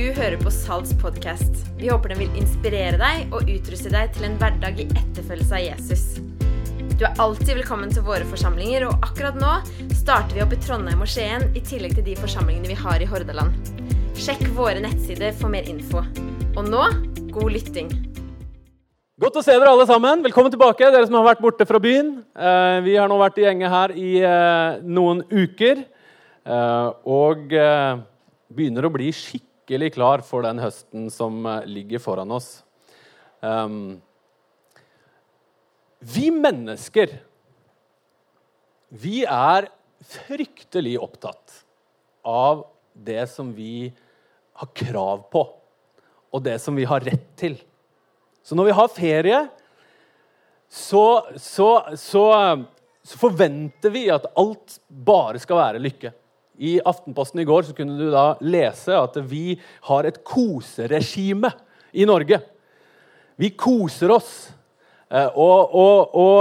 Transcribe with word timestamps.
Du 0.00 0.06
hører 0.16 0.38
på 0.40 0.48
Salts 0.48 0.94
podkast. 0.96 1.58
Vi 1.76 1.90
håper 1.90 2.14
den 2.14 2.22
vil 2.22 2.36
inspirere 2.40 2.96
deg 2.96 3.34
og 3.36 3.48
utruste 3.52 3.90
deg 3.92 4.14
til 4.14 4.24
en 4.24 4.36
hverdag 4.40 4.78
i 4.80 4.86
etterfølgelse 4.86 5.58
av 5.58 5.60
Jesus. 5.60 6.04
Du 6.96 7.02
er 7.04 7.18
alltid 7.20 7.50
velkommen 7.58 7.90
til 7.92 8.06
våre 8.06 8.24
forsamlinger, 8.30 8.86
og 8.88 9.04
akkurat 9.04 9.36
nå 9.36 9.50
starter 9.98 10.38
vi 10.38 10.40
opp 10.40 10.54
i 10.56 10.58
Trondheim 10.64 11.02
og 11.04 11.10
Skien 11.12 11.44
i 11.52 11.60
tillegg 11.60 11.98
til 11.98 12.06
de 12.06 12.14
forsamlingene 12.16 12.70
vi 12.70 12.78
har 12.80 13.04
i 13.04 13.08
Hordaland. 13.10 13.52
Sjekk 14.16 14.46
våre 14.56 14.80
nettsider 14.80 15.36
for 15.36 15.52
mer 15.52 15.68
info. 15.68 16.00
Og 16.54 16.62
nå 16.64 16.86
god 17.36 17.52
lytting. 17.58 17.92
Godt 19.20 19.36
å 19.36 19.44
se 19.44 19.58
dere 19.58 19.74
alle 19.74 19.84
sammen. 19.90 20.24
Velkommen 20.24 20.56
tilbake, 20.56 20.88
dere 20.88 21.10
som 21.10 21.20
har 21.20 21.28
vært 21.28 21.44
borte 21.44 21.68
fra 21.68 21.82
byen. 21.82 22.22
Eh, 22.32 22.78
vi 22.88 22.96
har 22.96 23.12
nå 23.12 23.20
vært 23.20 23.42
i 23.42 23.44
gjenge 23.44 23.74
her 23.76 23.96
i 24.00 24.16
eh, 24.24 24.80
noen 24.80 25.20
uker. 25.28 25.84
Eh, 26.48 26.88
og 27.04 27.52
begynner 28.48 28.88
å 28.88 28.94
bli 28.96 29.12
skikkelig 29.12 29.49
klar 29.94 30.24
for 30.26 30.42
den 30.42 30.58
høsten 30.58 31.10
som 31.10 31.46
eh, 31.46 31.66
ligger 31.66 32.02
foran 32.02 32.30
oss. 32.34 32.64
Um, 33.40 34.00
vi 36.00 36.30
mennesker, 36.32 37.12
vi 38.88 39.22
er 39.24 39.68
fryktelig 40.00 40.96
opptatt 41.00 41.64
av 42.26 42.66
det 42.92 43.26
som 43.30 43.52
vi 43.54 43.92
har 44.60 44.70
krav 44.74 45.26
på, 45.32 45.44
og 46.32 46.42
det 46.42 46.58
som 46.58 46.76
vi 46.76 46.84
har 46.88 47.04
rett 47.04 47.28
til. 47.36 47.56
Så 48.42 48.56
når 48.56 48.70
vi 48.70 48.76
har 48.76 48.88
ferie, 48.92 49.40
så, 50.70 51.26
så, 51.36 51.70
så, 51.96 52.24
så 53.02 53.20
forventer 53.20 53.92
vi 53.94 54.08
at 54.10 54.26
alt 54.38 54.80
bare 54.88 55.40
skal 55.42 55.60
være 55.60 55.82
lykke. 55.82 56.12
I 56.60 56.76
Aftenposten 56.84 57.40
i 57.40 57.48
går 57.48 57.64
så 57.68 57.74
kunne 57.76 57.96
du 57.96 58.10
da 58.12 58.34
lese 58.44 58.92
at 58.92 59.16
vi 59.30 59.54
har 59.88 60.06
et 60.08 60.20
koseregime 60.26 61.48
i 61.96 62.04
Norge. 62.08 62.40
Vi 63.40 63.48
koser 63.56 64.12
oss. 64.12 64.32
Eh, 65.10 65.26
og, 65.40 65.72
og, 65.74 66.12
og, 66.14 66.40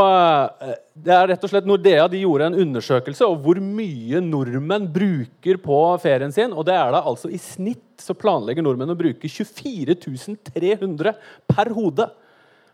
eh, 0.61 0.73
det 0.93 1.13
er 1.15 1.29
rett 1.31 1.45
og 1.45 1.49
slett 1.49 1.65
Nordea 1.65 2.03
de 2.11 2.19
gjorde 2.21 2.49
en 2.51 2.57
undersøkelse 2.65 3.25
om 3.25 3.39
hvor 3.41 3.57
mye 3.63 4.19
nordmenn 4.21 4.85
bruker 4.93 5.57
på 5.63 5.77
ferien 6.03 6.35
sin. 6.35 6.53
og 6.53 6.67
det 6.67 6.75
er 6.77 6.91
da 6.93 7.01
altså 7.01 7.31
I 7.33 7.39
snitt 7.41 8.03
så 8.03 8.13
planlegger 8.13 8.65
nordmenn 8.65 8.93
å 8.93 8.99
bruke 8.99 9.31
24 9.31 9.95
300 10.51 11.15
per 11.49 11.71
hode 11.73 12.09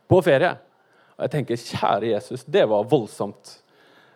på 0.09 0.19
ferie. 0.25 0.51
Og 1.15 1.23
jeg 1.23 1.31
tenker, 1.37 1.61
kjære 1.61 2.11
Jesus, 2.11 2.43
det 2.43 2.65
var 2.67 2.89
voldsomt. 2.91 3.55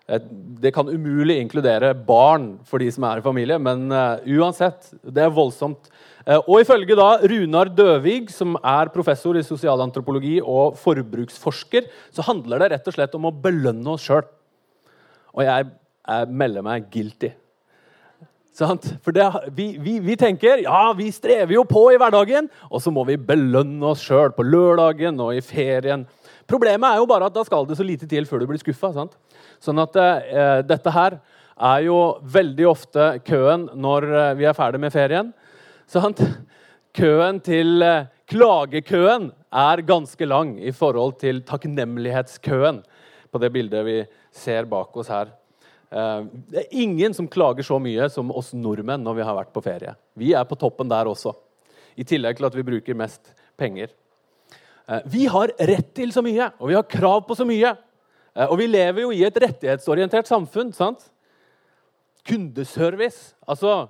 Eh, 0.10 0.22
det 0.60 0.74
kan 0.76 0.90
umulig 0.90 1.38
inkludere 1.40 1.94
barn 1.94 2.56
for 2.68 2.82
de 2.82 2.90
som 2.92 3.06
er 3.08 3.22
i 3.22 3.24
familie, 3.24 3.60
men 3.62 3.86
uh, 3.94 4.20
uansett, 4.40 4.90
det 5.06 5.22
er 5.24 5.32
voldsomt. 5.32 5.88
Uh, 6.26 6.42
og 6.42 6.64
ifølge 6.64 6.98
da 7.00 7.14
Runar 7.30 7.70
Døvig, 7.72 8.32
som 8.34 8.58
er 8.58 8.92
professor 8.92 9.38
i 9.40 9.46
sosialantropologi 9.46 10.40
og 10.42 10.76
forbruksforsker, 10.82 11.88
så 12.12 12.26
handler 12.28 12.60
det 12.60 12.72
rett 12.74 12.90
og 12.90 12.98
slett 12.98 13.16
om 13.16 13.30
å 13.30 13.36
belønne 13.46 13.94
oss 13.94 14.10
sjøl. 14.10 14.26
Og 15.38 15.46
jeg, 15.46 15.70
jeg, 16.10 16.34
melder 16.42 16.66
meg 16.66 16.90
guilty. 16.92 17.32
For 18.60 19.16
det, 19.16 19.24
vi, 19.56 19.70
vi, 19.80 19.94
vi, 20.04 20.18
tenker 20.20 20.66
ja, 20.66 20.90
vi 20.98 21.08
strever 21.16 21.54
jo 21.54 21.64
på 21.70 21.86
i 21.94 22.00
hverdagen, 22.02 22.50
og 22.68 22.82
så 22.84 22.92
må 22.92 23.06
vi 23.08 23.16
belønne 23.16 23.94
oss 23.94 24.04
sjøl 24.04 24.34
på 24.36 24.44
lørdagen 24.44 25.22
og 25.24 25.38
i 25.38 25.46
ferien. 25.46 26.04
Problemet 26.50 26.90
er 26.90 27.00
jo 27.00 27.08
bare 27.08 27.30
at 27.30 27.38
da 27.38 27.46
skal 27.48 27.70
det 27.70 27.78
så 27.80 27.86
lite 27.86 28.10
til 28.10 28.28
før 28.28 28.42
du 28.42 28.50
blir 28.50 28.60
skuffa. 28.60 28.92
Sånn 29.60 29.82
at 29.84 29.96
eh, 30.00 30.62
dette 30.68 30.94
her 30.96 31.20
er 31.60 31.84
jo 31.84 31.98
veldig 32.24 32.68
ofte 32.70 33.10
køen 33.28 33.68
når 33.76 34.08
eh, 34.10 34.36
vi 34.40 34.48
er 34.48 34.56
ferdig 34.58 34.80
med 34.82 34.94
ferien. 34.96 35.34
Sant? 35.90 36.22
Køen 36.96 37.42
til 37.44 37.84
eh, 37.86 38.08
klagekøen 38.30 39.30
er 39.50 39.84
ganske 39.88 40.30
lang 40.30 40.56
i 40.62 40.72
forhold 40.76 41.18
til 41.22 41.44
takknemlighetskøen 41.48 42.82
på 43.30 43.42
det 43.44 43.52
bildet 43.54 43.86
vi 43.86 43.98
ser 44.34 44.70
bak 44.72 44.96
oss 44.98 45.12
her. 45.12 45.34
Eh, 45.92 46.22
det 46.54 46.64
er 46.64 46.80
ingen 46.86 47.16
som 47.18 47.28
klager 47.28 47.68
så 47.68 47.82
mye 47.84 48.08
som 48.14 48.32
oss 48.32 48.54
nordmenn 48.56 49.04
når 49.04 49.20
vi 49.20 49.28
har 49.28 49.40
vært 49.42 49.54
på 49.56 49.66
ferie. 49.66 49.98
Vi 50.16 50.32
er 50.38 50.48
på 50.48 50.58
toppen 50.60 50.92
der 50.92 51.12
også, 51.12 51.36
i 52.00 52.08
tillegg 52.08 52.40
til 52.40 52.48
at 52.48 52.56
vi 52.56 52.68
bruker 52.72 52.98
mest 52.98 53.34
penger. 53.60 53.92
Vi 55.12 55.28
har 55.30 55.52
rett 55.70 55.92
til 55.94 56.10
så 56.10 56.24
mye, 56.26 56.48
og 56.58 56.72
vi 56.72 56.74
har 56.74 56.88
krav 56.90 57.20
på 57.28 57.36
så 57.38 57.46
mye. 57.46 57.76
Eh, 58.36 58.48
og 58.48 58.58
vi 58.62 58.68
lever 58.70 59.06
jo 59.06 59.14
i 59.16 59.24
et 59.28 59.40
rettighetsorientert 59.44 60.30
samfunn. 60.30 60.74
sant? 60.74 61.10
Kundeservice. 62.28 63.36
Altså, 63.48 63.88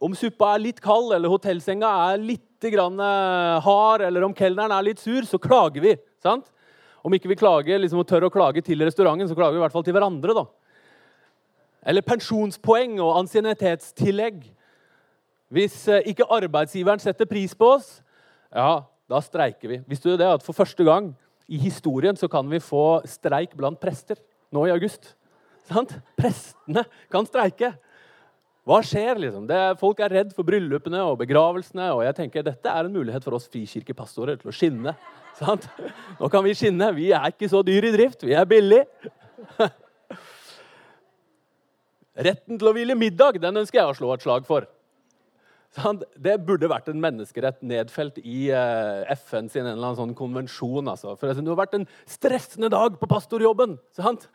om 0.00 0.14
suppa 0.14 0.54
er 0.54 0.64
litt 0.66 0.80
kald, 0.84 1.12
eller 1.16 1.32
hotellsenga 1.32 1.90
er 2.12 2.22
litt 2.22 2.64
eh, 2.64 3.60
hard, 3.64 4.04
eller 4.06 4.26
om 4.26 4.34
kelneren 4.36 4.74
er 4.76 4.86
litt 4.90 5.02
sur, 5.02 5.22
så 5.26 5.40
klager 5.40 5.80
vi. 5.84 5.96
sant? 6.22 6.50
Om 7.02 7.14
ikke 7.16 7.30
vi 7.32 7.40
klager, 7.40 7.80
liksom, 7.80 8.02
og 8.02 8.08
tør 8.08 8.28
å 8.28 8.32
klage 8.32 8.62
til 8.62 8.82
restauranten, 8.84 9.28
så 9.28 9.36
klager 9.36 9.56
vi 9.56 9.62
i 9.62 9.64
hvert 9.64 9.76
fall 9.76 9.86
til 9.86 9.96
hverandre. 9.96 10.36
da. 10.36 10.46
Eller 11.88 12.04
pensjonspoeng 12.04 12.98
og 13.00 13.16
ansiennitetstillegg. 13.22 14.42
Hvis 15.50 15.82
eh, 15.88 16.04
ikke 16.12 16.28
arbeidsgiveren 16.30 17.02
setter 17.02 17.26
pris 17.26 17.56
på 17.58 17.72
oss, 17.78 17.98
ja, 18.54 18.82
da 19.10 19.18
streiker 19.24 19.70
vi. 19.70 19.80
Visste 19.88 20.12
du 20.12 20.20
det 20.20 20.28
at 20.28 20.44
for 20.44 20.54
første 20.54 20.84
gang 20.86 21.10
i 21.50 21.58
historien 21.58 22.16
så 22.16 22.28
kan 22.30 22.46
vi 22.50 22.60
få 22.62 23.02
streik 23.10 23.56
blant 23.58 23.80
prester 23.82 24.18
nå 24.54 24.66
i 24.68 24.74
august. 24.74 25.16
Sant? 25.66 25.96
Prestene 26.18 26.84
kan 27.10 27.26
streike. 27.26 27.72
Hva 28.66 28.78
skjer? 28.86 29.18
liksom? 29.18 29.48
Det, 29.48 29.58
folk 29.80 29.98
er 30.04 30.12
redd 30.14 30.34
for 30.36 30.46
bryllupene 30.46 31.00
og 31.08 31.18
begravelsene. 31.22 31.90
og 31.96 32.04
jeg 32.06 32.16
tenker 32.20 32.46
Dette 32.46 32.70
er 32.70 32.86
en 32.86 32.94
mulighet 32.94 33.24
for 33.26 33.34
oss 33.38 33.48
frikirkepastorer 33.50 34.38
til 34.38 34.52
å 34.52 34.54
skinne. 34.54 34.94
Sant? 35.38 35.66
Nå 36.20 36.30
kan 36.30 36.44
vi 36.46 36.54
skinne. 36.54 36.92
Vi 36.94 37.10
er 37.16 37.32
ikke 37.32 37.50
så 37.50 37.64
dyre 37.66 37.90
i 37.90 37.96
drift. 37.96 38.22
Vi 38.26 38.36
er 38.36 38.46
billige. 38.46 38.84
Retten 42.30 42.58
til 42.60 42.68
å 42.68 42.74
hvile 42.76 42.94
middag 42.98 43.40
den 43.42 43.62
ønsker 43.62 43.80
jeg 43.80 43.90
å 43.90 43.96
slå 43.96 44.12
et 44.14 44.22
slag 44.26 44.46
for. 44.46 44.68
Det 46.18 46.38
burde 46.42 46.70
vært 46.70 46.88
en 46.90 47.02
menneskerett 47.02 47.60
nedfelt 47.62 48.16
i 48.24 48.48
eh, 48.50 49.10
FN 49.14 49.50
sin 49.50 49.62
en 49.62 49.76
eller 49.76 49.92
annen 49.92 50.00
sånn 50.00 50.16
konvensjon. 50.18 50.88
Altså. 50.90 51.14
For 51.14 51.30
det 51.30 51.46
har 51.46 51.60
vært 51.60 51.76
en 51.78 51.86
stressende 52.10 52.72
dag 52.72 52.96
på 52.98 53.08
pastorjobben. 53.10 53.78
Sant? 53.94 54.26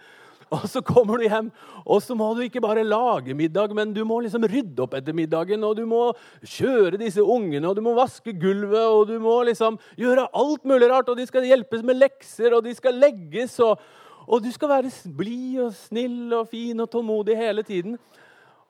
Og 0.54 0.68
så 0.70 0.82
kommer 0.86 1.18
du 1.18 1.26
hjem, 1.26 1.48
og 1.90 2.02
så 2.06 2.16
må 2.18 2.28
du 2.38 2.44
ikke 2.46 2.62
bare 2.62 2.86
lage 2.86 3.34
middag, 3.34 3.72
men 3.74 3.94
du 3.96 4.04
må 4.06 4.20
liksom 4.22 4.46
rydde 4.46 4.84
opp 4.84 4.94
etter 4.98 5.16
middagen, 5.18 5.64
og 5.66 5.74
du 5.80 5.88
må 5.90 6.02
kjøre 6.46 7.00
disse 7.02 7.24
ungene, 7.24 7.66
og 7.66 7.80
du 7.80 7.82
må 7.86 7.96
vaske 7.98 8.36
gulvet, 8.38 8.86
og 8.86 9.08
du 9.10 9.18
må 9.24 9.40
liksom 9.50 9.80
gjøre 9.98 10.28
alt 10.38 10.68
mulig 10.70 10.92
rart. 10.92 11.10
Og 11.10 11.18
de 11.18 11.26
skal 11.26 11.48
hjelpes 11.50 11.82
med 11.86 11.98
lekser, 11.98 12.54
og 12.54 12.62
de 12.68 12.76
skal 12.78 13.00
legges, 13.02 13.58
og, 13.66 13.82
og 14.30 14.46
du 14.46 14.52
skal 14.54 14.72
være 14.78 14.94
blid 15.18 15.64
og 15.66 15.74
snill 15.80 16.38
og 16.38 16.52
fin 16.54 16.80
og 16.84 16.92
tålmodig 16.94 17.40
hele 17.42 17.66
tiden. 17.66 17.98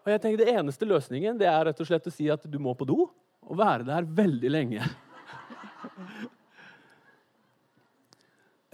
Og 0.05 0.13
jeg 0.13 0.21
tenker 0.21 0.43
Det 0.43 0.53
eneste 0.53 0.87
løsningen 0.87 1.39
det 1.41 1.49
er 1.49 1.65
rett 1.67 1.81
og 1.81 1.89
slett 1.89 2.07
å 2.09 2.13
si 2.13 2.29
at 2.29 2.45
du 2.45 2.59
må 2.61 2.75
på 2.77 2.87
do 2.87 3.07
og 3.45 3.59
være 3.59 3.85
der 3.85 4.05
veldig 4.05 4.49
lenge. 4.49 4.85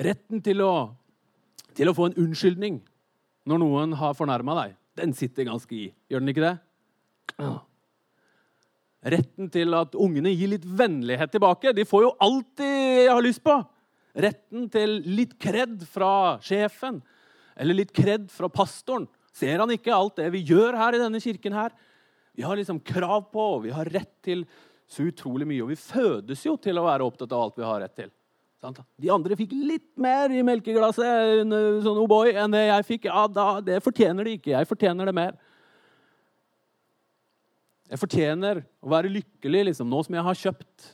Retten 0.02 0.40
til 0.44 0.64
å, 0.64 0.74
til 1.76 1.92
å 1.92 1.96
få 1.96 2.08
en 2.10 2.20
unnskyldning 2.24 2.80
når 3.50 3.60
noen 3.60 3.96
har 4.00 4.16
fornærma 4.16 4.56
deg, 4.62 4.78
den 5.02 5.12
sitter 5.18 5.48
ganske 5.50 5.76
i. 5.76 5.90
Gjør 6.12 6.24
den 6.24 6.32
ikke 6.32 6.46
det? 6.46 6.56
Retten 9.12 9.50
til 9.52 9.76
at 9.76 9.98
ungene 9.98 10.32
gir 10.32 10.52
litt 10.54 10.66
vennlighet 10.66 11.32
tilbake. 11.34 11.74
De 11.76 11.88
får 11.90 12.06
jo 12.06 12.16
alt 12.22 12.50
de 12.62 12.72
har 13.10 13.24
lyst 13.26 13.44
på. 13.44 13.56
Retten 14.14 14.68
til 14.72 15.00
litt 15.08 15.38
kred 15.42 15.82
fra 15.90 16.38
sjefen 16.44 17.00
eller 17.60 17.78
litt 17.82 17.94
kred 17.96 18.30
fra 18.32 18.50
pastoren. 18.52 19.08
Ser 19.36 19.64
han 19.64 19.72
ikke 19.72 19.96
alt 19.96 20.20
det 20.20 20.28
vi 20.34 20.44
gjør 20.52 20.76
her 20.80 20.98
i 20.98 21.02
denne 21.02 21.22
kirken? 21.24 21.56
her? 21.56 21.76
Vi 22.36 22.44
har 22.44 22.58
liksom 22.58 22.80
krav 22.80 23.30
på, 23.32 23.44
og 23.58 23.64
vi 23.66 23.74
har 23.76 23.88
rett 23.92 24.14
til 24.24 24.46
så 24.92 25.06
utrolig 25.08 25.48
mye. 25.48 25.64
Og 25.64 25.72
vi 25.72 25.80
fødes 25.80 26.46
jo 26.46 26.58
til 26.60 26.80
å 26.80 26.88
være 26.88 27.06
opptatt 27.08 27.32
av 27.32 27.46
alt 27.46 27.60
vi 27.60 27.68
har 27.68 27.80
rett 27.84 27.96
til. 27.96 28.12
De 29.02 29.10
andre 29.10 29.36
fikk 29.40 29.56
litt 29.66 29.90
mer 29.98 30.30
i 30.30 30.44
melkeglasset 30.46 31.48
sånn 31.82 32.02
O'boy, 32.04 32.36
enn 32.38 32.54
det 32.54 32.68
jeg 32.68 32.88
fikk. 32.92 33.08
Ja, 33.10 33.26
da, 33.26 33.56
Det 33.66 33.80
fortjener 33.82 34.28
de 34.28 34.36
ikke. 34.38 34.54
Jeg 34.54 34.70
fortjener 34.70 35.10
det 35.10 35.16
mer. 35.18 35.40
Jeg 37.92 38.00
fortjener 38.00 38.62
å 38.80 38.92
være 38.94 39.12
lykkelig 39.12 39.66
liksom, 39.72 39.90
nå 39.92 40.04
som 40.06 40.16
jeg 40.16 40.28
har 40.28 40.42
kjøpt 40.46 40.92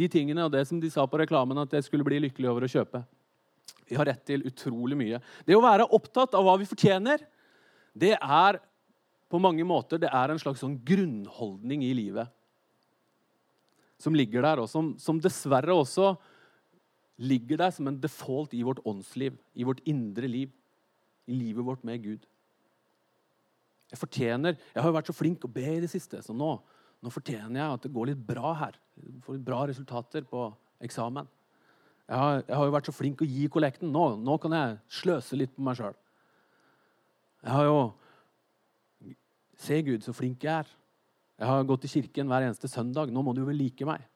de 0.00 0.08
tingene 0.10 0.46
og 0.46 0.54
det 0.54 0.64
som 0.66 0.80
de 0.80 0.88
sa 0.90 1.04
på 1.06 1.20
reklamen 1.20 1.60
at 1.62 1.76
jeg 1.76 1.86
skulle 1.86 2.06
bli 2.06 2.18
lykkelig 2.24 2.48
over 2.50 2.66
å 2.66 2.70
kjøpe. 2.72 3.02
Vi 3.90 3.98
har 3.98 4.08
rett 4.08 4.24
til 4.26 4.42
utrolig 4.48 4.96
mye. 4.98 5.20
Det 5.46 5.54
å 5.54 5.62
være 5.62 5.86
opptatt 5.94 6.34
av 6.38 6.46
hva 6.46 6.56
vi 6.58 6.66
fortjener, 6.70 7.22
det 7.92 8.14
er 8.16 8.60
på 9.30 9.38
mange 9.42 9.64
måter 9.66 10.02
er 10.06 10.32
en 10.32 10.42
slags 10.42 10.62
sånn 10.62 10.78
grunnholdning 10.86 11.84
i 11.86 11.94
livet 11.94 12.30
som 14.00 14.16
ligger 14.16 14.42
der, 14.44 14.62
og 14.62 14.68
som, 14.70 14.94
som, 14.96 15.18
dessverre 15.20 15.74
også 15.76 16.14
ligger 17.20 17.60
der 17.60 17.72
som 17.76 17.90
en 17.90 17.98
default 18.00 18.54
i 18.56 18.62
vårt 18.64 18.80
åndsliv, 18.88 19.36
i 19.52 19.66
vårt 19.68 19.82
indre 19.84 20.28
liv, 20.30 20.52
i 21.28 21.36
livet 21.36 21.66
vårt 21.66 21.84
med 21.84 22.00
Gud. 22.02 22.24
Jeg 23.90 23.98
fortjener 23.98 24.54
Jeg 24.54 24.80
har 24.80 24.88
jo 24.88 24.94
vært 24.94 25.10
så 25.10 25.16
flink 25.16 25.44
å 25.44 25.50
be 25.50 25.66
i 25.66 25.82
det 25.82 25.90
siste, 25.92 26.22
så 26.24 26.36
nå, 26.36 26.58
Nå 27.00 27.08
fortjener 27.08 27.56
jeg 27.56 27.72
at 27.72 27.84
det 27.86 27.92
går 27.94 28.10
litt 28.10 28.24
bra 28.28 28.50
her. 28.60 28.74
Jeg 29.00 29.22
får 29.24 29.38
litt 29.38 29.44
bra 29.46 29.62
resultater 29.70 30.24
på 30.28 30.42
eksamen. 30.84 31.24
Jeg 32.04 32.18
har, 32.20 32.42
jeg 32.42 32.58
har 32.58 32.66
jo 32.68 32.74
vært 32.74 32.90
så 32.90 32.92
flink 32.92 33.22
å 33.24 33.28
gi 33.30 33.46
kollekten. 33.48 33.88
Nå, 33.88 34.02
nå 34.20 34.34
kan 34.42 34.52
jeg 34.52 34.74
sløse 34.98 35.38
litt 35.40 35.54
på 35.56 35.64
meg 35.64 35.78
sjøl. 35.78 35.96
Jeg 37.40 37.56
har 37.56 37.66
jo 37.68 37.80
Se, 39.60 39.76
Gud, 39.84 40.00
så 40.00 40.14
flink 40.16 40.44
jeg 40.46 40.62
er. 40.62 40.68
Jeg 41.36 41.48
har 41.48 41.66
gått 41.68 41.82
i 41.84 41.90
kirken 41.92 42.30
hver 42.30 42.46
eneste 42.46 42.68
søndag. 42.68 43.10
Nå 43.12 43.20
må 43.20 43.34
du 43.36 43.42
vel 43.44 43.58
like 43.60 43.84
meg. 43.84 44.06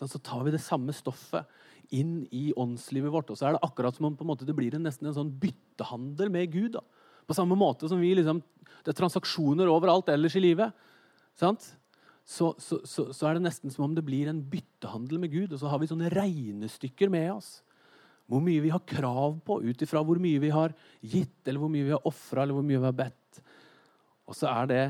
Så 0.00 0.16
tar 0.24 0.46
vi 0.46 0.54
det 0.54 0.62
samme 0.64 0.94
stoffet 0.96 1.44
inn 1.92 2.22
i 2.32 2.50
åndslivet 2.58 3.12
vårt. 3.12 3.28
Og 3.30 3.38
så 3.38 3.50
er 3.50 3.54
det 3.54 3.62
akkurat 3.66 3.98
som 3.98 4.08
om 4.08 4.16
måte, 4.26 4.48
det 4.48 4.56
blir 4.56 4.74
en, 4.74 4.86
nesten 4.86 5.10
en 5.10 5.16
sånn 5.18 5.34
byttehandel 5.42 6.32
med 6.32 6.54
Gud. 6.54 6.78
Da. 6.78 6.82
På 7.28 7.36
samme 7.36 7.56
måte 7.58 7.90
som 7.90 8.00
vi 8.00 8.14
liksom, 8.16 8.40
det 8.82 8.94
er 8.94 8.98
transaksjoner 8.98 9.70
overalt 9.70 10.08
ellers 10.12 10.36
i 10.40 10.44
livet. 10.44 10.72
Sant? 11.38 11.68
Så, 12.24 12.52
så, 12.62 12.80
så, 12.88 13.10
så, 13.12 13.28
er 13.28 13.36
det 13.36 13.44
nesten 13.44 13.72
som 13.72 13.84
om 13.86 13.94
det 13.96 14.04
blir 14.06 14.30
en 14.30 14.40
byttehandel 14.48 15.20
med 15.22 15.32
Gud. 15.34 15.52
Og 15.52 15.60
så 15.60 15.70
har 15.70 15.82
vi 15.82 15.90
sånne 15.90 16.10
regnestykker 16.16 17.12
med 17.12 17.28
oss. 17.36 17.58
Hvor 18.32 18.40
mye 18.40 18.64
vi 18.64 18.72
har 18.72 18.82
krav 18.88 19.36
på 19.44 19.58
ut 19.60 19.84
ifra 19.84 20.00
hvor 20.06 20.20
mye 20.22 20.40
vi 20.40 20.50
har 20.52 20.72
gitt, 21.04 21.40
eller 21.44 21.60
hvor 21.60 21.72
mye 21.72 21.84
vi 21.84 21.92
har 21.92 22.08
ofra, 22.08 22.42
eller 22.42 22.56
hvor 22.56 22.64
mye 22.64 22.80
vi 22.80 22.88
har 22.88 22.96
bedt. 22.96 23.42
Og 24.28 24.36
så 24.38 24.48
er 24.48 24.70
det 24.70 24.84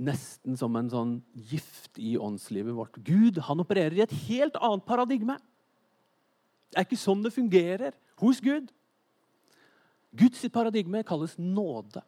nesten 0.00 0.56
som 0.58 0.74
en 0.76 0.90
sånn 0.92 1.14
gift 1.50 1.98
i 2.00 2.14
åndslivet 2.20 2.76
vårt. 2.76 2.98
Gud 3.04 3.40
han 3.48 3.60
opererer 3.62 3.96
i 3.98 4.04
et 4.04 4.14
helt 4.26 4.56
annet 4.60 4.86
paradigme. 4.88 5.36
Det 6.72 6.80
er 6.80 6.88
ikke 6.88 7.00
sånn 7.00 7.24
det 7.24 7.34
fungerer 7.34 7.96
hos 8.20 8.40
Gud. 8.44 8.70
Guds 10.12 10.44
paradigme 10.52 11.04
kalles 11.08 11.38
nåde. 11.40 12.02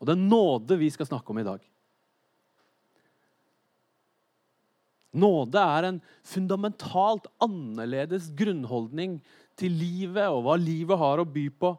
Og 0.00 0.08
det 0.08 0.16
er 0.16 0.24
nåde 0.24 0.80
vi 0.80 0.88
skal 0.92 1.08
snakke 1.08 1.32
om 1.32 1.40
i 1.40 1.46
dag. 1.46 1.60
Nåde 5.12 5.60
er 5.60 5.88
en 5.88 6.00
fundamentalt 6.24 7.26
annerledes 7.44 8.30
grunnholdning 8.36 9.18
til 9.60 9.74
livet 9.76 10.24
og 10.32 10.46
hva 10.46 10.56
livet 10.56 11.00
har 11.00 11.20
å 11.20 11.28
by 11.28 11.46
på, 11.52 11.74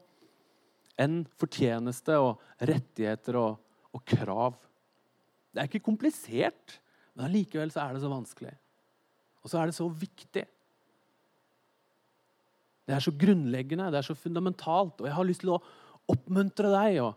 enn 1.02 1.24
fortjeneste 1.42 2.20
og 2.22 2.44
rettigheter 2.62 3.40
og, 3.42 3.58
og 3.90 4.04
krav. 4.06 4.60
Det 5.50 5.62
er 5.62 5.70
ikke 5.70 5.86
komplisert, 5.86 6.78
men 7.14 7.26
allikevel 7.28 7.74
er 7.74 7.96
det 7.96 8.04
så 8.04 8.12
vanskelig. 8.12 8.54
Og 9.42 9.50
så 9.52 9.60
er 9.60 9.70
det 9.70 9.78
så 9.78 9.88
viktig. 9.90 10.46
Det 12.84 12.96
er 12.96 13.04
så 13.04 13.14
grunnleggende, 13.16 13.90
det 13.92 14.02
er 14.02 14.08
så 14.08 14.16
fundamentalt. 14.18 15.02
Og 15.02 15.08
jeg 15.08 15.18
har 15.18 15.28
lyst 15.28 15.44
til 15.44 15.56
å 15.56 15.62
oppmuntre 16.14 16.72
deg 16.74 17.00
og, 17.04 17.14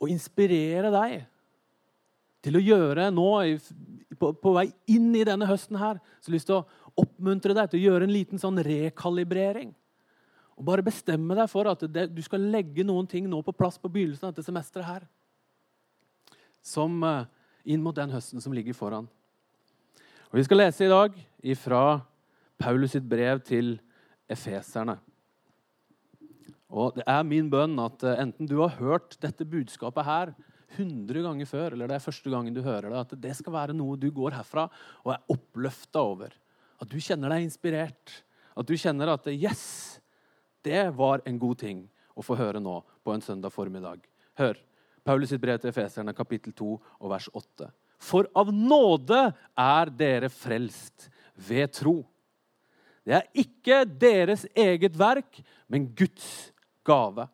og 0.00 0.12
inspirere 0.12 0.92
deg 0.94 1.16
til 2.44 2.56
å 2.56 2.62
gjøre 2.64 3.10
nå, 3.12 3.28
på, 4.20 4.32
på, 4.36 4.52
vei 4.54 4.68
inn 4.92 5.08
i 5.16 5.24
denne 5.26 5.48
høsten 5.48 5.78
her, 5.80 6.00
så 6.20 6.28
har 6.28 6.34
jeg 6.34 6.36
lyst 6.36 6.50
til 6.50 6.60
å 6.60 7.00
oppmuntre 7.00 7.56
deg 7.56 7.70
til 7.70 7.80
å 7.80 7.84
gjøre 7.88 8.06
en 8.06 8.12
liten 8.14 8.40
sånn 8.42 8.60
rekalibrering. 8.64 9.72
Og 10.60 10.66
bare 10.68 10.84
bestemme 10.84 11.36
deg 11.38 11.48
for 11.48 11.70
at 11.70 11.86
det, 11.88 12.10
du 12.12 12.20
skal 12.20 12.44
legge 12.52 12.84
noen 12.84 13.08
ting 13.08 13.28
nå 13.30 13.40
på 13.46 13.56
plass 13.56 13.80
på 13.80 13.88
begynnelsen 13.88 14.28
av 14.28 14.34
dette 14.34 14.44
semesteret 14.44 14.88
her 14.88 15.08
som 16.60 17.00
eh, 17.08 17.24
inn 17.72 17.80
mot 17.80 17.96
den 17.96 18.12
høsten 18.12 18.42
som 18.44 18.52
ligger 18.52 18.76
foran. 18.76 19.08
Og 20.30 20.38
Vi 20.38 20.44
skal 20.44 20.60
lese 20.60 20.84
i 20.84 20.92
dag 20.92 21.16
fra 21.58 22.02
Paulus 22.60 22.92
sitt 22.92 23.06
brev 23.08 23.40
til 23.40 23.78
efeserne. 24.28 24.98
Og 26.70 26.94
Det 27.00 27.06
er 27.08 27.26
min 27.26 27.48
bønn 27.50 27.80
at 27.82 28.04
eh, 28.04 28.20
enten 28.20 28.46
du 28.46 28.60
har 28.60 28.76
hørt 28.76 29.16
dette 29.24 29.48
budskapet 29.48 30.06
her 30.06 30.34
100 30.76 31.22
ganger 31.24 31.48
før, 31.48 31.74
eller 31.74 31.90
det 31.90 31.96
er 31.96 32.04
første 32.04 32.30
gangen 32.32 32.54
du 32.54 32.62
hører 32.64 32.88
det, 32.90 33.00
at 33.00 33.14
det 33.22 33.34
skal 33.38 33.54
være 33.54 33.76
noe 33.76 33.98
du 33.98 34.08
går 34.14 34.36
herfra 34.38 34.68
og 35.04 35.14
er 35.14 35.34
oppløfta 35.34 36.02
over. 36.02 36.34
At 36.80 36.90
du 36.90 36.98
kjenner 37.02 37.32
deg 37.34 37.44
inspirert. 37.44 38.14
At 38.56 38.68
du 38.68 38.76
kjenner 38.78 39.12
at 39.12 39.26
yes, 39.32 40.00
det 40.64 40.90
var 40.96 41.24
en 41.28 41.38
god 41.40 41.60
ting 41.62 41.84
å 42.18 42.24
få 42.24 42.36
høre 42.38 42.60
nå 42.62 42.80
på 43.04 43.14
en 43.14 43.24
søndag 43.24 43.54
formiddag. 43.54 44.02
Hør. 44.40 44.58
Paulus 45.04 45.30
sitt 45.32 45.40
brev 45.40 45.56
til 45.60 45.72
Efeserne, 45.72 46.12
kapittel 46.12 46.52
2, 46.52 46.74
og 47.00 47.10
vers 47.10 47.28
8. 47.32 47.70
For 48.00 48.28
av 48.36 48.50
nåde 48.52 49.20
er 49.58 49.92
dere 49.96 50.28
frelst 50.32 51.08
ved 51.48 51.72
tro. 51.76 51.98
Det 53.04 53.16
er 53.16 53.28
ikke 53.42 53.82
deres 53.88 54.44
eget 54.52 54.96
verk, 55.00 55.40
men 55.72 55.88
Guds 55.96 56.52
gave. 56.86 57.26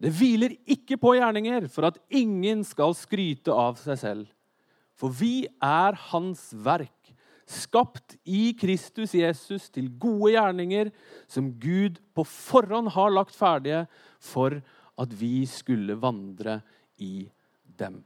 Det 0.00 0.12
hviler 0.16 0.54
ikke 0.64 0.96
på 1.00 1.14
gjerninger 1.18 1.66
for 1.72 1.90
at 1.90 1.98
ingen 2.08 2.62
skal 2.64 2.94
skryte 2.96 3.52
av 3.52 3.76
seg 3.80 3.98
selv. 4.00 4.30
For 4.96 5.12
vi 5.12 5.44
er 5.64 5.96
Hans 6.10 6.50
verk, 6.56 6.94
skapt 7.50 8.14
i 8.24 8.52
Kristus 8.56 9.12
Jesus 9.16 9.68
til 9.72 9.90
gode 10.00 10.34
gjerninger, 10.36 10.92
som 11.28 11.50
Gud 11.60 11.98
på 12.16 12.24
forhånd 12.28 12.92
har 12.94 13.12
lagt 13.12 13.36
ferdige 13.36 13.84
for 14.22 14.60
at 15.00 15.16
vi 15.16 15.42
skulle 15.48 15.98
vandre 16.00 16.60
i 17.00 17.26
dem. 17.80 18.00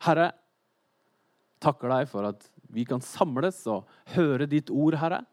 Herre, 0.00 0.30
takker 1.60 1.92
deg 1.92 2.08
for 2.10 2.30
at 2.30 2.46
vi 2.70 2.86
kan 2.88 3.02
samles 3.04 3.62
og 3.70 3.88
høre 4.14 4.48
ditt 4.50 4.70
ord, 4.70 4.96
Herre. 5.00 5.24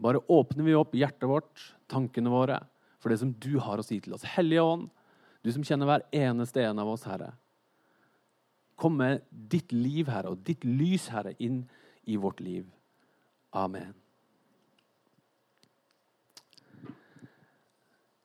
Bare 0.00 0.22
åpner 0.32 0.64
vi 0.64 0.76
opp 0.78 0.94
hjertet 0.96 1.28
vårt, 1.28 1.64
tankene 1.90 2.32
våre, 2.32 2.60
for 3.00 3.12
det 3.12 3.20
som 3.22 3.32
du 3.40 3.54
har 3.62 3.80
å 3.80 3.84
si 3.84 3.98
til 4.02 4.14
oss. 4.14 4.26
Hellige 4.36 4.64
Ånd, 4.64 4.90
du 5.40 5.52
som 5.54 5.64
kjenner 5.64 5.88
hver 5.88 6.04
eneste 6.14 6.62
en 6.62 6.82
av 6.82 6.90
oss, 6.92 7.06
Herre. 7.08 7.32
Kom 8.80 8.98
med 9.00 9.24
ditt 9.30 9.72
liv, 9.72 10.08
Herre, 10.08 10.34
og 10.34 10.44
ditt 10.44 10.64
lys, 10.68 11.08
Herre, 11.12 11.34
inn 11.40 11.64
i 12.08 12.18
vårt 12.20 12.40
liv. 12.44 12.68
Amen. 13.56 13.94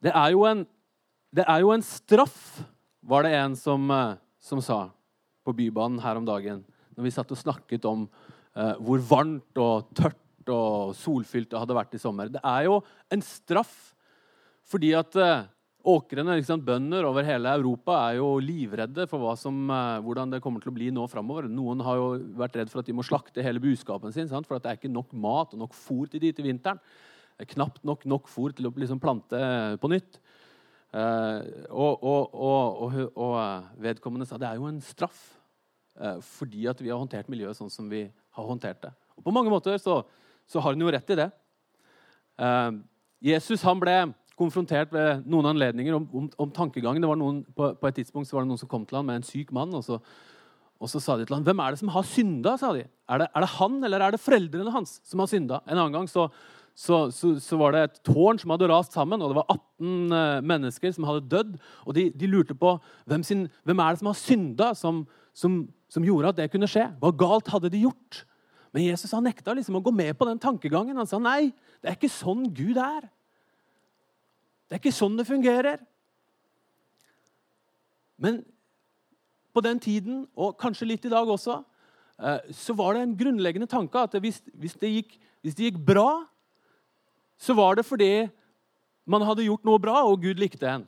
Det 0.05 0.11
er 0.13 0.35
jo 0.35 0.43
en, 0.45 0.61
er 1.41 1.63
jo 1.63 1.71
en 1.73 1.83
straff, 1.85 2.61
var 3.01 3.25
det 3.25 3.33
en 3.39 3.55
som, 3.57 3.89
eh, 3.91 4.19
som, 4.43 4.61
sa 4.61 4.91
på 5.45 5.53
Bybanen 5.55 6.01
her 6.03 6.19
om 6.19 6.27
dagen. 6.27 6.61
Når 6.95 7.07
vi 7.07 7.13
satt 7.15 7.31
og 7.33 7.39
snakket 7.39 7.87
om 7.89 8.05
eh, 8.53 8.75
hvor 8.85 9.01
varmt 9.01 9.61
og 9.61 9.89
tørt 9.97 10.51
og 10.51 10.93
solfylt 10.97 11.49
det 11.49 11.57
hadde 11.57 11.77
vært 11.77 11.95
i 11.97 12.01
sommer. 12.01 12.29
Det 12.29 12.41
er 12.45 12.67
jo 12.67 12.79
en 13.13 13.23
straff 13.25 13.94
fordi 14.65 14.91
at 14.97 15.15
uh, 15.21 15.45
åkrene, 15.85 16.39
liksom, 16.39 16.63
bønder 16.65 17.05
over 17.05 17.25
hele 17.27 17.51
Europa, 17.59 17.97
er 18.07 18.19
jo 18.19 18.31
livredde 18.41 19.05
for 19.09 19.27
som, 19.37 19.57
uh, 19.69 19.99
hvordan 20.05 20.33
det 20.33 20.41
kommer 20.43 20.63
til 20.63 20.73
å 20.73 20.77
bli 20.77 20.89
nå 20.93 21.05
framover. 21.11 21.49
Noen 21.51 21.83
har 21.85 21.99
jo 21.99 22.07
vært 22.39 22.57
redd 22.59 22.71
for 22.73 22.81
at 22.81 22.89
de 22.89 22.95
må 22.97 23.05
slakte 23.05 23.45
hele 23.45 23.61
buskapen 23.61 24.15
sin, 24.15 24.29
sant? 24.31 24.49
for 24.49 24.57
det 24.57 24.71
er 24.71 24.79
ikke 24.79 24.93
nok 24.93 25.13
mat 25.13 25.53
og 25.53 25.61
nok 25.65 25.77
fôr 25.77 26.09
til 26.09 26.23
de 26.23 26.33
til 26.33 26.49
vinteren 26.49 26.81
Det 27.35 27.45
er 27.45 27.53
knapt 27.53 27.83
nok 27.85 28.05
nok 28.09 28.29
fôr 28.31 28.55
til 28.55 28.69
å 28.69 28.73
liksom 28.73 29.01
plante 29.03 29.37
på 29.81 29.91
nytt. 29.91 30.19
Og, 30.95 32.03
og, 32.07 32.29
og, 32.31 32.83
og, 33.11 33.33
eh, 33.35 33.65
vedkommende 33.83 34.23
sa 34.29 34.37
det 34.39 34.47
er 34.47 34.61
jo 34.61 34.69
en 34.69 34.77
straff 34.79 35.25
fordi 36.23 36.69
at 36.71 36.79
vi 36.79 36.87
har 36.87 36.99
håndtert 37.01 37.27
miljøet 37.31 37.55
sånn 37.57 37.71
som 37.71 37.89
vi 37.91 38.05
har 38.07 38.47
håndtert 38.47 38.79
det. 38.83 38.91
Og 39.19 39.25
På 39.27 39.33
mange 39.35 39.51
måter 39.51 39.75
så, 39.79 40.01
så 40.47 40.63
har 40.63 40.75
hun 40.75 40.83
jo 40.83 40.91
rett 40.91 41.11
i 41.11 41.17
det. 41.19 41.27
Jesus 43.23 43.63
han 43.63 43.79
ble 43.79 43.93
konfrontert 44.39 44.93
ved 44.93 45.25
noen 45.29 45.53
anledninger 45.53 45.95
om, 45.95 46.07
om, 46.13 46.29
om 46.45 46.53
tankegangen. 46.53 47.03
Det 47.03 47.11
var 47.11 47.19
noen, 47.19 47.43
på, 47.55 47.71
på, 47.79 47.89
et 47.89 48.01
tidspunkt 48.01 48.29
så 48.29 48.37
var 48.37 48.45
det 48.45 48.51
noen 48.51 48.61
som 48.61 48.71
kom 48.71 48.85
til 48.87 48.99
ham 48.99 49.07
med 49.07 49.21
en 49.21 49.27
syk 49.27 49.53
mann. 49.55 49.73
og 49.75 49.85
så, 49.85 49.99
og 50.79 50.91
så 50.91 50.99
sa 50.99 51.15
de 51.17 51.25
til 51.25 51.37
ham, 51.37 51.45
'Hvem 51.45 51.63
er 51.63 51.71
det 51.71 51.79
som 51.79 51.93
har 51.95 52.03
synda?' 52.03 52.57
sa 52.59 52.73
de. 52.73 52.83
Er 53.09 53.17
det, 53.17 53.27
er 53.35 53.39
det 53.39 53.55
han 53.55 53.83
eller 53.83 53.99
er 54.01 54.11
det 54.11 54.19
foreldrene 54.19 54.71
hans 54.71 54.99
som 55.03 55.19
har 55.19 55.31
synda? 55.31 55.61
En 55.67 55.77
annen 55.77 55.93
gang 55.93 56.09
så 56.09 56.29
så, 56.75 57.07
så, 57.39 57.55
var 57.55 57.71
det 57.71 57.81
et 57.83 57.99
tårn 58.03 58.39
som 58.39 58.51
hadde 58.51 58.67
rast 58.67 58.95
sammen, 58.95 59.21
og 59.23 59.31
det 59.31 59.37
var 59.37 59.47
18 59.47 60.11
uh, 60.11 60.17
eh, 60.17 60.41
mennesker 60.43 60.91
som 60.91 61.07
hadde 61.07 61.29
dødd. 61.31 61.53
Og 61.87 61.95
de, 61.95 62.09
de 62.11 62.27
lurte 62.27 62.55
på 62.59 62.75
hvem, 63.07 63.23
sin, 63.23 63.45
hvem, 63.63 63.79
er 63.79 63.95
det 63.95 64.01
som 64.01 64.09
har 64.11 64.17
synda, 64.19 64.73
som, 64.75 65.05
som, 65.31 65.61
som, 65.87 66.03
gjorde 66.03 66.33
at 66.33 66.41
det 66.41 66.49
kunne 66.51 66.67
skje. 66.67 66.89
Hva 66.99 67.13
galt 67.15 67.47
hadde 67.53 67.71
de 67.71 67.85
gjort? 67.85 68.25
Men 68.75 68.89
Jesus 68.89 69.15
han 69.15 69.23
nekta 69.23 69.55
liksom 69.55 69.79
å 69.79 69.83
gå 69.85 69.93
med 69.95 70.11
på 70.19 70.27
den 70.27 70.41
tankegangen. 70.43 70.99
Han 70.99 71.07
sa 71.07 71.19
nei, 71.23 71.53
det 71.79 71.93
er 71.93 71.95
ikke 71.95 72.11
sånn 72.11 72.49
Gud 72.51 72.75
er. 72.75 73.07
Det 74.65 74.77
er 74.77 74.81
ikke 74.81 74.95
sånn 74.95 75.17
det 75.17 75.27
fungerer. 75.27 75.81
Men 78.17 78.43
på 79.55 79.63
den 79.63 79.79
tiden, 79.79 80.23
og 80.35 80.57
kanskje 80.59 80.87
litt 80.89 81.05
i 81.07 81.11
dag 81.11 81.29
også, 81.29 81.61
uh, 82.19 82.39
så 82.51 82.75
var 82.75 82.95
det 82.95 83.05
en 83.05 83.17
grunnleggende 83.17 83.69
tanke 83.71 84.01
at 84.07 84.15
hvis, 84.19 84.41
det, 84.81 84.89
gikk, 84.91 85.19
hvis 85.45 85.55
det 85.57 85.69
gikk 85.69 85.83
bra 85.85 86.25
så 87.37 87.53
var 87.53 87.75
det 87.75 87.85
fordi 87.85 88.27
man 89.05 89.25
hadde 89.25 89.45
gjort 89.45 89.65
noe 89.67 89.81
bra, 89.81 90.01
og 90.07 90.23
Gud 90.23 90.39
likte 90.41 90.69
en. 90.69 90.87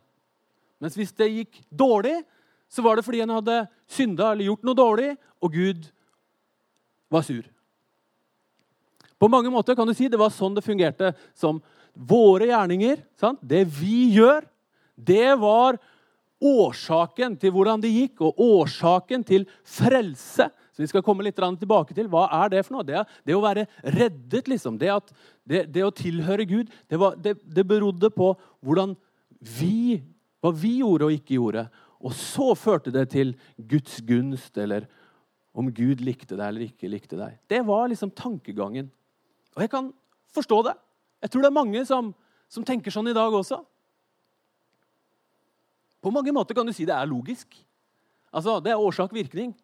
Mens 0.81 0.95
hvis 0.97 1.13
det 1.17 1.29
gikk 1.29 1.59
dårlig, 1.69 2.21
så 2.69 2.83
var 2.85 2.97
det 2.97 3.05
fordi 3.05 3.21
en 3.23 3.35
hadde 3.37 3.59
synda 3.89 4.31
eller 4.31 4.49
gjort 4.49 4.65
noe 4.65 4.77
dårlig, 4.77 5.11
og 5.43 5.53
Gud 5.53 5.89
var 7.13 7.25
sur. 7.25 7.45
På 9.17 9.29
mange 9.31 9.51
måter 9.53 9.77
kan 9.77 9.87
du 9.87 9.95
si 9.97 10.09
det 10.09 10.19
var 10.19 10.33
sånn 10.33 10.57
det 10.57 10.65
fungerte. 10.65 11.13
Som 11.33 11.61
våre 11.97 12.51
gjerninger, 12.51 13.01
sant? 13.17 13.39
det 13.41 13.63
vi 13.79 14.11
gjør, 14.17 14.45
det 14.97 15.33
var 15.41 15.79
årsaken 16.43 17.35
til 17.41 17.53
hvordan 17.55 17.81
det 17.81 17.93
gikk, 17.93 18.21
og 18.21 18.41
årsaken 18.41 19.23
til 19.25 19.47
frelse. 19.65 20.49
Så 20.77 20.83
vi 20.83 20.89
skal 20.91 21.01
komme 21.05 21.25
litt 21.25 21.37
tilbake 21.37 21.95
til 21.97 22.09
hva 22.11 22.27
er 22.43 22.53
det 22.53 22.63
for 22.67 22.77
noe. 22.77 22.85
Det, 22.85 23.01
det 23.25 23.33
å 23.33 23.41
være 23.41 23.65
reddet, 23.81 24.45
liksom. 24.45 24.77
Det, 24.77 24.91
at, 24.93 25.09
det, 25.41 25.65
det 25.73 25.85
å 25.85 25.93
tilhøre 25.93 26.45
Gud, 26.45 26.69
var, 26.91 27.17
det, 27.17 27.65
berodde 27.65 28.11
på 28.13 28.35
hvordan 28.61 28.93
vi, 29.57 30.03
hva 30.41 30.53
vi 30.53 30.77
gjorde 30.83 31.09
og 31.09 31.17
ikke 31.17 31.39
gjorde. 31.39 31.65
Og 31.97 32.13
så 32.13 32.51
førte 32.53 32.93
det 32.93 33.07
til 33.15 33.33
Guds 33.57 33.97
gunst, 34.05 34.53
eller 34.61 34.85
om 35.57 35.71
Gud 35.73 36.03
likte 36.05 36.35
deg 36.37 36.45
eller 36.45 36.67
ikke 36.67 36.91
likte 36.91 37.17
deg. 37.17 37.39
Det 37.49 37.63
var 37.65 37.89
liksom 37.89 38.13
tankegangen. 38.13 38.91
Og 39.57 39.63
jeg 39.65 39.73
kan 39.73 39.89
forstå 40.37 40.61
det. 40.69 40.77
Jeg 41.23 41.31
tror 41.33 41.43
det 41.43 41.49
er 41.49 41.57
mange 41.57 41.83
som, 41.89 42.11
som 42.51 42.65
tenker 42.65 42.93
sånn 42.93 43.09
i 43.09 43.15
dag 43.17 43.33
også. 43.33 43.61
På 46.03 46.13
mange 46.13 46.33
måter 46.35 46.55
kan 46.57 46.67
du 46.67 46.73
si 46.75 46.85
det 46.87 46.95
er 46.95 47.09
logisk. 47.09 47.57
Altså, 48.31 48.59
Det 48.61 48.71
er 48.71 48.83
årsak-virkning. 48.83 49.55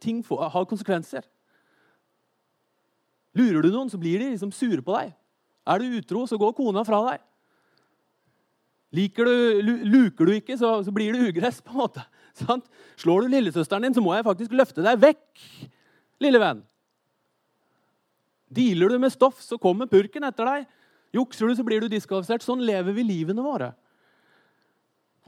Ting 0.00 0.22
får, 0.24 0.48
har 0.54 0.64
konsekvenser. 0.64 1.26
Lurer 3.34 3.62
du 3.62 3.70
noen, 3.74 3.90
så 3.90 3.98
blir 4.00 4.22
de 4.22 4.32
liksom 4.32 4.52
sure 4.54 4.82
på 4.82 4.94
deg. 4.96 5.12
Er 5.66 5.80
du 5.80 5.96
utro, 5.98 6.24
så 6.26 6.38
går 6.40 6.54
kona 6.56 6.84
fra 6.86 7.00
deg. 7.10 7.22
Liker 8.94 9.26
du, 9.26 9.72
luker 9.90 10.28
du 10.28 10.36
ikke, 10.36 10.56
så, 10.58 10.76
så 10.86 10.92
blir 10.94 11.12
du 11.12 11.26
ugress. 11.28 11.60
på 11.60 11.74
en 11.74 11.82
måte. 11.82 12.04
Sant? 12.40 12.68
Slår 13.00 13.24
du 13.24 13.34
lillesøsteren 13.34 13.88
din, 13.88 13.96
så 13.96 14.04
må 14.04 14.14
jeg 14.14 14.26
faktisk 14.26 14.54
løfte 14.54 14.84
deg 14.86 15.02
vekk, 15.02 15.42
lille 16.22 16.40
venn. 16.42 16.62
Dealer 18.52 18.92
du 18.92 18.98
med 19.00 19.12
stoff, 19.12 19.40
så 19.42 19.58
kommer 19.60 19.90
purken 19.90 20.26
etter 20.26 20.48
deg. 20.48 20.66
Jukser 21.14 21.48
du, 21.48 21.54
så 21.56 21.64
blir 21.66 21.84
du 21.84 21.88
diskvalifisert. 21.90 22.44
Sånn 22.44 22.64
lever 22.66 22.94
vi 22.96 23.06
livene 23.06 23.44
våre. 23.44 23.70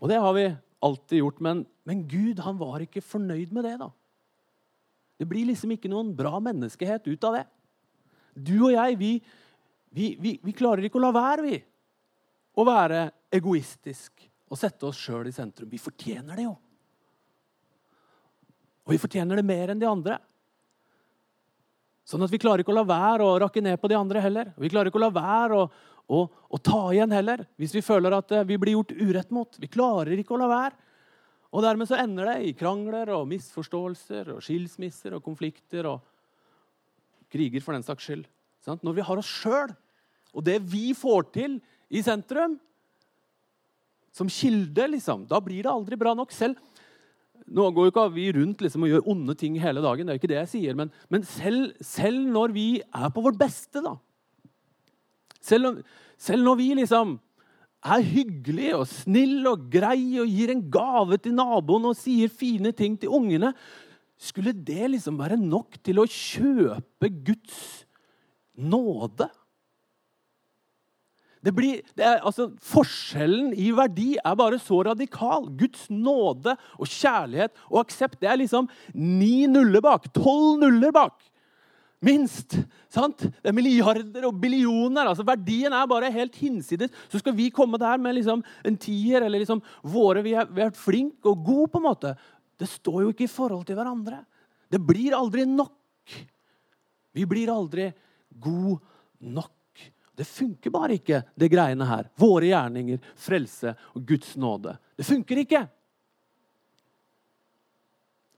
Og 0.02 0.10
det 0.10 0.18
har 0.20 0.34
vi 0.36 0.48
alltid 0.84 1.22
gjort. 1.22 1.40
Men, 1.44 1.64
men 1.88 2.04
Gud 2.10 2.42
han 2.44 2.58
var 2.60 2.82
ikke 2.84 3.04
fornøyd 3.04 3.54
med 3.54 3.66
det. 3.68 3.76
da. 3.80 3.90
Det 5.16 5.28
blir 5.30 5.48
liksom 5.48 5.72
ikke 5.74 5.90
noen 5.92 6.12
bra 6.16 6.36
menneskehet 6.42 7.06
ut 7.08 7.28
av 7.28 7.38
det. 7.38 7.44
Du 8.36 8.56
og 8.66 8.74
jeg, 8.74 8.98
vi, 9.00 9.12
vi, 9.96 10.12
vi, 10.20 10.36
vi 10.44 10.56
klarer 10.56 10.84
ikke 10.86 11.00
å 11.00 11.06
la 11.06 11.12
være, 11.16 11.46
vi. 11.46 11.60
Å 12.56 12.64
være 12.66 13.06
egoistisk 13.36 14.26
og 14.46 14.60
sette 14.60 14.86
oss 14.88 15.00
sjøl 15.00 15.28
i 15.28 15.34
sentrum. 15.34 15.70
Vi 15.70 15.80
fortjener 15.80 16.36
det 16.36 16.46
jo. 16.46 16.54
Og 18.86 18.94
vi 18.94 19.00
fortjener 19.02 19.38
det 19.38 19.46
mer 19.46 19.72
enn 19.72 19.80
de 19.80 19.88
andre. 19.88 20.20
Sånn 22.06 22.22
at 22.22 22.30
Vi 22.30 22.38
klarer 22.38 22.62
ikke 22.62 22.70
å 22.70 22.78
la 22.78 22.86
være 22.86 23.26
å 23.26 23.36
rakke 23.42 23.62
ned 23.64 23.80
på 23.82 23.90
de 23.90 23.98
andre 23.98 24.22
heller. 24.22 24.52
Vi 24.56 24.70
klarer 24.70 24.92
ikke 24.92 25.00
å 25.00 25.06
la 25.08 25.14
være 25.14 25.58
å, 25.58 25.68
å, 26.06 26.20
å 26.26 26.58
ta 26.62 26.82
igjen 26.94 27.14
heller 27.14 27.42
hvis 27.58 27.74
vi 27.74 27.82
føler 27.82 28.14
at 28.14 28.30
eh, 28.30 28.46
vi 28.46 28.58
blir 28.62 28.76
gjort 28.76 28.94
urett 28.94 29.32
mot. 29.34 29.58
Vi 29.58 29.70
klarer 29.70 30.14
ikke 30.14 30.36
å 30.36 30.40
la 30.40 30.50
være. 30.52 30.76
Og 31.50 31.64
Dermed 31.64 31.88
så 31.88 31.98
ender 31.98 32.28
det 32.30 32.36
i 32.46 32.54
krangler 32.58 33.10
og 33.16 33.26
misforståelser 33.30 34.30
og 34.36 34.44
skilsmisser 34.44 35.16
og 35.16 35.24
konflikter 35.24 35.88
og 35.90 36.04
kriger, 37.32 37.62
for 37.64 37.74
den 37.74 37.86
saks 37.86 38.06
skyld. 38.06 38.26
Sånn? 38.62 38.78
Når 38.86 38.98
vi 38.98 39.06
har 39.08 39.20
oss 39.22 39.30
sjøl 39.42 39.74
og 40.36 40.44
det 40.46 40.60
vi 40.68 40.90
får 40.94 41.30
til 41.34 41.58
i 41.88 42.02
sentrum, 42.04 42.58
som 44.16 44.30
kilde, 44.32 44.86
liksom, 44.94 45.26
da 45.28 45.40
blir 45.44 45.64
det 45.64 45.72
aldri 45.72 45.98
bra 46.00 46.14
nok. 46.16 46.32
Selv 46.32 46.60
nå 47.46 47.68
går 47.70 47.86
jo 47.86 47.92
ikke 47.92 48.06
vi 48.14 48.26
rundt 48.34 48.62
liksom 48.64 48.86
og 48.86 48.90
gjør 48.90 49.10
onde 49.12 49.36
ting 49.38 49.58
hele 49.62 49.82
dagen, 49.84 50.06
det 50.06 50.14
er 50.14 50.20
ikke 50.20 50.32
det 50.32 50.40
jeg 50.40 50.52
sier, 50.54 50.78
men, 50.78 50.90
men 51.12 51.26
selv, 51.26 51.76
selv, 51.84 52.26
når 52.32 52.54
vi 52.56 52.66
er 52.82 53.12
på 53.14 53.24
vårt 53.24 53.38
beste, 53.40 53.84
da 53.84 53.96
Selv, 55.46 55.84
selv 56.18 56.42
når 56.42 56.56
vi 56.58 56.72
liksom 56.74 57.16
er 57.86 58.02
hyggelige 58.02 58.78
og 58.80 58.88
snille 58.90 59.52
og 59.52 59.68
greie 59.70 60.24
og 60.24 60.30
gir 60.32 60.50
en 60.50 60.64
gave 60.74 61.20
til 61.22 61.36
naboen 61.38 61.86
og 61.92 61.98
sier 61.98 62.32
fine 62.32 62.72
ting 62.74 62.96
til 62.98 63.12
ungene 63.14 63.52
Skulle 64.18 64.54
det 64.56 64.90
liksom 64.90 65.18
være 65.20 65.36
nok 65.38 65.76
til 65.84 66.00
å 66.00 66.08
kjøpe 66.08 67.10
Guds 67.28 67.84
nåde? 68.56 69.28
Det 71.46 71.52
blir, 71.54 71.78
det 71.94 72.02
er, 72.02 72.18
altså, 72.26 72.48
forskjellen 72.72 73.52
i 73.54 73.68
verdi 73.74 74.16
er 74.18 74.38
bare 74.38 74.58
så 74.58 74.80
radikal. 74.88 75.46
Guds 75.54 75.84
nåde 75.92 76.56
og 76.74 76.90
kjærlighet 76.90 77.54
og 77.68 77.84
aksept 77.84 78.18
det 78.22 78.32
er 78.32 78.40
liksom 78.40 78.66
ni 78.98 79.46
nuller 79.50 79.84
bak. 79.84 80.08
Tolv 80.16 80.58
nuller 80.64 80.94
bak. 80.96 81.20
Minst. 82.04 82.58
sant? 82.92 83.28
Det 83.30 83.50
er 83.50 83.54
milliarder 83.56 84.26
og 84.26 84.40
billioner. 84.42 85.06
altså 85.06 85.24
Verdien 85.26 85.72
er 85.72 85.86
bare 85.88 86.10
helt 86.12 86.34
hinsides. 86.36 86.90
Så 87.12 87.22
skal 87.22 87.34
vi 87.36 87.48
komme 87.54 87.78
der 87.78 87.98
med 88.02 88.18
liksom 88.18 88.42
en 88.66 88.76
tier 88.76 89.22
eller 89.22 89.38
liksom 89.38 89.62
våre 89.82 90.24
Vi 90.26 90.34
har 90.34 90.50
vært 90.50 90.76
flinke 90.76 91.30
og 91.30 91.44
gode, 91.46 91.70
på 91.70 91.78
en 91.78 91.88
måte. 91.88 92.14
Det 92.58 92.68
står 92.68 93.04
jo 93.04 93.14
ikke 93.14 93.28
i 93.28 93.32
forhold 93.32 93.66
til 93.68 93.78
hverandre. 93.78 94.24
Det 94.70 94.82
blir 94.82 95.14
aldri 95.14 95.46
nok. 95.46 95.76
Vi 97.14 97.24
blir 97.24 97.54
aldri 97.54 97.92
god 98.34 98.82
nok. 99.20 99.55
Det 100.16 100.24
funker 100.24 100.72
bare 100.72 100.96
ikke, 100.96 101.20
det 101.36 101.50
greiene 101.52 101.86
her. 101.88 102.08
Våre 102.16 102.48
gjerninger, 102.48 103.00
frelse 103.20 103.74
og 103.92 104.04
Guds 104.08 104.32
nåde. 104.40 104.76
Det 104.96 105.04
funker 105.04 105.42
ikke! 105.42 105.66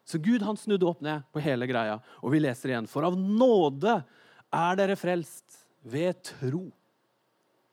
Så 0.09 0.19
Gud 0.25 0.43
han 0.43 0.57
snudde 0.57 0.89
opp 0.89 1.03
ned 1.05 1.27
på 1.31 1.43
hele 1.45 1.69
greia, 1.69 1.99
og 2.25 2.33
vi 2.33 2.41
leser 2.41 2.73
igjen. 2.73 2.89
For 2.89 3.05
av 3.05 3.15
nåde 3.21 3.99
er 4.57 4.79
dere 4.81 4.97
frelst 4.97 5.61
ved 5.85 6.23
tro. 6.31 6.65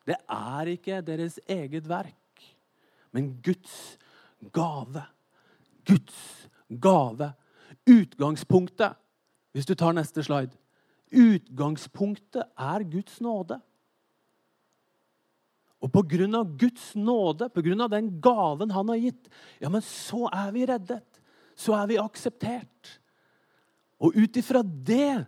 Det 0.05 0.17
er 0.29 0.71
ikke 0.75 0.99
deres 1.07 1.39
eget 1.49 1.87
verk, 1.89 2.43
men 3.15 3.31
Guds 3.41 3.95
gave. 4.53 5.05
Guds 5.87 6.19
gave. 6.69 7.31
Utgangspunktet, 7.89 8.99
hvis 9.55 9.65
du 9.69 9.73
tar 9.77 9.95
neste 9.95 10.23
slide 10.25 10.53
Utgangspunktet 11.15 12.43
er 12.57 12.83
Guds 12.89 13.21
nåde. 13.23 13.59
Og 15.85 15.91
pga. 15.93 16.43
Guds 16.57 16.93
nåde, 16.97 17.49
pga. 17.53 17.87
den 17.87 18.09
gaven 18.21 18.71
han 18.73 18.89
har 18.89 19.01
gitt, 19.01 19.29
ja, 19.59 19.69
men 19.69 19.83
så 19.85 20.25
er 20.33 20.51
vi 20.55 20.65
reddet. 20.65 21.21
Så 21.55 21.75
er 21.77 21.87
vi 21.87 22.01
akseptert. 22.01 22.95
Og 24.01 24.15
ut 24.17 24.37
ifra 24.37 24.63
det 24.63 25.25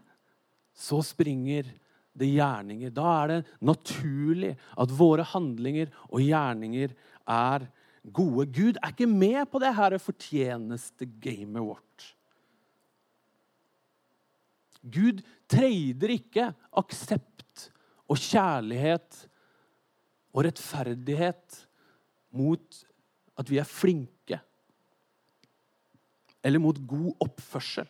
så 0.76 1.00
springer 1.06 1.70
det 2.18 2.34
gjerninger. 2.34 2.92
Da 2.94 3.06
er 3.22 3.32
det 3.32 3.40
naturlig 3.62 4.56
at 4.78 4.94
våre 4.94 5.26
handlinger 5.26 5.94
og 6.10 6.22
gjerninger 6.26 6.94
er 7.28 7.68
gode. 8.04 8.48
Gud 8.52 8.80
er 8.82 8.94
ikke 8.94 9.10
med 9.10 9.46
på 9.52 9.62
det 9.62 9.74
her 9.78 9.98
fortjeneste-gamet 10.02 11.64
vårt. 11.64 12.12
Gud 14.88 15.24
trader 15.52 16.14
ikke 16.14 16.52
aksept 16.80 17.70
og 18.08 18.20
kjærlighet 18.22 19.26
og 20.38 20.46
rettferdighet 20.46 21.62
mot 22.38 22.82
at 23.42 23.50
vi 23.50 23.58
er 23.58 23.66
flinke. 23.66 24.38
Eller 26.46 26.62
mot 26.62 26.78
god 26.78 27.24
oppførsel. 27.26 27.88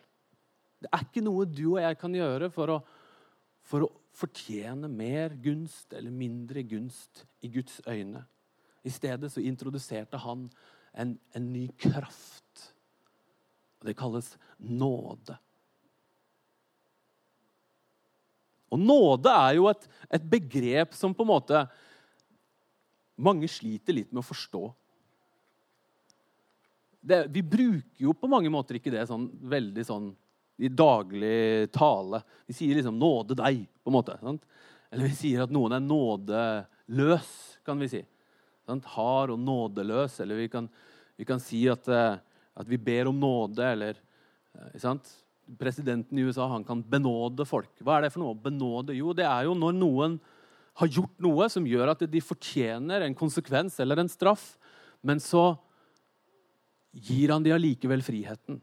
Det 0.80 0.88
er 0.94 1.04
ikke 1.04 1.24
noe 1.26 1.44
du 1.50 1.66
og 1.74 1.82
jeg 1.82 1.98
kan 2.00 2.14
gjøre 2.16 2.48
for 2.54 2.72
å, 2.72 2.78
for 3.66 3.84
å 3.84 3.90
fortjene 4.16 4.88
mer 4.90 5.34
gunst 5.42 5.92
eller 5.92 6.14
mindre 6.14 6.64
gunst 6.66 7.26
i 7.44 7.50
Guds 7.52 7.82
øyne. 7.84 8.24
I 8.86 8.92
stedet 8.94 9.28
så 9.34 9.42
introduserte 9.44 10.20
han 10.22 10.46
en, 10.96 11.18
en 11.36 11.50
ny 11.52 11.66
kraft. 11.76 12.70
Og 13.78 13.90
det 13.90 13.96
kalles 13.98 14.30
nåde. 14.56 15.36
Og 18.72 18.80
nåde 18.80 19.32
er 19.32 19.58
jo 19.58 19.68
et, 19.70 19.84
et 20.16 20.24
begrep 20.30 20.96
som 20.96 21.14
på 21.16 21.24
en 21.24 21.30
måte 21.30 21.62
mange 23.18 23.48
sliter 23.50 23.96
litt 23.96 24.12
med 24.12 24.22
å 24.22 24.28
forstå. 24.28 24.62
Det, 27.00 27.26
vi 27.32 27.42
bruker 27.42 28.04
jo 28.04 28.14
på 28.14 28.30
mange 28.30 28.50
måter 28.52 28.78
ikke 28.78 28.92
det 28.94 29.06
sånn 29.08 29.28
veldig 29.50 29.84
sånn 29.86 30.08
i 30.58 30.70
daglig 30.70 31.70
tale. 31.74 32.22
Vi 32.46 32.56
sier 32.56 32.74
liksom 32.74 32.98
'nåde 32.98 33.36
deg', 33.38 33.66
på 33.84 33.90
en 33.90 33.94
måte. 33.94 34.18
Sant? 34.20 34.42
Eller 34.90 35.06
vi 35.06 35.14
sier 35.14 35.44
at 35.44 35.52
noen 35.54 35.76
er 35.76 35.84
nådeløs, 35.84 37.30
kan 37.64 37.78
vi 37.78 37.88
si. 37.88 38.02
Sant? 38.66 38.84
Hard 38.96 39.30
og 39.30 39.38
nådeløs. 39.38 40.18
Eller 40.20 40.40
vi 40.40 40.48
kan, 40.48 40.68
vi 41.16 41.24
kan 41.28 41.40
si 41.40 41.68
at, 41.68 41.86
eh, 41.88 42.18
at, 42.56 42.66
vi 42.66 42.76
ber 42.76 43.08
om 43.08 43.20
nåde, 43.20 43.62
eller 43.62 43.94
eh, 44.54 44.78
sant? 44.80 45.08
Presidenten 45.58 46.18
i 46.18 46.26
USA 46.26 46.48
han 46.48 46.64
kan 46.64 46.82
benåde 46.82 47.46
folk. 47.48 47.70
Hva 47.80 47.98
er 47.98 48.02
det 48.02 48.12
for 48.12 48.24
noe? 48.24 48.34
Benåde? 48.34 48.96
Jo, 48.96 49.14
det 49.16 49.24
er 49.24 49.46
jo 49.46 49.54
når 49.54 49.78
noen 49.78 50.18
har 50.78 50.90
gjort 50.94 51.16
noe 51.22 51.48
som 51.50 51.66
gjør 51.66 51.92
at 51.92 52.04
de 52.10 52.20
fortjener 52.22 53.02
en 53.02 53.16
konsekvens 53.18 53.80
eller 53.82 54.02
en 54.02 54.10
straff, 54.10 54.52
men 55.02 55.18
så 55.22 55.52
gir 56.94 57.32
han 57.34 57.42
de 57.42 57.54
allikevel 57.54 58.02
friheten. 58.04 58.60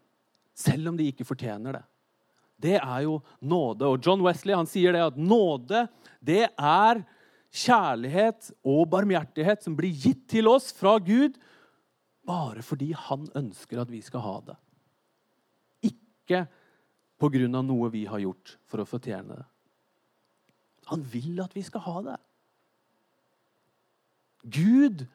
Selv 0.55 0.91
om 0.91 0.97
de 0.99 1.09
ikke 1.11 1.27
fortjener 1.27 1.79
det. 1.79 1.83
Det 2.55 2.77
er 2.79 3.01
jo 3.03 3.19
nåde. 3.43 3.87
Og 3.89 3.99
John 3.99 4.23
Wesley 4.23 4.55
han 4.55 4.69
sier 4.69 4.95
det 4.95 5.03
at 5.03 5.19
nåde 5.19 5.85
det 6.23 6.45
er 6.55 7.03
kjærlighet 7.55 8.51
og 8.67 8.87
barmhjertighet 8.91 9.63
som 9.63 9.75
blir 9.75 9.91
gitt 9.91 10.23
til 10.31 10.47
oss 10.51 10.71
fra 10.75 10.95
Gud 11.03 11.35
bare 12.25 12.63
fordi 12.65 12.89
han 12.97 13.27
ønsker 13.37 13.81
at 13.83 13.91
vi 13.91 14.01
skal 14.03 14.23
ha 14.25 14.37
det. 14.51 14.55
Ikke 15.91 16.45
av 17.25 17.63
noe 17.65 17.89
vi 17.93 18.05
har 18.09 18.23
gjort 18.23 18.55
for 18.67 18.81
å 18.81 18.87
fortjene 18.87 19.37
det. 19.37 19.45
Han 20.91 21.05
vil 21.13 21.41
at 21.43 21.55
vi 21.55 21.63
skal 21.65 21.83
ha 21.85 22.01
det. 22.11 22.17
Gud 24.45 25.05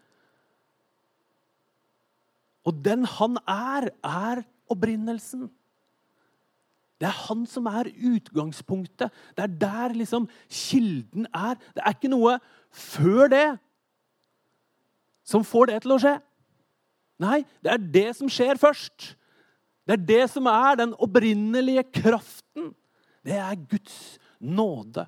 Og 2.68 2.76
den 2.84 3.06
han 3.08 3.38
er, 3.48 3.88
er 4.04 4.42
opprinnelsen. 4.68 5.48
Det 7.00 7.08
er 7.08 7.16
han 7.26 7.46
som 7.48 7.66
er 7.66 7.88
utgangspunktet. 7.88 9.08
Det 9.36 9.42
er 9.46 9.54
der 9.62 9.94
liksom 9.96 10.28
kilden 10.50 11.26
er. 11.34 11.56
Det 11.74 11.80
er 11.80 11.94
ikke 11.96 12.12
noe 12.12 12.36
før 12.70 13.30
det 13.32 13.46
som 15.24 15.46
får 15.46 15.70
det 15.70 15.78
til 15.84 15.96
å 15.96 16.00
skje. 16.02 16.18
Nei, 17.20 17.40
det 17.64 17.72
er 17.72 17.88
det 17.96 18.08
som 18.18 18.28
skjer 18.32 18.60
først. 18.60 19.14
Det 19.88 19.96
er 19.96 20.04
det 20.12 20.24
som 20.32 20.46
er 20.52 20.76
den 20.80 20.92
opprinnelige 21.00 21.86
kraften. 22.02 22.70
Det 23.24 23.36
er 23.36 23.56
Guds 23.70 24.18
nåde. 24.40 25.06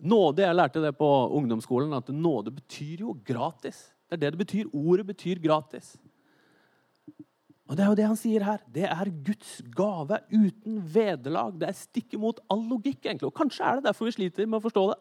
Nåde, 0.00 0.42
Jeg 0.42 0.56
lærte 0.56 0.80
det 0.80 0.96
på 0.96 1.08
ungdomsskolen, 1.36 1.92
at 1.92 2.08
nåde 2.08 2.50
betyr 2.50 3.00
jo 3.04 3.16
gratis. 3.24 3.92
Det 4.08 4.16
er 4.16 4.20
det 4.24 4.32
det 4.32 4.46
betyr. 4.46 4.70
Ordet 4.72 5.06
betyr 5.06 5.42
gratis. 5.42 5.96
Og 7.68 7.76
Det 7.76 7.84
er 7.84 7.88
jo 7.88 7.94
det 7.94 8.06
han 8.06 8.18
sier 8.18 8.42
her. 8.42 8.58
Det 8.66 8.82
er 8.82 9.12
Guds 9.22 9.60
gave 9.70 10.18
uten 10.32 10.80
vederlag. 10.82 11.54
Det 11.54 11.68
er 11.68 11.76
stikk 11.78 12.16
imot 12.16 12.40
all 12.50 12.64
logikk. 12.66 13.04
egentlig. 13.04 13.28
Og 13.28 13.34
Kanskje 13.34 13.62
er 13.62 13.76
det 13.76 13.84
derfor 13.84 14.08
vi 14.08 14.16
sliter 14.16 14.46
med 14.46 14.58
å 14.58 14.64
forstå 14.64 14.88
det. 14.90 14.98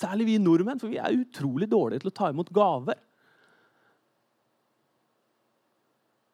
Særlig 0.00 0.26
vi 0.26 0.38
nordmenn, 0.38 0.80
for 0.80 0.88
vi 0.88 0.96
er 0.96 1.12
utrolig 1.12 1.68
dårlige 1.68 2.00
til 2.00 2.08
å 2.08 2.16
ta 2.16 2.30
imot 2.30 2.48
gaver. 2.48 2.96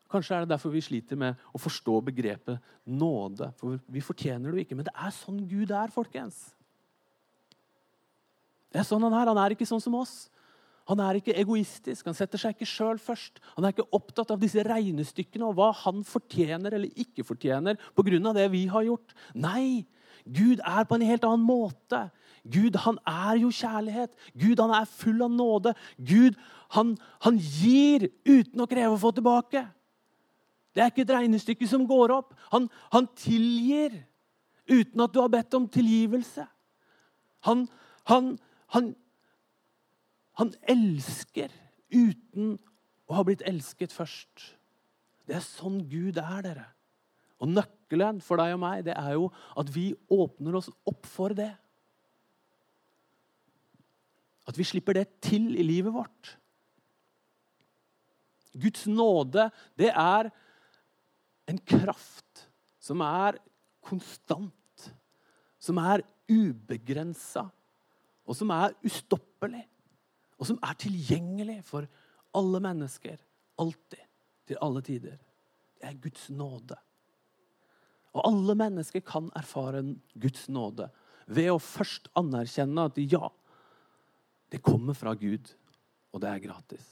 Kanskje 0.07 0.37
er 0.37 0.45
det 0.45 0.53
derfor 0.55 0.71
vi 0.71 0.85
sliter 0.85 1.19
med 1.19 1.35
å 1.51 1.59
forstå 1.59 1.99
begrepet 2.13 2.63
nåde. 2.87 3.51
For 3.59 3.81
vi 3.91 4.05
fortjener 4.05 4.53
det 4.53 4.61
jo 4.61 4.67
ikke. 4.69 4.79
Men 4.79 4.87
det 4.87 4.95
er 4.95 5.11
sånn 5.11 5.43
Gud 5.51 5.73
er, 5.75 5.91
folkens. 5.91 6.55
Det 8.73 8.83
er 8.83 8.89
sånn 8.89 9.05
Han 9.07 9.15
er. 9.15 9.31
Han 9.31 9.43
er 9.45 9.55
ikke 9.55 9.69
sånn 9.69 9.83
som 9.83 9.95
oss. 9.99 10.27
Han 10.87 11.01
er 11.03 11.19
ikke 11.19 11.35
egoistisk, 11.35 12.07
han 12.07 12.15
setter 12.15 12.39
seg 12.39 12.55
ikke 12.55 12.69
sjøl 12.71 12.99
først. 13.03 13.41
Han 13.57 13.67
er 13.67 13.75
ikke 13.75 13.89
opptatt 13.97 14.31
av 14.31 14.39
disse 14.39 14.63
regnestykkene 14.63 15.49
og 15.49 15.57
hva 15.59 15.73
han 15.83 16.05
fortjener 16.07 16.77
eller 16.77 17.03
ikke 17.03 17.25
fortjener 17.27 17.81
pga. 17.99 18.33
det 18.37 18.47
vi 18.53 18.67
har 18.71 18.87
gjort. 18.87 19.15
Nei, 19.35 19.85
Gud 20.25 20.63
er 20.63 20.85
på 20.87 20.95
en 20.95 21.07
helt 21.07 21.25
annen 21.25 21.43
måte. 21.47 22.11
Gud 22.47 22.79
han 22.85 22.99
er 23.03 23.43
jo 23.43 23.51
kjærlighet. 23.51 24.15
Gud 24.39 24.61
han 24.63 24.71
er 24.71 24.87
full 24.87 25.23
av 25.23 25.31
nåde. 25.31 25.75
Gud 25.99 26.39
han, 26.75 26.97
han 27.21 27.39
gir 27.39 28.09
uten 28.23 28.63
å 28.63 28.71
kreve 28.71 28.95
å 28.95 29.01
få 29.01 29.11
tilbake. 29.11 29.67
Det 30.75 30.83
er 30.85 30.93
ikke 30.93 31.03
et 31.07 31.15
regnestykke 31.19 31.67
som 31.67 31.87
går 31.89 32.15
opp. 32.15 32.35
Han, 32.53 32.71
han 32.93 33.09
tilgir 33.19 34.05
uten 34.71 35.03
at 35.03 35.15
du 35.15 35.19
har 35.23 35.33
bedt 35.33 35.55
om 35.59 35.67
tilgivelse. 35.67 36.47
Han, 37.47 37.67
han, 38.07 38.37
han 38.75 38.95
han 40.37 40.53
elsker 40.69 41.53
uten 41.93 42.57
å 43.09 43.17
ha 43.17 43.25
blitt 43.25 43.45
elsket 43.49 43.95
først. 43.95 44.51
Det 45.25 45.39
er 45.39 45.45
sånn 45.45 45.79
Gud 45.89 46.19
er, 46.21 46.43
dere. 46.45 46.67
Og 47.41 47.51
nøkkelen 47.53 48.21
for 48.25 48.41
deg 48.41 48.55
og 48.57 48.61
meg 48.63 48.85
det 48.87 48.97
er 48.97 49.15
jo 49.17 49.31
at 49.57 49.71
vi 49.73 49.91
åpner 50.13 50.59
oss 50.61 50.69
opp 50.89 51.09
for 51.09 51.33
det. 51.37 51.53
At 54.47 54.61
vi 54.61 54.67
slipper 54.69 54.99
det 54.99 55.09
til 55.25 55.55
i 55.57 55.65
livet 55.65 55.95
vårt. 55.95 56.37
Guds 58.57 58.87
nåde, 58.89 59.49
det 59.77 59.91
er 59.93 60.31
en 61.49 61.59
kraft 61.61 62.47
som 62.81 63.03
er 63.05 63.41
konstant, 63.85 64.87
som 65.61 65.81
er 65.81 66.05
ubegrensa, 66.29 67.49
og 68.27 68.37
som 68.37 68.51
er 68.55 68.75
ustoppelig 68.87 69.63
og 70.37 70.49
som 70.49 70.59
er 70.65 70.77
tilgjengelig 70.81 71.61
for 71.65 71.87
alle 72.37 72.61
mennesker. 72.61 73.17
Alltid. 73.59 74.03
Til 74.47 74.61
alle 74.63 74.83
tider. 74.85 75.17
Det 75.81 75.89
er 75.89 76.03
Guds 76.03 76.29
nåde. 76.31 76.77
Og 78.17 78.23
alle 78.29 78.55
mennesker 78.57 79.03
kan 79.05 79.31
erfare 79.37 79.83
Guds 80.15 80.49
nåde 80.49 80.89
ved 81.27 81.51
å 81.51 81.59
først 81.59 82.07
anerkjenne 82.17 82.85
at 82.87 83.01
ja, 83.03 83.29
det 84.53 84.63
kommer 84.63 84.95
fra 84.95 85.17
Gud, 85.19 85.51
og 86.15 86.23
det 86.23 86.31
er 86.31 86.45
gratis. 86.45 86.85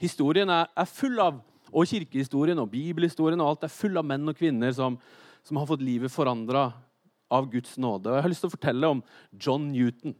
Historien 0.00 0.50
er, 0.50 0.66
full 0.90 1.20
av, 1.22 1.38
og 1.70 1.86
kirkehistorien 1.86 2.58
og 2.58 2.72
bibelhistorien 2.72 3.40
og 3.40 3.52
alt 3.52 3.68
er 3.68 3.72
full 3.72 4.00
av 4.00 4.08
menn 4.08 4.32
og 4.32 4.36
kvinner 4.36 4.74
som, 4.74 4.96
som 5.50 5.58
har 5.58 5.66
fått 5.66 5.82
livet 5.82 6.12
forandra 6.14 6.68
av 7.26 7.48
Guds 7.50 7.74
nåde. 7.74 8.06
Og 8.06 8.14
Jeg 8.14 8.22
har 8.22 8.30
lyst 8.30 8.44
til 8.44 8.50
å 8.50 8.54
fortelle 8.54 8.90
om 8.94 9.00
John 9.34 9.64
Newton. 9.72 10.14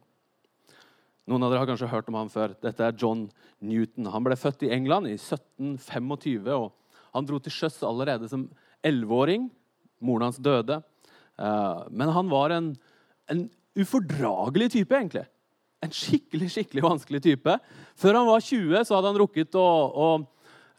Noen 1.31 1.45
av 1.47 1.53
dere 1.53 1.62
har 1.62 1.69
kanskje 1.71 1.90
hørt 1.93 2.09
om 2.11 2.16
ham 2.19 2.31
før. 2.33 2.57
Dette 2.59 2.83
er 2.83 2.97
John 2.99 3.29
Newton. 3.62 4.09
Han 4.11 4.27
ble 4.27 4.35
født 4.35 4.64
i 4.66 4.73
England 4.75 5.07
i 5.07 5.14
1725. 5.14 6.49
og 6.57 6.73
Han 7.14 7.29
dro 7.29 7.38
til 7.38 7.55
sjøs 7.55 7.79
allerede 7.87 8.27
som 8.33 8.49
elleveåring. 8.83 9.47
Moren 10.03 10.27
hans 10.27 10.40
døde. 10.43 10.81
Eh, 11.38 11.85
men 11.95 12.11
han 12.11 12.33
var 12.33 12.57
en, 12.57 12.73
en 13.31 13.45
ufordragelig 13.79 14.73
type, 14.75 14.99
egentlig. 14.99 15.23
En 15.87 15.95
skikkelig 15.95 16.51
skikkelig 16.57 16.87
vanskelig 16.88 17.23
type. 17.29 17.57
Før 18.03 18.19
han 18.19 18.27
var 18.33 18.43
20, 18.43 18.83
så 18.83 18.99
hadde 18.99 19.14
han 19.14 19.23
rukket 19.23 19.55
å, 19.55 19.69
å, 19.95 20.11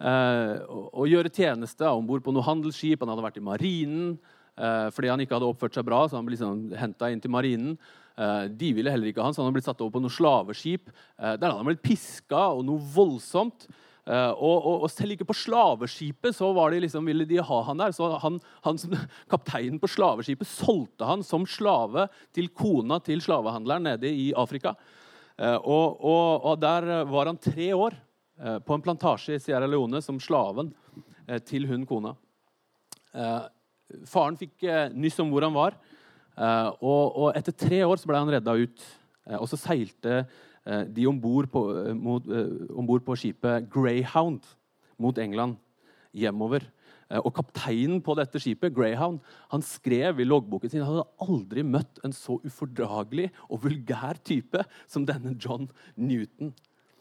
eh, 0.03 0.53
å 0.67 1.07
gjøre 1.07 1.31
tjeneste 1.31 1.87
om 1.87 2.11
bord 2.11 2.27
på 2.27 2.35
noe 2.35 2.49
handelsskip. 2.51 2.99
Han 2.99 3.15
hadde 3.15 3.27
vært 3.29 3.39
i 3.39 3.47
marinen. 3.47 4.13
Eh, 4.61 4.87
fordi 4.93 5.09
han 5.09 5.23
ikke 5.23 5.37
hadde 5.37 5.49
oppført 5.49 5.77
seg 5.77 5.85
bra, 5.87 6.03
så 6.05 6.19
han 6.19 6.27
ble 6.27 6.35
liksom 6.35 6.73
inn 7.09 7.21
til 7.23 7.33
marinen. 7.33 7.77
Eh, 8.13 8.47
de 8.53 8.73
ville 8.77 8.91
heller 8.93 9.09
ikke 9.09 9.23
ha 9.23 9.29
han, 9.29 9.35
så 9.35 9.41
han 9.41 9.49
hadde 9.49 9.57
blitt 9.57 9.69
satt 9.69 9.81
over 9.81 9.95
på 9.95 10.03
noe 10.03 10.13
slaveskip. 10.13 10.91
Eh, 11.17 11.37
der 11.39 11.47
hadde 11.47 11.61
han 11.63 11.69
blitt 11.71 11.85
piska 11.85 12.49
og 12.57 12.65
noe 12.67 12.91
voldsomt. 12.95 13.69
Og, 14.11 14.55
og, 14.65 14.81
og, 14.81 14.87
selv 14.89 15.13
ikke 15.13 15.27
på 15.29 15.35
slaveskipet 15.37 16.33
så 16.33 16.47
var 16.57 16.73
de 16.73 16.79
liksom, 16.81 17.05
ville 17.05 17.23
de 17.29 17.37
ha 17.37 17.59
han 17.67 17.79
der. 17.79 17.93
Så 17.93 18.07
han, 18.19 18.39
han, 18.65 18.79
Kapteinen 19.31 19.77
på 19.79 19.87
slaveskipet 19.93 20.49
solgte 20.49 21.05
han 21.07 21.21
som 21.23 21.45
slave 21.47 22.07
til 22.33 22.49
kona 22.49 22.97
til 23.05 23.21
slavehandleren 23.23 23.85
nede 23.85 24.09
i 24.09 24.31
Afrika. 24.33 24.73
Og, 25.37 26.01
og 26.01 26.57
der 26.59 26.89
var 27.13 27.29
han 27.29 27.39
tre 27.39 27.69
år 27.77 27.95
på 28.65 28.75
en 28.75 28.83
plantasje 28.83 29.37
i 29.37 29.45
Sierra 29.45 29.69
Leone 29.69 30.01
som 30.03 30.19
slaven 30.19 30.73
til 31.45 31.69
hun 31.69 31.85
kona. 31.87 32.17
Faren 34.09 34.37
fikk 34.39 34.65
eh, 34.67 34.89
nyss 34.93 35.19
om 35.23 35.31
hvor 35.31 35.45
han 35.45 35.55
var. 35.55 35.77
Eh, 36.37 36.69
og, 36.81 37.31
etter 37.37 37.55
tre 37.55 37.81
år 37.85 37.99
så 37.99 38.09
ble 38.09 38.21
han 38.21 38.31
redda 38.33 38.55
ut. 38.59 38.85
Eh, 39.27 39.37
og 39.39 39.47
så 39.51 39.59
seilte 39.59 40.23
de 40.61 41.07
om 41.09 41.15
bord 41.17 41.47
på, 41.49 41.61
på, 43.01 43.15
skipet 43.17 43.65
Greyhound 43.73 44.43
mot 45.01 45.17
England 45.17 45.55
hjemover. 46.13 46.67
Og 47.17 47.31
Kapteinen 47.33 47.97
på 48.05 48.13
dette 48.19 48.37
skipet 48.37 48.75
Greyhound, 48.75 49.23
han 49.49 49.65
skrev 49.65 50.21
i 50.21 50.27
loggboken 50.29 50.69
sin 50.69 50.83
at 50.83 50.85
han 50.85 50.99
hadde 50.99 51.25
aldri 51.25 51.63
møtt 51.65 51.97
en 52.05 52.13
så 52.13 52.37
ufordragelig 52.45 53.31
og 53.47 53.65
vulgær 53.65 54.21
type 54.21 54.61
som 54.85 55.09
denne 55.09 55.33
John 55.33 55.65
Newton. 55.97 56.53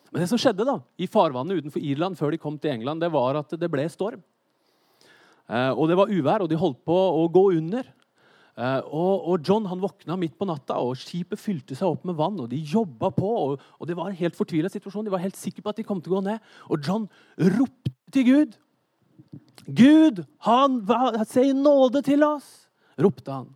Men 0.09 0.25
det 0.25 0.31
som 0.33 0.41
skjedde 0.41 0.65
da, 0.65 0.81
i 0.97 1.13
farvannet 1.13 1.61
utenfor 1.61 1.85
Irland 1.85 2.17
før 2.17 2.33
de 2.33 2.41
kom 2.41 2.57
til 2.57 2.73
England, 2.73 3.05
det 3.05 3.13
var 3.13 3.39
at 3.45 3.53
det 3.61 3.71
ble 3.71 3.85
storm. 3.93 4.25
Eh, 5.51 5.73
og 5.75 5.89
det 5.91 5.97
var 5.99 6.13
uvær, 6.13 6.45
og 6.45 6.51
de 6.51 6.59
holdt 6.59 6.85
på 6.87 6.95
å 6.95 7.27
gå 7.33 7.51
under. 7.59 7.89
Uh, 8.61 8.83
og, 8.93 9.47
John 9.47 9.65
han 9.71 9.81
våkna 9.81 10.19
midt 10.21 10.35
på 10.37 10.45
natta, 10.45 10.77
og 10.83 10.99
skipet 11.01 11.41
fylte 11.41 11.77
seg 11.79 11.89
opp 11.89 12.03
med 12.05 12.19
vann. 12.19 12.37
og 12.43 12.51
De 12.51 12.59
jobba 12.59 13.09
på, 13.15 13.29
og, 13.55 13.85
det 13.89 13.97
var 13.97 14.11
en 14.11 14.19
helt 14.19 14.37
fortvila 14.37 14.69
situasjon. 14.69 15.07
De 15.07 15.15
var 15.15 15.23
helt 15.23 15.39
sikre 15.39 15.65
på 15.65 15.73
at 15.73 15.79
de 15.81 15.87
kom 15.87 16.03
til 16.03 16.13
å 16.13 16.19
gå 16.19 16.27
ned. 16.27 16.51
Og 16.69 16.85
John 16.85 17.07
ropte 17.41 17.95
til 18.13 18.27
Gud. 18.27 18.59
Gud, 19.65 20.21
han 20.45 20.81
se 21.31 21.47
i 21.49 21.57
nåde 21.57 22.05
til 22.05 22.27
oss! 22.27 22.51
ropte 23.01 23.33
han. 23.33 23.47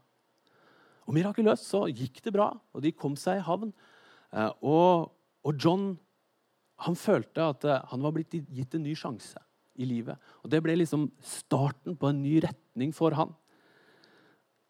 Og 1.04 1.12
Mirakuløst 1.18 1.66
så 1.68 1.82
gikk 1.90 2.22
det 2.24 2.32
bra, 2.32 2.48
og 2.72 2.80
de 2.80 2.94
kom 2.96 3.18
seg 3.20 3.42
i 3.42 3.44
havn. 3.44 3.74
Uh, 4.32 4.52
og, 4.64 5.10
og, 5.44 5.52
John 5.60 5.90
han 6.86 6.96
følte 6.96 7.50
at 7.52 7.66
han 7.90 8.02
var 8.02 8.14
blitt 8.16 8.32
gitt 8.32 8.78
en 8.78 8.86
ny 8.86 8.96
sjanse 8.98 9.42
i 9.76 9.86
livet. 9.88 10.18
Og 10.42 10.50
Det 10.50 10.62
ble 10.62 10.76
liksom 10.78 11.08
starten 11.22 11.96
på 11.96 12.10
en 12.10 12.22
ny 12.22 12.38
retning 12.44 12.92
for 12.94 13.16
han. 13.16 13.34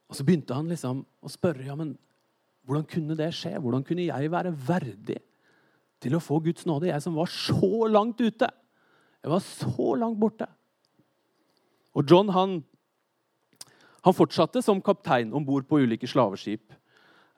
Og 0.09 0.17
Så 0.17 0.25
begynte 0.25 0.57
han 0.57 0.69
liksom 0.69 1.05
å 1.05 1.31
spørre 1.33 1.67
ja, 1.67 1.77
men 1.79 1.97
hvordan 2.65 2.87
kunne 2.89 3.17
det 3.19 3.33
skje. 3.37 3.57
Hvordan 3.61 3.85
kunne 3.85 4.07
jeg 4.07 4.33
være 4.33 4.55
verdig 4.67 5.21
til 6.01 6.17
å 6.17 6.23
få 6.23 6.41
Guds 6.45 6.65
nåde? 6.69 6.89
Jeg 6.89 7.03
som 7.05 7.17
var 7.17 7.29
så 7.29 7.89
langt 7.91 8.21
ute. 8.21 8.49
Jeg 9.25 9.33
var 9.33 9.43
så 9.45 9.95
langt 10.01 10.21
borte. 10.21 10.49
Og 11.95 12.09
John 12.11 12.33
han, 12.35 12.57
han 14.05 14.17
fortsatte 14.17 14.63
som 14.65 14.83
kaptein 14.85 15.33
om 15.33 15.45
bord 15.45 15.69
på 15.69 15.83
ulike 15.85 16.09
slaveskip. 16.11 16.73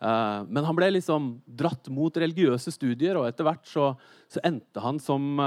Eh, 0.01 0.41
men 0.49 0.65
han 0.65 0.77
ble 0.77 0.91
liksom 0.95 1.37
dratt 1.47 1.89
mot 1.93 2.17
religiøse 2.17 2.73
studier, 2.75 3.19
og 3.19 3.29
etter 3.29 3.47
hvert 3.47 3.67
så, 3.69 3.91
så 4.31 4.43
endte 4.47 4.83
han 4.85 5.01
som 5.03 5.39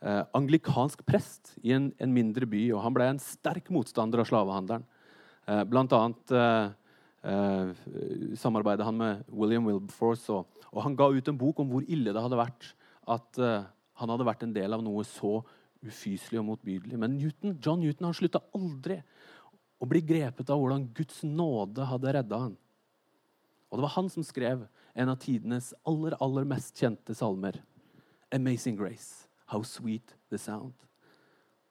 eh, 0.00 0.22
anglikansk 0.36 1.04
prest 1.06 1.54
i 1.62 1.74
en, 1.76 1.90
en, 1.98 2.12
mindre 2.14 2.48
by. 2.50 2.62
Og 2.74 2.84
han 2.84 2.96
ble 2.96 3.08
en 3.12 3.22
sterk 3.22 3.70
motstander 3.74 4.22
av 4.22 4.28
slavehandelen. 4.30 4.86
Eh, 5.46 5.62
blant 5.68 5.94
annet 5.96 6.34
eh, 6.36 6.72
eh, 7.32 7.72
samarbeidet 8.40 8.86
han 8.86 8.98
med 9.00 9.24
William 9.28 9.68
Wilberforce, 9.68 10.28
og, 10.32 10.62
og, 10.70 10.82
han 10.86 10.96
ga 10.98 11.10
ut 11.10 11.30
en 11.32 11.40
bok 11.40 11.62
om 11.62 11.72
hvor 11.72 11.86
ille 11.88 12.14
det 12.14 12.24
hadde 12.24 12.40
vært 12.40 12.72
at 13.10 13.40
eh, 13.42 13.68
han 14.00 14.12
hadde 14.14 14.28
vært 14.28 14.46
en 14.46 14.56
del 14.56 14.76
av 14.76 14.84
noe 14.84 15.04
så 15.08 15.40
ufyselig 15.84 16.40
og 16.40 16.50
motbydelig. 16.52 16.98
Men 17.00 17.16
Newton, 17.16 17.56
John 17.60 17.80
Newton 17.82 18.10
han 18.10 18.16
slutta 18.16 18.42
aldri 18.56 19.00
å 19.80 19.88
bli 19.88 20.02
grepet 20.04 20.50
av 20.52 20.60
hvordan 20.60 20.90
Guds 20.96 21.22
nåde 21.24 21.86
hadde 21.88 22.12
redda 22.18 22.42
han. 22.44 22.56
Og 23.70 23.78
det 23.78 23.86
var 23.86 23.94
han 23.94 24.10
som 24.12 24.24
skrev 24.26 24.66
en 24.98 25.12
av 25.12 25.20
tidenes 25.22 25.72
aller, 25.88 26.16
aller 26.20 26.48
mest 26.48 26.76
kjente 26.76 27.14
salmer. 27.16 27.60
Amazing 28.34 28.76
grace, 28.78 29.29
how 29.50 29.62
sweet 29.62 30.14
the 30.30 30.38
sound. 30.38 30.74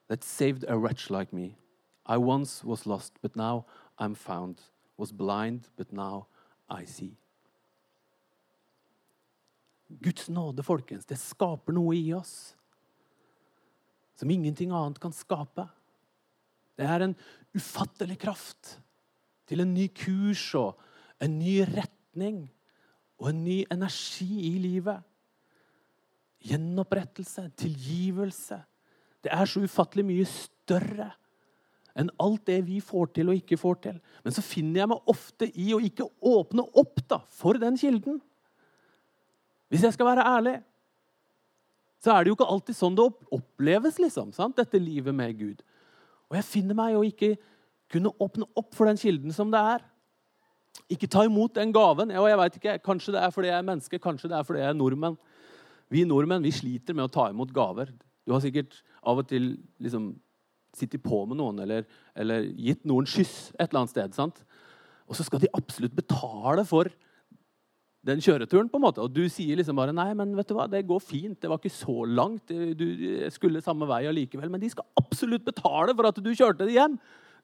That 0.08 0.24
saved 0.24 0.64
a 0.68 0.76
wretch 0.76 1.10
like 1.10 1.32
me. 1.32 1.56
I 2.04 2.18
once 2.18 2.64
was 2.64 2.86
lost, 2.86 3.14
but 3.22 3.36
now 3.36 3.64
I'm 3.98 4.14
found. 4.14 4.60
Was 4.96 5.12
blind, 5.12 5.68
but 5.76 5.92
now 5.92 6.26
I 6.68 6.84
see. 6.84 7.16
Guds 10.02 10.28
nåde, 10.28 10.62
folkens, 10.62 11.06
det 11.06 11.18
skaper 11.18 11.74
noe 11.74 11.96
i 11.96 12.12
oss 12.14 12.54
som 14.20 14.30
ingenting 14.30 14.70
annet 14.76 15.00
kan 15.00 15.14
skape. 15.16 15.64
Det 16.76 16.84
er 16.84 17.06
en 17.06 17.16
ufattelig 17.56 18.18
kraft 18.20 18.76
til 19.48 19.64
en 19.64 19.72
ny 19.74 19.88
kurs 19.96 20.44
og 20.58 20.76
en 21.24 21.38
ny 21.40 21.62
retning 21.64 22.44
og 23.18 23.30
en 23.32 23.40
ny 23.44 23.62
energi 23.72 24.28
i 24.52 24.58
livet. 24.60 25.00
Gjenopprettelse, 26.40 27.50
tilgivelse. 27.60 28.60
Det 29.20 29.32
er 29.34 29.48
så 29.48 29.62
ufattelig 29.64 30.06
mye 30.08 30.28
større 30.28 31.10
enn 31.98 32.08
alt 32.22 32.46
det 32.48 32.60
vi 32.68 32.78
får 32.84 33.10
til 33.16 33.32
og 33.32 33.38
ikke 33.40 33.58
får 33.60 33.78
til. 33.84 34.00
Men 34.24 34.34
så 34.34 34.44
finner 34.44 34.82
jeg 34.82 34.90
meg 34.92 35.10
ofte 35.10 35.50
i 35.50 35.70
å 35.74 35.80
ikke 35.84 36.06
åpne 36.30 36.64
opp 36.80 37.02
da, 37.10 37.20
for 37.28 37.58
den 37.60 37.76
kilden. 37.80 38.20
Hvis 39.70 39.84
jeg 39.86 39.94
skal 39.94 40.08
være 40.08 40.26
ærlig, 40.26 40.56
så 42.00 42.14
er 42.14 42.24
det 42.24 42.32
jo 42.32 42.38
ikke 42.38 42.48
alltid 42.48 42.78
sånn 42.78 42.96
det 42.96 43.06
oppleves, 43.36 43.98
liksom, 44.00 44.32
sant? 44.32 44.56
dette 44.56 44.80
livet 44.80 45.14
med 45.14 45.36
Gud. 45.38 45.60
Og 46.30 46.38
jeg 46.38 46.48
finner 46.48 46.78
meg 46.78 46.96
å 46.96 47.04
ikke 47.04 47.34
kunne 47.90 48.12
åpne 48.22 48.46
opp 48.56 48.72
for 48.76 48.88
den 48.88 48.98
kilden 49.00 49.34
som 49.34 49.50
det 49.52 49.60
er. 49.74 49.84
Ikke 50.90 51.10
ta 51.10 51.26
imot 51.26 51.58
den 51.58 51.74
gaven. 51.74 52.14
Og 52.16 52.28
jeg 52.30 52.38
vet 52.40 52.58
ikke, 52.60 52.78
Kanskje 52.86 53.14
det 53.16 53.22
er 53.24 53.34
fordi 53.34 53.50
jeg 53.50 53.58
er 53.58 53.66
menneske, 53.66 54.00
kanskje 54.02 54.30
det 54.30 54.38
er 54.38 54.46
fordi 54.46 54.62
jeg 54.62 54.70
er 54.70 54.78
nordmenn. 54.78 55.18
Vi 55.90 56.06
nordmenn 56.06 56.44
vi 56.46 56.54
sliter 56.54 56.96
med 56.96 57.08
å 57.08 57.12
ta 57.12 57.28
imot 57.30 57.52
gaver. 57.54 57.90
Du 58.26 58.34
har 58.34 58.42
sikkert 58.44 58.78
av 59.02 59.20
og 59.22 59.28
til 59.30 59.56
liksom 59.82 60.12
sittet 60.76 61.02
på 61.02 61.24
med 61.26 61.40
noen 61.40 61.58
eller, 61.64 61.86
eller 62.14 62.46
gitt 62.54 62.84
noen 62.86 63.08
skyss 63.10 63.50
et 63.56 63.68
eller 63.68 63.82
annet 63.82 63.94
sted. 63.94 64.14
sant? 64.14 64.42
Og 65.10 65.18
så 65.18 65.26
skal 65.26 65.42
de 65.42 65.50
absolutt 65.56 65.96
betale 65.96 66.62
for 66.68 66.90
den 68.06 68.22
kjøreturen. 68.22 68.68
på 68.70 68.78
en 68.78 68.84
måte. 68.86 69.02
Og 69.02 69.12
du 69.12 69.24
sier 69.28 69.58
liksom 69.58 69.76
bare 69.76 69.94
nei, 69.96 70.12
men 70.14 70.36
vet 70.36 70.48
du 70.48 70.54
hva, 70.56 70.68
det 70.70 70.86
går 70.88 71.02
fint. 71.02 71.40
Det 71.40 71.50
var 71.50 71.58
ikke 71.58 71.74
så 71.74 72.04
langt. 72.06 72.46
Du 72.48 72.86
skulle 73.34 73.64
samme 73.64 73.88
vei 73.90 74.04
allikevel. 74.08 74.50
Men 74.52 74.62
de 74.62 74.70
skal 74.72 74.86
absolutt 75.00 75.44
betale 75.44 75.96
for 75.96 76.08
at 76.08 76.22
du 76.22 76.30
kjørte 76.30 76.68
det 76.68 76.78
hjem. 76.78 76.96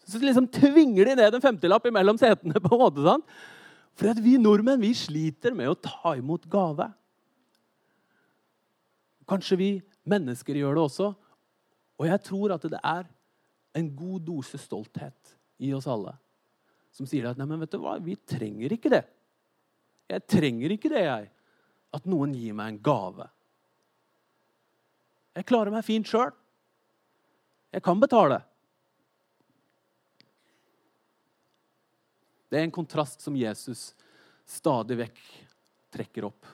Så 0.06 0.20
liksom 0.22 0.46
tvinger 0.52 1.10
de 1.10 1.18
ned 1.18 1.34
en 1.34 1.44
femtilapp 1.44 1.88
imellom 1.90 2.20
setene. 2.20 2.60
på 2.62 2.76
en 2.76 2.84
måte, 2.84 3.04
sant? 3.04 3.26
For 3.96 4.22
vi 4.22 4.36
nordmenn 4.38 4.82
vi 4.82 4.92
sliter 4.94 5.56
med 5.56 5.72
å 5.72 5.78
ta 5.80 6.14
imot 6.18 6.46
gave. 6.52 6.90
Kanskje 9.26 9.58
vi 9.58 9.70
mennesker 10.06 10.58
gjør 10.58 10.76
det 10.78 10.84
også. 10.86 11.08
Og 11.96 12.06
jeg 12.06 12.22
tror 12.26 12.54
at 12.54 12.68
det 12.70 12.80
er 12.82 13.08
en 13.76 13.90
god 13.96 14.22
dose 14.26 14.60
stolthet 14.60 15.36
i 15.62 15.72
oss 15.76 15.88
alle 15.90 16.14
som 16.96 17.04
sier 17.08 17.28
at 17.28 17.36
nei, 17.36 17.44
men 17.48 17.60
vet 17.60 17.74
du 17.74 17.80
hva, 17.82 17.98
vi 18.00 18.16
trenger 18.16 18.72
ikke 18.72 18.88
det. 18.94 19.02
Jeg 20.08 20.24
trenger 20.32 20.72
ikke 20.72 20.88
det, 20.88 21.02
jeg. 21.04 21.28
At 21.96 22.06
noen 22.08 22.32
gir 22.36 22.54
meg 22.56 22.72
en 22.72 22.82
gave. 22.84 23.26
Jeg 25.36 25.48
klarer 25.48 25.74
meg 25.74 25.84
fint 25.84 26.08
sjøl. 26.08 26.32
Jeg 27.74 27.84
kan 27.84 28.00
betale. 28.00 28.40
Det 32.48 32.56
er 32.56 32.64
en 32.64 32.72
kontrast 32.72 33.20
som 33.20 33.36
Jesus 33.36 33.90
stadig 34.48 34.96
vekk 35.02 35.20
trekker 35.92 36.30
opp. 36.30 36.48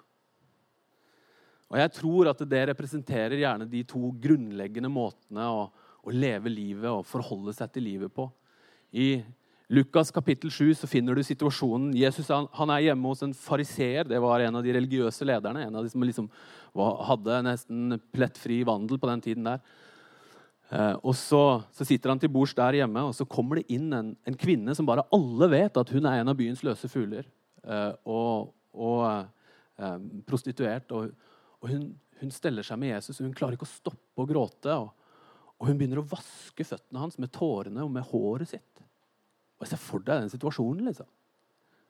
Og 1.73 1.79
Jeg 1.81 1.93
tror 1.97 2.29
at 2.29 2.43
det 2.45 2.67
representerer 2.69 3.41
gjerne 3.41 3.69
de 3.69 3.81
to 3.89 4.11
grunnleggende 4.21 4.91
måtene 4.93 5.47
å, 5.49 5.63
å 6.05 6.13
leve 6.13 6.53
livet 6.53 6.91
og 6.91 7.07
forholde 7.09 7.55
seg 7.57 7.73
til 7.73 7.87
livet 7.89 8.13
på. 8.13 8.27
I 8.93 9.23
Lukas 9.73 10.11
kapittel 10.13 10.53
7 10.53 10.75
så 10.83 10.89
finner 10.91 11.17
du 11.17 11.23
situasjonen. 11.25 11.95
Jesus 11.97 12.29
han, 12.29 12.45
han 12.53 12.75
er 12.75 12.91
hjemme 12.91 13.09
hos 13.09 13.25
en 13.25 13.33
fariseer. 13.33 14.05
Det 14.05 14.21
var 14.21 14.45
en 14.45 14.61
av 14.61 14.67
de 14.67 14.75
religiøse 14.77 15.25
lederne. 15.25 15.65
En 15.65 15.81
av 15.81 15.87
de 15.87 15.95
som 15.95 16.05
liksom 16.05 16.29
var, 16.77 16.99
hadde 17.09 17.41
nesten 17.49 17.97
plettfri 18.13 18.61
vandel 18.69 19.01
på 19.01 19.09
den 19.09 19.25
tiden 19.25 19.49
der. 19.49 19.65
Eh, 20.69 20.99
og 21.01 21.17
så, 21.17 21.63
så, 21.73 21.89
sitter 21.89 22.13
han 22.13 22.21
til 22.21 22.33
bords 22.33 22.53
der 22.59 22.83
hjemme, 22.83 23.09
og 23.09 23.17
så 23.17 23.25
kommer 23.25 23.63
det 23.63 23.73
inn 23.73 23.89
en, 23.97 24.13
en, 24.29 24.37
kvinne 24.37 24.77
som 24.77 24.89
bare 24.89 25.07
alle 25.13 25.49
vet 25.53 25.81
at 25.81 25.91
hun 25.93 26.05
er 26.09 26.21
en 26.21 26.33
av 26.33 26.37
byens 26.37 26.61
løse 26.69 26.93
fugler. 26.93 27.25
Eh, 27.65 27.93
og, 28.05 28.53
og 28.77 29.03
eh, 29.81 29.99
prostituert. 30.29 30.93
Og, 30.93 31.17
og 31.63 31.71
hun, 31.71 31.87
hun, 32.21 32.35
steller 32.35 32.67
seg 32.67 32.81
med 32.83 32.93
Jesus, 32.97 33.21
og 33.21 33.29
hun 33.29 33.37
klarer 33.39 33.57
ikke 33.57 33.69
å 33.69 33.73
stoppe 33.73 34.25
å 34.25 34.29
gråte. 34.29 34.75
Og, 34.75 34.91
og 35.59 35.69
hun 35.69 35.79
begynner 35.79 36.03
å 36.03 36.09
vaske 36.11 36.67
føttene 36.67 37.05
hans 37.05 37.19
med 37.23 37.33
tårene 37.35 37.85
og 37.85 37.93
med 37.95 38.07
håret 38.11 38.51
sitt. 38.51 38.83
Og 39.63 39.69
Se 39.71 39.79
for 39.79 40.03
deg 40.03 40.25
den 40.25 40.33
situasjonen. 40.33 40.89
liksom. 40.91 41.07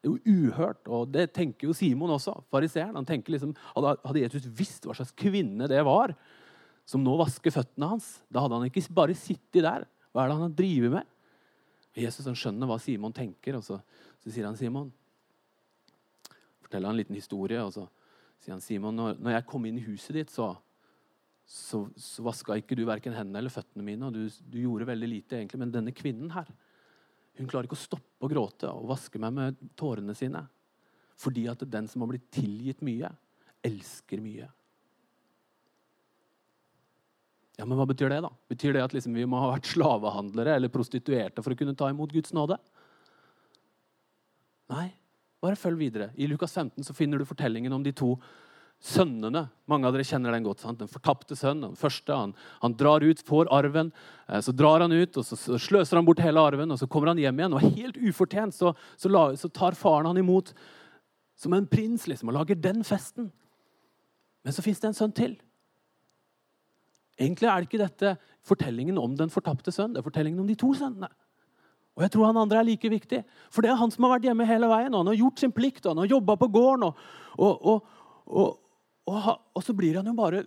Det 0.02 0.10
er 0.10 0.12
jo 0.12 0.36
uhørt, 0.50 0.88
og 0.90 1.12
det 1.14 1.30
tenker 1.32 1.70
jo 1.70 1.76
Simon 1.76 2.12
også. 2.12 2.34
fariseeren. 2.52 2.98
Han 2.98 3.08
tenker 3.08 3.32
liksom, 3.32 3.56
Hadde 3.72 4.24
Jesus 4.24 4.48
visst 4.50 4.84
hva 4.84 4.96
slags 4.98 5.14
kvinne 5.16 5.70
det 5.70 5.80
var 5.86 6.12
som 6.88 7.02
nå 7.04 7.14
vasker 7.20 7.54
føttene 7.54 7.92
hans, 7.94 8.08
da 8.28 8.42
hadde 8.42 8.58
han 8.58 8.68
ikke 8.68 8.84
bare 8.94 9.16
sittet 9.16 9.62
der. 9.64 9.86
Hva 10.12 10.24
er 10.24 10.30
det 10.30 10.36
han 10.36 10.46
har 10.48 10.56
drevet 10.58 10.94
med? 10.96 11.08
Jesus 11.96 12.26
han 12.26 12.36
skjønner 12.38 12.68
hva 12.68 12.78
Simon 12.82 13.14
tenker, 13.14 13.56
og 13.58 13.64
så, 13.64 13.78
så 14.20 14.32
sier 14.32 14.48
han 14.48 14.58
Simon 14.58 14.90
Forteller 16.62 16.88
han 16.88 16.96
en 16.96 17.02
liten 17.02 17.18
historie, 17.18 17.60
og 17.60 17.72
så 17.74 17.86
sier 18.42 18.56
han 18.56 18.64
Simon, 18.64 18.98
når, 18.98 19.32
jeg 19.36 19.46
kom 19.48 19.66
inn 19.68 19.78
i 19.78 19.86
huset 19.86 20.16
ditt, 20.18 20.32
så, 20.34 20.50
så, 21.46 21.84
så 21.94 22.24
vaska 22.26 22.58
ikke 22.58 22.78
du 22.78 22.84
verken 22.88 23.14
hendene 23.14 23.42
eller 23.42 23.54
føttene 23.54 23.86
mine, 23.86 24.08
og 24.08 24.16
du, 24.16 24.26
du 24.50 24.58
gjorde 24.64 24.88
veldig 24.90 25.10
lite, 25.10 25.38
egentlig, 25.38 25.62
men 25.62 25.74
denne 25.74 25.94
kvinnen 25.94 26.32
her 26.34 26.50
hun 27.38 27.48
klarer 27.48 27.64
ikke 27.64 27.78
å 27.78 27.80
stoppe 27.80 28.26
å 28.26 28.28
gråte 28.28 28.68
og 28.68 28.90
vaske 28.90 29.20
meg 29.22 29.32
med 29.32 29.60
tårene 29.78 30.12
sine. 30.16 30.42
Fordi 31.16 31.46
at 31.48 31.62
den 31.70 31.86
som 31.88 32.02
har 32.04 32.10
blitt 32.10 32.26
tilgitt 32.34 32.82
mye, 32.84 33.08
elsker 33.64 34.20
mye. 34.20 34.48
Ja, 37.56 37.64
men 37.64 37.78
Hva 37.78 37.86
betyr 37.88 38.10
det? 38.12 38.20
da? 38.24 38.30
Betyr 38.50 38.76
det 38.76 38.82
at 38.84 38.94
liksom 38.96 39.16
vi 39.16 39.24
må 39.28 39.40
ha 39.40 39.52
vært 39.52 39.70
slavehandlere 39.70 40.56
eller 40.58 40.72
prostituerte 40.72 41.44
for 41.44 41.54
å 41.54 41.58
kunne 41.58 41.76
ta 41.78 41.88
imot 41.92 42.12
Guds 42.12 42.34
nåde? 42.36 42.58
Nei, 44.72 44.88
bare 45.42 45.58
følg 45.58 45.80
videre. 45.80 46.12
I 46.14 46.28
Lukas 46.30 46.54
15 46.54 46.86
så 46.86 46.94
finner 46.94 47.18
du 47.18 47.26
fortellingen 47.26 47.74
om 47.74 47.82
de 47.82 47.92
to 47.96 48.14
sønnene. 48.82 49.44
Mange 49.70 49.86
av 49.86 49.94
dere 49.94 50.06
kjenner 50.06 50.34
den 50.34 50.46
godt. 50.46 50.62
Sant? 50.62 50.80
Den 50.80 50.90
fortapte 50.90 51.36
sønnen, 51.38 51.72
Den 51.72 51.78
første, 51.78 52.14
han, 52.14 52.34
han, 52.62 52.74
drar 52.78 53.02
ut, 53.02 53.22
får 53.26 53.50
arven. 53.54 53.92
Eh, 54.28 54.40
så 54.42 54.54
drar 54.54 54.82
han 54.82 54.92
ut, 54.94 55.16
og 55.18 55.26
så, 55.26 55.58
sløser 55.58 55.98
han 55.98 56.06
bort 56.06 56.22
hele 56.22 56.42
arven. 56.42 56.70
og 56.70 56.80
Så 56.80 56.88
kommer 56.90 57.12
han 57.12 57.22
hjem 57.22 57.38
igjen, 57.38 57.54
og 57.54 57.76
helt 57.78 57.98
ufortjent 57.98 58.56
så, 58.56 58.74
så, 58.96 59.10
la, 59.10 59.28
så 59.38 59.50
tar 59.50 59.78
faren 59.78 60.10
han 60.10 60.22
imot 60.22 60.54
som 61.38 61.54
en 61.56 61.66
prins 61.66 62.06
liksom, 62.06 62.30
og 62.30 62.38
lager 62.38 62.58
den 62.58 62.82
festen. 62.86 63.30
Men 64.42 64.54
så 64.54 64.62
fins 64.62 64.82
det 64.82 64.90
en 64.90 64.98
sønn 64.98 65.14
til. 65.14 65.36
Egentlig 67.18 67.48
er 67.48 67.60
det 67.60 67.68
ikke 67.68 67.82
dette 67.82 68.14
fortellingen 68.46 68.98
om 68.98 69.14
den 69.18 69.30
fortapte 69.30 69.74
sønn, 69.74 69.94
det 69.94 70.02
er 70.02 70.06
fortellingen 70.06 70.42
om 70.42 70.48
de 70.48 70.58
to 70.58 70.72
sønnene. 70.74 71.10
Og 71.96 72.04
jeg 72.06 72.14
tror 72.14 72.30
han 72.30 72.40
andre 72.40 72.60
er 72.60 72.66
like 72.66 72.88
viktig. 72.88 73.20
For 73.52 73.64
det 73.64 73.72
er 73.72 73.80
han 73.80 73.90
som 73.92 74.06
har 74.06 74.14
vært 74.14 74.30
hjemme 74.30 74.48
hele 74.48 74.70
veien. 74.70 74.94
og 74.94 75.02
Han 75.02 75.12
har 75.12 75.20
gjort 75.20 75.42
sin 75.42 75.52
plikt, 75.52 75.84
og 75.84 75.92
han 75.92 76.04
har 76.04 76.14
jobba 76.14 76.36
på 76.40 76.48
gården. 76.48 76.88
og, 76.88 76.96
og, 77.36 77.84
og, 78.26 78.58
og, 79.06 79.62
så 79.62 79.74
blir 79.76 79.98
han 79.98 80.06
jo 80.06 80.14
bare 80.16 80.44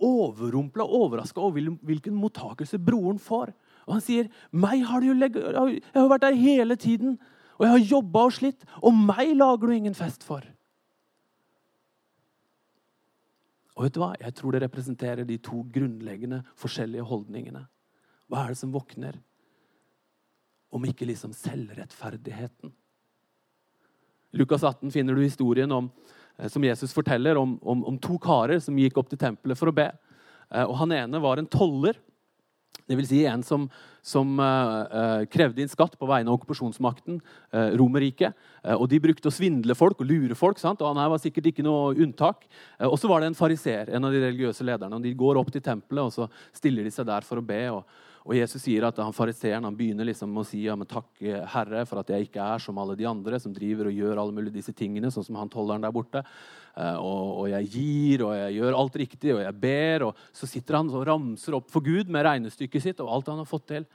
overrumpla 0.00 0.84
og 0.84 1.06
overraska 1.06 1.40
over 1.40 1.74
hvilken 1.82 2.14
mottakelse 2.14 2.78
broren 2.78 3.18
får. 3.18 3.52
Og 3.86 3.94
han 3.94 4.00
sier, 4.00 4.28
'Meg 4.52 4.84
har 4.86 5.00
du 5.00 5.06
jo. 5.06 5.14
Jeg 5.14 5.82
har 5.94 6.08
vært 6.08 6.22
der 6.22 6.34
hele 6.34 6.76
tiden, 6.76 7.18
og 7.58 7.66
jeg 7.66 7.70
har 7.70 7.90
jobba 7.90 8.18
og 8.18 8.32
slitt, 8.32 8.64
og 8.82 8.94
meg 8.94 9.36
lager 9.36 9.66
du 9.66 9.72
ingen 9.72 9.94
fest 9.94 10.22
for.' 10.22 10.44
Og 13.76 13.84
vet 13.84 13.94
du 13.94 14.00
hva? 14.00 14.14
Jeg 14.20 14.34
tror 14.34 14.52
det 14.52 14.62
representerer 14.62 15.24
de 15.24 15.38
to 15.38 15.62
grunnleggende 15.72 16.42
forskjellige 16.54 17.02
holdningene. 17.02 17.66
Hva 18.28 18.44
er 18.44 18.48
det 18.48 18.58
som 18.58 18.72
våkner? 18.72 19.16
Om 20.70 20.86
ikke 20.86 21.08
liksom 21.08 21.32
selvrettferdigheten. 21.34 22.72
I 24.30 24.38
Lukas 24.38 24.62
18 24.62 24.90
finner 24.90 25.14
du 25.14 25.22
historien 25.22 25.72
om, 25.72 25.90
eh, 26.38 26.48
som 26.48 26.64
Jesus 26.64 26.92
forteller 26.92 27.36
om, 27.36 27.58
om, 27.62 27.84
om, 27.84 27.98
to 27.98 28.18
karer 28.18 28.60
som 28.62 28.78
gikk 28.78 29.00
opp 29.00 29.10
til 29.10 29.18
tempelet 29.18 29.58
for 29.58 29.70
å 29.70 29.74
be. 29.74 29.90
Eh, 30.50 30.64
og 30.64 30.76
Han 30.82 30.94
ene 30.94 31.22
var 31.22 31.40
en 31.40 31.50
toller, 31.50 31.98
dvs. 32.86 33.08
Si 33.10 33.24
en 33.26 33.42
som, 33.46 33.66
som 34.02 34.38
uh, 34.42 35.22
krevde 35.30 35.62
inn 35.62 35.70
skatt 35.70 35.92
på 35.98 36.08
vegne 36.10 36.30
av 36.30 36.38
okkupasjonsmakten, 36.38 37.20
uh, 37.54 37.68
Romerriket. 37.78 38.34
Uh, 38.64 38.74
og 38.80 38.88
de 38.90 38.98
brukte 39.02 39.30
å 39.30 39.34
svindle 39.34 39.76
folk 39.78 40.02
og 40.02 40.08
lure 40.10 40.34
folk. 40.38 40.58
Sant? 40.58 40.82
og 40.82 40.90
Han 40.90 40.98
her 40.98 41.12
var 41.12 41.22
sikkert 41.22 41.50
ikke 41.52 41.66
noe 41.66 41.92
unntak. 41.94 42.48
og 42.86 42.96
så 42.98 43.10
var 43.10 43.22
det 43.22 43.30
en 43.30 43.38
fariser, 43.38 43.90
en 43.94 44.08
av 44.08 44.14
de 44.14 44.22
religiøse 44.24 44.66
lederne. 44.66 44.96
og 44.96 45.06
De 45.06 45.14
går 45.14 45.38
opp 45.38 45.52
til 45.54 45.62
tempelet 45.62 46.02
og 46.02 46.14
så 46.14 46.26
stiller 46.56 46.86
de 46.86 46.94
seg 46.94 47.06
der 47.06 47.26
for 47.26 47.38
å 47.38 47.46
be. 47.46 47.62
og 47.70 47.84
og 48.20 48.34
Jesus 48.36 48.60
sier 48.66 48.84
at 48.84 48.98
han 49.00 49.14
fariseeren 49.16 49.64
han 49.64 49.76
begynner 49.76 50.04
liksom 50.04 50.34
å 50.36 50.44
si 50.44 50.66
ja, 50.66 50.74
men 50.76 50.88
takk, 50.88 51.08
Herre, 51.54 51.86
for 51.88 52.02
at 52.02 52.10
jeg 52.12 52.28
ikke 52.28 52.44
er 52.44 52.60
som 52.60 52.76
alle 52.80 52.96
de 52.98 53.06
andre 53.08 53.40
som 53.40 53.54
driver 53.56 53.88
og 53.88 53.96
gjør 53.96 54.20
alle 54.20 54.34
mulige 54.36 54.58
disse 54.58 54.74
tingene, 54.76 55.08
sånn 55.12 55.24
som 55.24 55.38
han 55.40 55.52
tolleren 55.52 55.86
der 55.86 55.94
borte. 55.94 56.20
Eh, 56.76 56.98
og, 57.00 57.30
og, 57.40 57.46
jeg 57.54 57.70
gir, 57.72 58.26
og 58.26 58.34
jeg 58.36 58.58
gjør 58.58 58.76
alt 58.76 58.98
riktig, 59.00 59.32
og 59.34 59.40
jeg 59.40 59.56
ber. 59.62 60.04
Og 60.10 60.20
så 60.36 60.48
sitter 60.50 60.76
han 60.78 60.92
og 60.92 61.06
ramser 61.08 61.56
opp 61.56 61.72
for 61.72 61.86
Gud 61.86 62.12
med 62.12 62.26
regnestykket 62.26 62.84
sitt 62.84 63.00
og 63.04 63.12
alt 63.16 63.30
han 63.32 63.40
har 63.40 63.48
fått 63.48 63.70
til. 63.72 63.88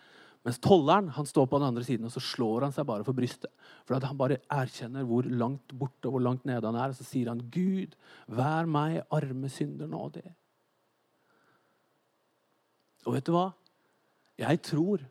Mens 0.46 0.60
tolleren 0.62 1.12
han 1.14 1.26
står 1.30 1.46
på 1.50 1.58
den 1.58 1.68
andre 1.72 1.84
siden 1.86 2.06
og 2.06 2.14
så 2.14 2.22
slår 2.22 2.68
han 2.68 2.74
seg 2.74 2.86
bare 2.86 3.06
for 3.06 3.18
brystet. 3.18 3.50
For 3.86 3.98
han 3.98 4.18
bare 4.18 4.44
erkjenner 4.54 5.06
hvor 5.10 5.26
langt 5.26 5.74
borte 5.74 6.10
og 6.10 6.18
hvor 6.18 6.26
langt 6.26 6.46
nede 6.50 6.66
han 6.66 6.78
er. 6.78 6.94
Og 6.94 6.98
så 6.98 7.06
sier 7.06 7.30
han, 7.30 7.46
'Gud, 7.50 7.94
vær 8.30 8.70
meg 8.70 9.04
arme 9.14 9.50
synder 9.54 9.90
nådig'. 9.90 10.34
Og 13.06 13.14
vet 13.14 13.26
du 13.26 13.34
hva? 13.34 13.52
Jeg 14.40 14.62
tror 14.68 15.04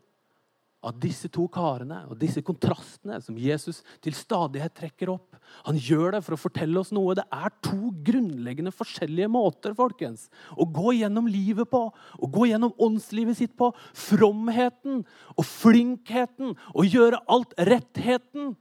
at 0.85 0.97
disse 1.01 1.29
to 1.33 1.47
karene 1.49 2.03
og 2.11 2.17
disse 2.21 2.43
kontrastene 2.45 3.17
som 3.23 3.37
Jesus 3.41 3.79
til 4.05 4.13
stadighet 4.13 4.75
trekker 4.77 5.09
opp, 5.15 5.37
han 5.65 5.79
gjør 5.81 6.13
det 6.15 6.21
for 6.25 6.35
å 6.35 6.41
fortelle 6.41 6.77
oss 6.81 6.91
noe. 6.93 7.15
Det 7.17 7.25
er 7.33 7.53
to 7.65 7.89
grunnleggende 8.05 8.73
forskjellige 8.75 9.31
måter 9.33 9.73
folkens, 9.77 10.27
å 10.53 10.67
gå 10.69 10.93
gjennom 10.99 11.29
livet 11.31 11.69
på, 11.71 11.87
å 11.89 12.29
gå 12.29 12.51
gjennom 12.51 12.75
åndslivet 12.81 13.39
sitt 13.39 13.55
på. 13.57 13.71
Fromheten 13.97 15.01
og 15.33 15.49
flinkheten 15.49 16.53
og 16.75 16.85
gjøre 16.85 17.23
alt 17.33 17.57
rettheten 17.57 18.53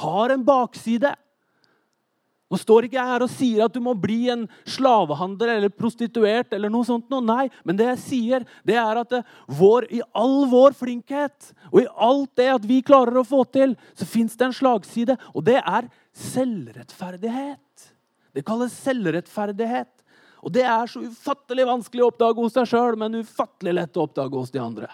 har 0.00 0.32
en 0.32 0.44
bakside. 0.48 1.12
Nå 2.46 2.58
står 2.62 2.86
ikke 2.86 2.98
jeg 3.00 3.10
her 3.10 3.24
og 3.24 3.32
sier 3.32 3.64
at 3.64 3.74
du 3.74 3.80
må 3.82 3.96
bli 3.98 4.28
en 4.30 4.44
slavehandler 4.70 5.56
eller 5.56 5.72
prostituert. 5.74 6.52
eller 6.54 6.70
noe 6.70 6.86
sånt. 6.86 7.10
Nei, 7.10 7.48
men 7.66 7.78
det 7.78 7.88
jeg 7.88 8.02
sier, 8.04 8.46
det 8.62 8.76
er 8.78 9.00
at 9.02 9.10
det, 9.10 9.22
vår, 9.50 9.88
i 9.90 10.00
all 10.14 10.46
vår 10.50 10.76
flinkhet 10.78 11.50
og 11.72 11.80
i 11.82 11.88
alt 11.90 12.30
det 12.38 12.48
at 12.54 12.68
vi 12.68 12.82
klarer 12.86 13.18
å 13.18 13.26
få 13.26 13.42
til, 13.50 13.74
så 13.98 14.06
fins 14.06 14.38
det 14.38 14.46
en 14.46 14.54
slagside, 14.54 15.18
og 15.34 15.42
det 15.48 15.58
er 15.58 15.90
selvrettferdighet. 16.14 17.90
Det 18.36 18.44
kalles 18.46 18.78
selvrettferdighet. 18.84 19.90
Og 20.46 20.52
det 20.54 20.62
er 20.68 20.86
så 20.86 21.02
ufattelig 21.02 21.66
vanskelig 21.66 22.04
å 22.04 22.12
oppdage 22.12 22.38
hos 22.38 22.54
deg 22.54 22.70
sjøl, 22.70 22.94
men 23.00 23.18
ufattelig 23.18 23.74
lett 23.74 23.98
å 23.98 24.06
oppdage 24.06 24.38
hos 24.38 24.54
de 24.54 24.62
andre. 24.62 24.90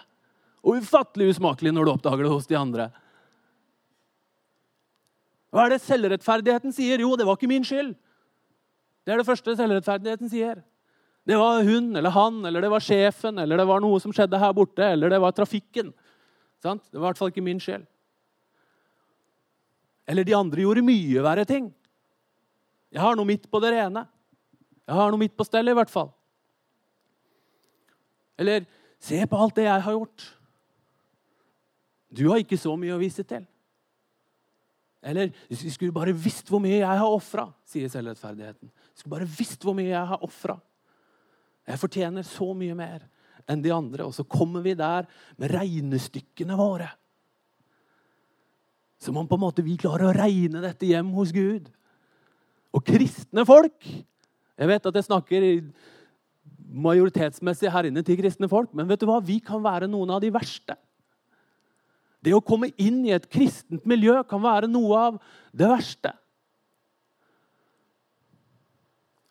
Og 0.63 0.79
ufattelig 0.81 1.35
usmakelig 1.35 1.73
når 1.75 1.85
du 1.85 1.91
oppdager 1.93 2.25
det 2.25 2.31
hos 2.33 2.49
de 2.49 2.57
andre. 2.57 2.87
Hva 5.53 5.67
er 5.67 5.75
det 5.75 5.83
selvrettferdigheten 5.85 6.73
sier? 6.73 7.03
Jo, 7.05 7.13
det 7.13 7.27
var 7.27 7.37
ikke 7.37 7.51
min 7.51 7.65
skyld. 7.67 7.93
Det 9.05 9.13
er 9.13 9.19
det 9.21 9.27
første 9.27 9.53
selvrettferdigheten 9.59 10.31
sier. 10.31 10.63
Det 11.23 11.37
var 11.39 11.61
hun 11.63 11.93
eller 11.95 12.11
han, 12.11 12.39
eller 12.49 12.65
det 12.65 12.71
var 12.73 12.83
sjefen, 12.83 13.37
eller 13.39 13.61
det 13.61 13.67
var 13.69 13.83
noe 13.83 13.99
som 14.01 14.11
skjedde 14.15 14.39
her 14.41 14.55
borte, 14.57 14.83
eller 14.95 15.13
det 15.13 15.21
var 15.21 15.35
trafikken. 15.37 15.93
Det 16.63 16.71
var 16.71 16.81
i 16.81 17.03
hvert 17.05 17.19
fall 17.19 17.31
ikke 17.31 17.45
min 17.45 17.61
skyld. 17.61 17.85
Eller 20.09 20.25
de 20.27 20.35
andre 20.35 20.65
gjorde 20.65 20.83
mye 20.83 21.23
verre 21.23 21.45
ting. 21.47 21.69
Jeg 22.91 23.01
har 23.01 23.15
noe 23.15 23.29
midt 23.29 23.45
på 23.51 23.61
det 23.63 23.71
rene. 23.75 24.03
Jeg 24.83 24.97
har 24.97 25.13
noe 25.13 25.21
midt 25.21 25.37
på 25.37 25.45
stellet, 25.47 25.71
i 25.71 25.77
hvert 25.77 25.93
fall. 25.93 26.11
Eller 28.41 28.65
se 29.03 29.21
på 29.29 29.39
alt 29.39 29.55
det 29.55 29.69
jeg 29.69 29.85
har 29.85 29.95
gjort. 29.95 30.27
Du 32.13 32.25
har 32.29 32.41
ikke 32.41 32.59
så 32.59 32.73
mye 32.77 32.97
å 32.97 33.01
vise 33.01 33.23
til. 33.25 33.45
Eller 35.03 35.33
vi 35.49 35.71
skulle 35.71 35.95
bare 35.95 36.15
visst 36.15 36.47
hvor 36.51 36.61
mye 36.63 36.79
jeg 36.79 36.99
har 37.01 37.11
ofra, 37.11 37.49
sier 37.67 37.91
selvrettferdigheten. 37.91 38.69
Vi 38.71 39.01
skulle 39.01 39.17
bare 39.17 39.27
visst 39.27 39.65
hvor 39.65 39.75
mye 39.75 39.91
jeg 39.91 40.09
har 40.13 40.23
ofra. 40.23 40.55
Jeg 41.67 41.79
fortjener 41.79 42.25
så 42.27 42.49
mye 42.55 42.75
mer 42.77 43.03
enn 43.49 43.63
de 43.63 43.71
andre. 43.75 44.07
Og 44.07 44.15
så 44.15 44.23
kommer 44.23 44.63
vi 44.63 44.75
der 44.79 45.07
med 45.39 45.51
regnestykkene 45.51 46.55
våre. 46.59 46.87
Som 49.03 49.19
om 49.19 49.27
på 49.27 49.35
en 49.35 49.43
måte 49.43 49.65
vi 49.65 49.75
klarer 49.79 50.09
å 50.09 50.15
regne 50.15 50.63
dette 50.63 50.87
hjem 50.87 51.11
hos 51.17 51.33
Gud. 51.35 51.67
Og 52.73 52.81
kristne 52.87 53.43
folk 53.45 53.85
Jeg 54.53 54.69
vet 54.69 54.85
at 54.85 54.97
jeg 54.97 55.05
snakker 55.07 55.43
majoritetsmessig 56.73 57.71
her 57.73 57.87
inne 57.89 58.03
til 58.05 58.19
kristne 58.19 58.45
folk, 58.49 58.69
men 58.73 58.85
vet 58.89 59.01
du 59.01 59.07
hva? 59.09 59.17
vi 59.17 59.39
kan 59.41 59.63
være 59.65 59.89
noen 59.89 60.13
av 60.13 60.21
de 60.21 60.29
verste. 60.33 60.75
Det 62.23 62.33
å 62.35 62.43
komme 62.43 62.71
inn 62.79 63.01
i 63.05 63.11
et 63.15 63.25
kristent 63.27 63.83
miljø 63.89 64.21
kan 64.27 64.41
være 64.43 64.69
noe 64.71 64.99
av 65.09 65.17
det 65.51 65.67
verste. 65.67 66.13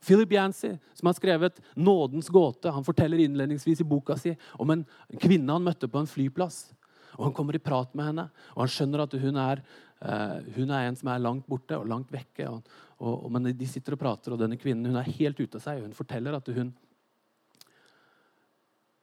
Philip 0.02 0.32
Yancy, 0.34 0.74
som 0.94 1.06
har 1.06 1.14
skrevet 1.14 1.60
'Nådens 1.76 2.28
gåte', 2.28 2.72
han 2.72 2.84
forteller 2.84 3.18
innledningsvis 3.18 3.80
i 3.80 3.84
boka 3.84 4.16
si 4.16 4.36
om 4.58 4.70
en 4.70 4.84
kvinne 5.18 5.52
han 5.52 5.62
møtte 5.62 5.88
på 5.88 5.98
en 5.98 6.06
flyplass. 6.06 6.74
Og 7.18 7.24
Han 7.24 7.32
kommer 7.32 7.54
i 7.54 7.58
prat 7.58 7.94
med 7.94 8.06
henne, 8.06 8.30
og 8.56 8.60
han 8.64 8.68
skjønner 8.68 9.02
at 9.02 9.12
hun 9.12 9.36
er, 9.36 9.62
uh, 10.02 10.40
hun 10.56 10.70
er 10.70 10.88
en 10.88 10.96
som 10.96 11.08
er 11.08 11.18
langt 11.18 11.46
borte 11.46 11.76
og 11.78 11.86
langt 11.86 12.10
vekke. 12.10 12.48
Og, 12.48 12.62
og, 12.98 13.30
men 13.30 13.52
De 13.56 13.66
sitter 13.66 13.92
og 13.92 14.00
prater, 14.00 14.32
og 14.32 14.38
denne 14.38 14.56
kvinnen 14.56 14.86
hun 14.86 14.96
er 14.96 15.12
helt 15.18 15.38
ute 15.38 15.56
av 15.56 15.60
seg. 15.60 15.76
og 15.76 15.82
Hun 15.82 15.92
forteller 15.94 16.34
at 16.34 16.48
hun, 16.48 16.74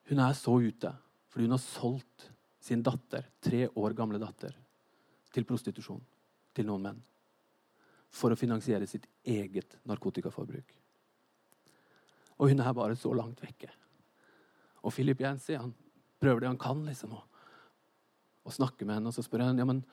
hun 0.10 0.20
er 0.20 0.34
så 0.34 0.58
ute 0.58 0.96
fordi 1.30 1.46
hun 1.46 1.54
har 1.54 1.62
solgt 1.62 2.32
sin 2.70 2.84
datter, 2.86 3.26
tre 3.42 3.66
år 3.68 3.96
gamle 3.98 4.22
datter 4.22 4.54
til 5.34 5.46
prostitusjon 5.50 6.02
til 6.56 6.68
noen 6.70 6.86
menn. 6.86 7.00
For 8.10 8.34
å 8.34 8.38
finansiere 8.38 8.88
sitt 8.90 9.06
eget 9.26 9.78
narkotikaforbruk. 9.90 10.74
Og 12.40 12.52
hun 12.52 12.62
er 12.64 12.76
bare 12.78 12.98
så 12.98 13.12
langt 13.14 13.42
vekke. 13.44 13.70
Og 14.86 14.94
Philip 14.96 15.22
Yancy 15.22 15.58
han 15.58 15.74
prøver 16.22 16.44
det 16.44 16.52
han 16.52 16.62
kan, 16.62 16.82
liksom, 16.88 17.14
å, 17.18 17.24
å 18.48 18.54
snakke 18.54 18.86
med 18.86 18.98
henne. 18.98 19.12
Og 19.12 19.18
så 19.18 19.26
spør 19.26 19.44
han 19.48 19.60
ja, 19.60 19.68
men 19.68 19.84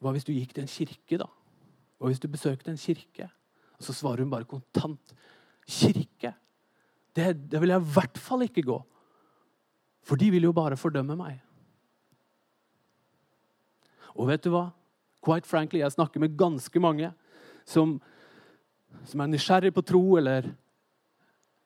hva 0.00 0.12
hvis 0.14 0.26
du 0.28 0.34
gikk 0.34 0.54
til 0.54 0.66
en 0.66 0.70
kirke, 0.70 1.18
da? 1.20 1.28
Hva 1.96 2.10
hvis 2.10 2.20
du 2.22 2.28
besøkte 2.30 2.72
en 2.72 2.80
kirke? 2.80 3.30
Og 3.76 3.88
så 3.88 3.94
svarer 3.96 4.24
hun 4.24 4.32
bare 4.32 4.48
kontant 4.48 5.14
kirke. 5.66 6.34
Det, 7.16 7.32
det 7.50 7.60
vil 7.62 7.72
jeg 7.72 7.82
i 7.82 7.94
hvert 7.96 8.20
fall 8.20 8.44
ikke 8.46 8.64
gå. 8.66 8.76
For 10.06 10.18
de 10.20 10.30
vil 10.30 10.46
jo 10.46 10.54
bare 10.54 10.78
fordømme 10.78 11.16
meg. 11.18 11.40
Og 14.16 14.30
vet 14.30 14.44
du 14.44 14.52
hva? 14.54 14.68
Quite 15.24 15.48
frankly, 15.48 15.80
Jeg 15.82 15.96
snakker 15.96 16.22
med 16.22 16.36
ganske 16.38 16.80
mange 16.80 17.10
som, 17.66 17.96
som 19.04 19.20
er 19.20 19.32
nysgjerrig 19.32 19.72
på 19.74 19.82
tro, 19.84 20.02
eller, 20.20 20.46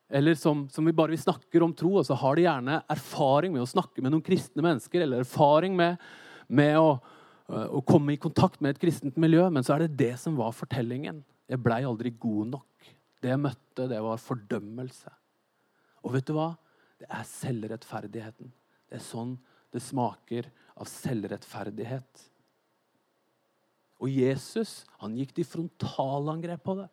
eller 0.09 0.35
som, 0.35 0.64
som, 0.72 0.87
vi 0.87 0.96
bare 0.96 1.12
vi 1.12 1.20
snakker 1.20 1.62
om 1.62 1.74
tro, 1.76 1.98
og 2.00 2.07
så 2.09 2.16
har 2.16 2.37
de 2.37 2.46
gjerne 2.46 2.81
erfaring 2.90 3.53
med 3.53 3.66
å 3.66 3.68
snakke 3.68 4.00
med 4.00 4.14
noen 4.14 4.24
kristne 4.24 4.64
mennesker, 4.64 5.05
eller 5.05 5.26
erfaring 5.26 5.76
med, 5.76 6.00
med 6.48 6.79
å, 6.81 6.94
å, 7.50 7.85
komme 7.85 8.16
i 8.16 8.22
kontakt 8.22 8.62
med 8.64 8.74
et 8.74 8.83
kristent 8.83 9.20
miljø, 9.20 9.44
men 9.53 9.66
så 9.66 9.76
er 9.76 9.85
det 9.85 9.98
det 10.00 10.14
som 10.22 10.40
var 10.40 10.57
fortellingen. 10.57 11.20
Jeg 11.50 11.61
blei 11.61 11.83
aldri 11.85 12.14
god 12.16 12.57
nok. 12.57 12.90
Det 13.20 13.35
jeg 13.35 13.44
møtte, 13.44 13.90
det 13.90 14.00
var 14.00 14.24
fordømmelse. 14.24 15.12
Og 16.09 16.16
vet 16.16 16.24
du 16.24 16.33
hva? 16.33 16.55
Det 17.00 17.08
er 17.08 17.24
selvrettferdigheten. 17.28 18.52
Det 18.90 18.98
er 18.98 19.04
sånn 19.04 19.36
det 19.70 19.82
smaker 19.84 20.48
av 20.80 20.88
selvrettferdighet. 20.90 22.24
Og 24.00 24.10
Jesus 24.10 24.80
han 25.02 25.14
gikk 25.18 25.34
til 25.36 25.46
frontalangrep 25.46 26.64
på 26.64 26.76
det. 26.80 26.88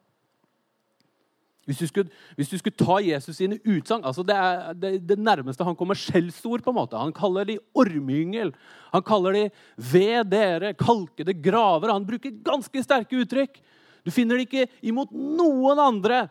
Hvis 1.67 1.81
du, 1.81 1.87
skulle, 1.89 2.13
hvis 2.39 2.47
du 2.47 2.55
skulle, 2.55 2.79
ta 2.79 2.95
Jesus 3.03 3.41
sine 3.41 3.57
utsagn 3.67 4.05
altså 4.07 4.23
det, 4.23 4.35
er, 4.39 4.75
det, 4.79 4.91
det 5.03 5.17
nærmeste 5.19 5.65
han 5.67 5.75
kommer 5.75 5.99
skjellsord. 5.99 6.63
på 6.63 6.71
en 6.71 6.77
måte. 6.77 6.95
Han 6.95 7.11
kaller 7.15 7.43
de 7.49 7.57
ormeyngel. 7.75 8.53
Han 8.93 9.03
kaller 9.03 9.35
de 9.35 9.41
ved 9.75 10.31
dere, 10.31 10.71
kalkede 10.79 11.35
graver. 11.35 11.91
Han 11.91 12.07
bruker 12.07 12.39
ganske 12.45 12.83
sterke 12.85 13.19
uttrykk. 13.19 13.59
Du 14.07 14.13
finner 14.15 14.39
det 14.39 14.47
ikke 14.47 14.69
imot 14.87 15.11
noen 15.11 15.81
andre 15.83 16.29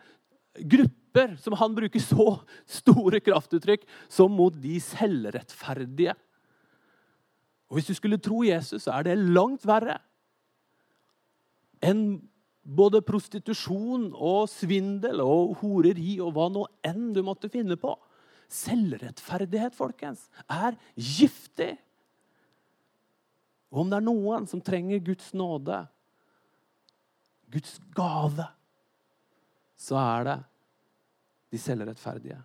grupper 0.57 0.95
grupper 1.17 1.37
som 1.41 1.53
han 1.53 1.75
bruker 1.75 1.99
så 1.99 2.39
store 2.65 3.19
kraftuttrykk 3.19 3.85
som 4.09 4.31
mot 4.31 4.53
de 4.53 4.79
selvrettferdige. 4.79 6.13
Og 7.69 7.77
Hvis 7.77 7.87
du 7.87 7.93
skulle 7.93 8.17
tro 8.17 8.43
Jesus, 8.43 8.83
så 8.83 8.91
er 8.91 9.03
det 9.03 9.17
langt 9.17 9.65
verre 9.65 9.99
enn 11.81 12.21
både 12.63 13.01
prostitusjon 13.05 14.13
og 14.15 14.47
svindel 14.49 15.21
og 15.21 15.57
horeri 15.61 16.19
og 16.19 16.33
hva 16.33 16.47
nå 16.49 16.65
enn 16.83 17.13
du 17.13 17.21
måtte 17.23 17.49
finne 17.49 17.77
på. 17.77 17.93
Selvrettferdighet, 18.49 19.75
folkens, 19.75 20.29
er 20.49 20.75
giftig. 20.95 21.77
Og 23.71 23.83
om 23.83 23.91
det 23.91 23.99
er 23.99 24.07
noen 24.07 24.47
som 24.47 24.63
trenger 24.63 25.03
Guds 25.03 25.33
nåde 25.35 25.85
Guds 27.47 27.77
gave, 27.95 28.43
så 29.79 29.95
er 30.01 30.23
det 30.27 30.37
de 31.51 31.59
selvrettferdige. 31.61 32.39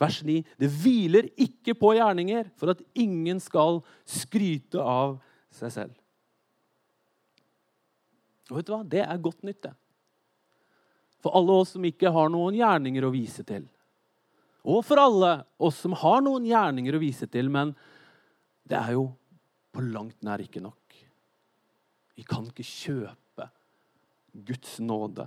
Vers 0.00 0.20
9. 0.26 0.40
Det 0.58 0.70
hviler 0.82 1.28
ikke 1.40 1.76
på 1.78 1.94
gjerninger 1.96 2.50
for 2.58 2.74
at 2.74 2.82
ingen 2.98 3.40
skal 3.42 3.80
skryte 4.08 4.82
av 4.82 5.16
seg 5.54 5.72
selv. 5.72 5.94
Og 8.50 8.58
vet 8.58 8.68
du 8.68 8.74
hva? 8.74 8.82
Det 8.84 9.04
er 9.04 9.22
godt 9.22 9.46
nytt, 9.46 9.62
det. 9.64 9.72
For 11.24 11.32
alle 11.38 11.56
oss 11.62 11.72
som 11.76 11.84
ikke 11.88 12.12
har 12.12 12.28
noen 12.32 12.56
gjerninger 12.58 13.06
å 13.06 13.12
vise 13.14 13.46
til. 13.48 13.64
Og 14.68 14.82
for 14.84 15.00
alle 15.00 15.38
oss 15.62 15.78
som 15.84 15.94
har 16.00 16.20
noen 16.24 16.44
gjerninger 16.48 16.96
å 16.96 17.00
vise 17.00 17.28
til, 17.30 17.48
men 17.52 17.72
det 18.68 18.76
er 18.80 18.96
jo 18.96 19.08
på 19.74 19.84
langt 19.84 20.20
nær 20.24 20.42
ikke 20.44 20.62
nok. 20.64 20.98
Vi 22.14 22.24
kan 22.28 22.46
ikke 22.48 22.66
kjøpe 22.66 23.48
Guds 24.46 24.76
nåde 24.84 25.26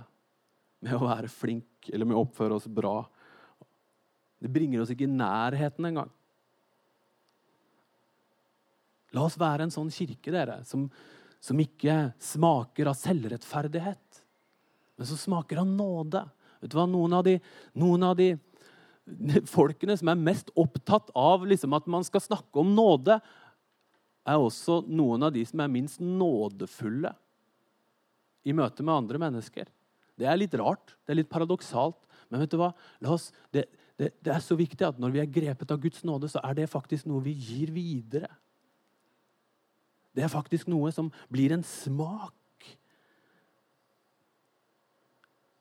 med 0.84 0.94
å 0.94 1.06
være 1.06 1.30
flink 1.32 1.88
eller 1.92 2.08
med 2.08 2.18
å 2.18 2.22
oppføre 2.26 2.58
oss 2.58 2.68
bra. 2.70 3.02
Det 4.38 4.50
bringer 4.52 4.82
oss 4.82 4.92
ikke 4.94 5.06
i 5.08 5.10
nærheten 5.10 5.88
engang. 5.88 6.10
La 9.16 9.24
oss 9.24 9.38
være 9.40 9.66
en 9.66 9.72
sånn 9.72 9.90
kirke 9.92 10.32
dere, 10.34 10.60
som, 10.68 10.84
som 11.40 11.60
ikke 11.62 12.12
smaker 12.22 12.90
av 12.90 12.98
selvrettferdighet, 12.98 14.20
men 14.98 15.08
som 15.08 15.20
smaker 15.20 15.62
av 15.62 15.70
nåde. 15.70 16.22
Vet 16.60 16.72
du 16.72 16.76
hva? 16.76 16.86
Noen 16.90 17.16
av 17.16 17.24
de, 17.26 17.38
noen 17.78 18.04
av 18.10 18.18
de 18.18 18.32
folkene 19.48 19.96
som 19.96 20.10
er 20.12 20.20
mest 20.20 20.52
opptatt 20.58 21.10
av 21.16 21.46
liksom, 21.48 21.72
at 21.78 21.88
man 21.90 22.04
skal 22.06 22.22
snakke 22.22 22.60
om 22.60 22.74
nåde, 22.76 23.16
er 24.28 24.36
også 24.42 24.82
noen 24.84 25.24
av 25.24 25.32
de 25.32 25.44
som 25.48 25.62
er 25.64 25.72
minst 25.72 26.02
nådefulle 26.04 27.14
i 28.44 28.54
møte 28.56 28.84
med 28.84 28.94
andre 28.94 29.20
mennesker. 29.22 29.70
Det 30.18 30.26
er 30.26 30.38
litt 30.40 30.54
rart, 30.58 30.96
det 31.06 31.14
er 31.14 31.20
litt 31.20 31.30
paradoksalt, 31.30 32.00
men 32.28 32.42
vet 32.42 32.52
du 32.52 32.58
hva? 32.60 32.72
Oss, 33.06 33.30
det, 33.54 33.68
det, 33.98 34.10
det, 34.18 34.32
er 34.34 34.42
så 34.44 34.56
viktig 34.58 34.84
at 34.86 34.98
når 35.00 35.14
vi 35.14 35.22
er 35.22 35.30
grepet 35.30 35.70
av 35.74 35.80
Guds 35.82 36.02
nåde, 36.06 36.30
så 36.30 36.42
er 36.44 36.58
det 36.58 36.68
faktisk 36.72 37.06
noe 37.08 37.22
vi 37.24 37.36
gir 37.36 37.72
videre. 37.74 38.30
Det 40.14 40.24
er 40.26 40.32
faktisk 40.32 40.66
noe 40.70 40.90
som 40.94 41.12
blir 41.30 41.54
en 41.54 41.62
smak. 41.62 42.34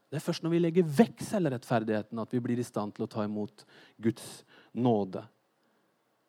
Det 0.07 0.17
er 0.17 0.23
først 0.23 0.43
når 0.43 0.53
vi 0.55 0.61
legger 0.63 0.91
vekk 0.97 1.21
selvrettferdigheten, 1.27 2.19
at 2.19 2.33
vi 2.33 2.41
blir 2.41 2.59
i 2.61 2.65
stand 2.65 2.95
til 2.95 3.05
å 3.05 3.11
ta 3.11 3.25
imot 3.27 3.65
Guds 4.01 4.41
nåde. 4.73 5.21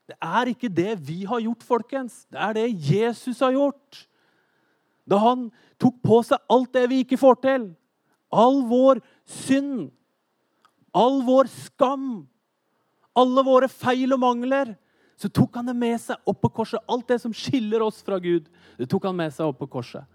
Det 0.08 0.16
er 0.24 0.50
ikke 0.50 0.70
det 0.72 0.94
vi 1.04 1.22
har 1.28 1.40
gjort, 1.44 1.64
folkens. 1.64 2.22
Det 2.32 2.40
er 2.40 2.56
det 2.56 2.68
Jesus 2.90 3.42
har 3.44 3.52
gjort. 3.54 4.04
Da 5.08 5.20
han 5.22 5.48
tok 5.80 6.00
på 6.04 6.22
seg 6.26 6.42
alt 6.52 6.72
det 6.74 6.86
vi 6.90 7.02
ikke 7.04 7.20
får 7.20 7.38
til. 7.44 7.68
All 8.30 8.62
vår 8.68 9.00
synd. 9.24 9.88
All 10.96 11.22
vår 11.26 11.50
skam. 11.52 12.26
Alle 13.18 13.44
våre 13.46 13.68
feil 13.72 14.14
og 14.14 14.22
mangler. 14.22 14.74
Så 15.18 15.30
tok 15.34 15.56
han 15.58 15.66
det 15.66 15.74
med 15.74 15.98
seg 16.00 16.30
opp 16.30 16.40
på 16.44 16.52
korset. 16.60 16.82
Alt 16.86 17.08
det 17.10 17.18
som 17.24 17.34
skiller 17.34 17.82
oss 17.82 18.00
fra 18.06 18.20
Gud, 18.22 18.46
det 18.78 18.86
tok 18.90 19.08
han 19.08 19.16
med 19.18 19.34
seg 19.34 19.50
opp 19.50 19.58
på 19.64 19.70
korset. 19.78 20.06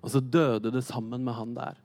Og 0.00 0.14
så 0.14 0.22
døde 0.24 0.72
det 0.72 0.82
sammen 0.86 1.20
med 1.24 1.36
han 1.36 1.52
der. 1.54 1.76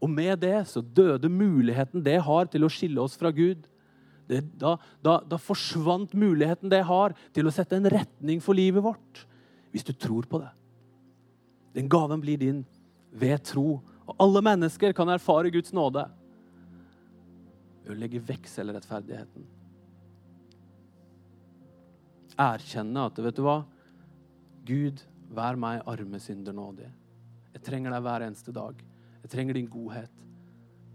Og 0.00 0.10
med 0.10 0.40
det 0.42 0.56
så 0.68 0.82
døde 0.82 1.30
muligheten 1.30 2.02
det 2.04 2.18
har 2.24 2.48
til 2.50 2.64
å 2.64 2.72
skille 2.72 3.02
oss 3.02 3.14
fra 3.20 3.30
Gud. 3.34 3.62
Det, 4.30 4.40
da, 4.58 4.76
da, 5.02 5.18
da, 5.26 5.38
forsvant 5.42 6.12
muligheten 6.18 6.70
det 6.72 6.82
har 6.86 7.14
til 7.34 7.48
å 7.48 7.52
sette 7.54 7.76
en 7.76 7.88
retning 7.90 8.42
for 8.42 8.56
livet 8.56 8.84
vårt. 8.84 9.24
Hvis 9.70 9.86
du 9.86 9.92
tror 9.94 10.26
på 10.26 10.40
det. 10.42 10.50
Den 11.78 11.90
gaven 11.90 12.22
blir 12.22 12.40
din 12.40 12.64
ved 13.10 13.44
tro. 13.46 13.80
Og 14.10 14.16
alle 14.18 14.42
mennesker 14.42 14.94
kan 14.96 15.10
erfare 15.12 15.52
Guds 15.54 15.70
nåde 15.76 16.02
ved 17.84 17.92
å 17.94 17.98
legge 17.98 18.22
vekk 18.26 18.48
selvrettferdigheten. 18.50 19.44
Erkjenne 22.40 23.06
at 23.06 23.20
vet 23.22 23.38
du 23.38 23.44
hva? 23.46 23.60
Gud, 24.66 25.02
vær 25.30 25.58
meg 25.60 25.84
arme 25.88 26.18
synder 26.22 26.56
nådig. 26.56 26.88
Jeg 27.54 27.62
trenger 27.66 27.94
deg 27.94 28.02
hver 28.06 28.26
eneste 28.26 28.54
dag. 28.54 28.82
Jeg 29.22 29.30
trenger 29.30 29.58
din 29.58 29.70
godhet. 29.70 30.12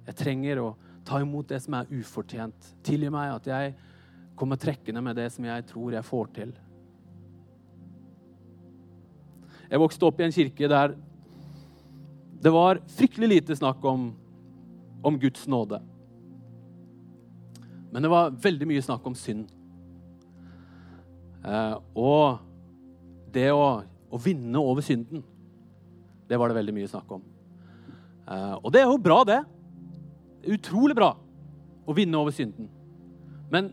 Jeg 0.06 0.19
trenger 0.19 0.62
å 0.62 0.69
ta 1.06 1.21
imot 1.21 1.47
det 1.49 1.62
som 1.63 1.78
er 1.80 1.91
ufortjent. 1.95 2.71
Tilgi 2.86 3.12
meg 3.13 3.32
at 3.38 3.49
jeg 3.49 3.75
kommer 4.36 4.60
trekkende 4.60 5.04
med 5.06 5.15
det 5.15 5.30
som 5.32 5.47
jeg 5.47 5.67
tror 5.69 5.95
jeg 5.95 6.08
får 6.08 6.32
til. 6.36 6.56
Jeg 9.65 9.82
vokste 9.82 10.08
opp 10.08 10.19
i 10.19 10.28
en 10.28 10.36
kirke 10.36 10.69
der 10.69 10.95
det 12.45 12.51
var 12.53 12.77
fryktelig 12.93 13.27
lite 13.27 13.55
snakk 13.58 13.86
om, 13.89 14.12
om 15.01 15.19
Guds 15.19 15.47
nåde. 15.49 15.79
Men 17.89 18.05
det 18.05 18.10
var 18.12 18.36
veldig 18.43 18.67
mye 18.69 18.84
snakk 18.86 19.05
om 19.10 19.15
synd. 19.17 19.47
Eh, 21.41 21.73
og 21.97 22.43
det 23.34 23.47
å, 23.49 23.63
å 23.81 24.19
vinne 24.21 24.62
over 24.62 24.86
synden, 24.86 25.23
det 26.29 26.38
var 26.38 26.53
det 26.53 26.60
veldig 26.60 26.75
mye 26.75 26.91
snakk 26.91 27.15
om. 27.17 27.23
Eh, 28.29 28.53
og 28.62 28.69
det 28.75 28.84
er 28.84 28.93
jo 28.93 29.01
bra, 29.01 29.23
det. 29.25 29.39
Utrolig 30.53 30.97
bra 30.97 31.15
å 31.86 31.97
vinne 31.97 32.21
over 32.21 32.36
synden. 32.36 32.69
Men 33.49 33.71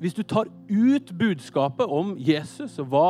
hvis 0.00 0.16
du 0.16 0.24
tar 0.24 0.48
ut 0.70 1.12
budskapet 1.12 1.92
om 1.92 2.16
Jesus 2.16 2.80
og 2.80 2.88
hva 2.88 3.06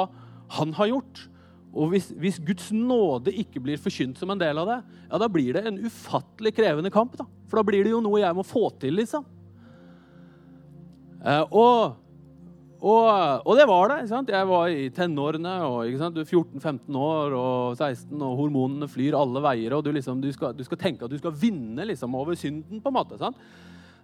han 0.58 0.74
har 0.74 0.90
gjort, 0.90 1.28
og 1.74 1.90
hvis, 1.90 2.08
hvis 2.14 2.38
Guds 2.38 2.70
nåde 2.74 3.34
ikke 3.34 3.62
blir 3.62 3.80
forkynt 3.82 4.20
som 4.20 4.30
en 4.30 4.40
del 4.40 4.60
av 4.62 4.70
det, 4.70 4.78
ja, 5.08 5.18
da 5.20 5.28
blir 5.30 5.56
det 5.56 5.64
en 5.66 5.80
ufattelig 5.82 6.54
krevende 6.54 6.92
kamp. 6.94 7.16
da. 7.18 7.26
For 7.50 7.60
da 7.60 7.66
blir 7.66 7.84
det 7.86 7.92
jo 7.94 8.02
noe 8.04 8.22
jeg 8.22 8.38
må 8.38 8.46
få 8.46 8.68
til, 8.78 8.96
liksom. 9.00 9.26
Eh, 11.24 11.44
og 11.50 12.00
og, 12.84 13.06
og, 13.48 13.54
det 13.56 13.64
var 13.64 13.88
det. 13.88 13.94
ikke 14.02 14.10
sant? 14.10 14.28
Jeg 14.28 14.44
var 14.44 14.68
i 14.68 14.88
tenårene. 14.92 15.52
og 15.64 15.86
ikke 15.88 16.02
sant? 16.02 16.18
Du 16.18 16.20
er 16.20 16.28
14-15 16.28 16.98
år 17.00 17.36
og 17.38 17.78
16, 17.78 18.12
og 18.20 18.34
hormonene 18.42 18.88
flyr 18.92 19.16
alle 19.16 19.40
veier. 19.40 19.72
og 19.72 19.86
Du, 19.86 19.88
liksom, 19.94 20.20
du, 20.20 20.28
skal, 20.36 20.52
du 20.52 20.60
skal, 20.66 20.80
tenke 20.82 21.06
at 21.06 21.12
du 21.12 21.16
skal 21.16 21.32
vinne 21.32 21.86
liksom, 21.88 22.12
over 22.14 22.36
synden, 22.36 22.82
på 22.84 22.92
en 22.92 22.98
måte. 22.98 23.16
sant? 23.16 23.40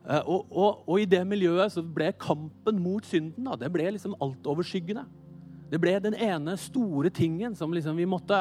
Eh, 0.08 0.22
og, 0.24 0.46
og, 0.86 0.94
i 0.96 1.04
det 1.04 1.20
miljøet 1.28 1.74
så 1.74 1.84
ble 1.84 2.08
kampen 2.16 2.80
mot 2.80 3.04
synden 3.04 3.50
da, 3.50 3.58
det 3.60 3.68
ble 3.74 3.90
liksom 3.98 4.16
altoverskyggende. 4.16 5.04
Det 5.70 5.78
ble 5.78 5.96
den 6.02 6.16
ene 6.18 6.56
store 6.58 7.12
tingen 7.14 7.54
som 7.58 7.72
liksom 7.74 7.98
vi 7.98 8.08
måtte 8.08 8.38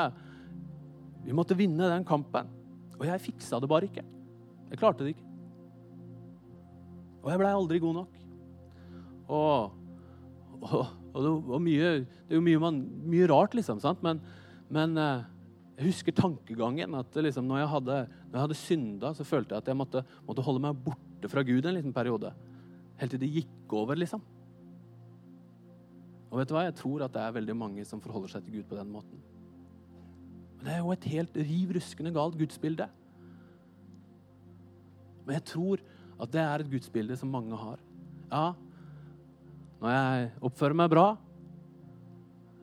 Vi 1.25 1.35
måtte 1.35 1.57
vinne 1.57 1.89
den 1.91 2.05
kampen. 2.07 2.47
Og 2.97 3.03
jeg 3.05 3.21
fiksa 3.21 3.59
det 3.59 3.67
bare 3.69 3.85
ikke. 3.85 4.05
Jeg 4.71 4.79
klarte 4.79 5.03
det 5.03 5.13
ikke. 5.13 5.27
Og 7.19 7.27
jeg 7.29 7.41
blei 7.41 7.51
aldri 7.53 7.81
god 7.83 7.97
nok. 7.99 8.15
Og 9.29 9.75
og, 10.59 10.87
og 11.13 11.19
det, 11.23 11.33
var 11.49 11.61
mye, 11.63 11.91
det 12.27 12.35
er 12.35 12.39
jo 12.39 12.45
mye, 12.45 12.71
mye 13.13 13.27
rart, 13.31 13.55
liksom. 13.57 13.81
Sant? 13.83 14.01
Men, 14.05 14.21
men 14.71 14.97
eh, 14.99 15.27
jeg 15.79 15.89
husker 15.89 16.15
tankegangen. 16.15 16.97
at 16.99 17.15
liksom, 17.15 17.47
når, 17.47 17.63
jeg 17.63 17.71
hadde, 17.75 17.99
når 18.27 18.37
jeg 18.37 18.45
hadde 18.45 18.59
synda, 18.61 19.13
så 19.15 19.27
følte 19.27 19.55
jeg 19.55 19.63
at 19.63 19.71
jeg 19.71 19.79
måtte, 19.79 20.03
måtte, 20.27 20.45
holde 20.45 20.63
meg 20.63 20.81
borte 20.85 21.31
fra 21.31 21.43
Gud 21.47 21.65
en 21.65 21.77
liten 21.77 21.95
periode. 21.95 22.33
Helt 22.99 23.15
til 23.15 23.21
det 23.21 23.31
gikk 23.37 23.77
over, 23.79 23.99
liksom. 23.99 24.23
Og 26.29 26.39
vet 26.39 26.49
du 26.49 26.55
hva? 26.55 26.65
Jeg 26.67 26.77
tror 26.77 27.03
at 27.05 27.13
det 27.13 27.21
er 27.23 27.35
veldig 27.39 27.55
mange 27.57 27.85
som 27.87 28.01
forholder 28.03 28.35
seg 28.35 28.45
til 28.45 28.59
Gud 28.59 28.69
på 28.69 28.77
den 28.77 28.91
måten. 28.93 29.21
Men 30.57 30.67
det 30.67 30.73
er 30.75 30.81
jo 30.83 30.93
et 30.93 31.07
helt 31.13 31.37
riv 31.37 31.73
ruskende 31.77 32.13
galt 32.13 32.37
gudsbilde. 32.37 32.89
Men 35.25 35.37
jeg 35.37 35.45
tror 35.53 35.81
at 36.19 36.31
det 36.33 36.41
er 36.43 36.61
et 36.61 36.71
gudsbilde 36.71 37.15
som 37.17 37.31
mange 37.31 37.57
har. 37.57 37.81
Ja, 38.29 38.45
når 39.79 39.95
jeg 39.95 40.29
oppfører 40.49 40.75
meg 40.75 40.91
bra, 40.91 41.08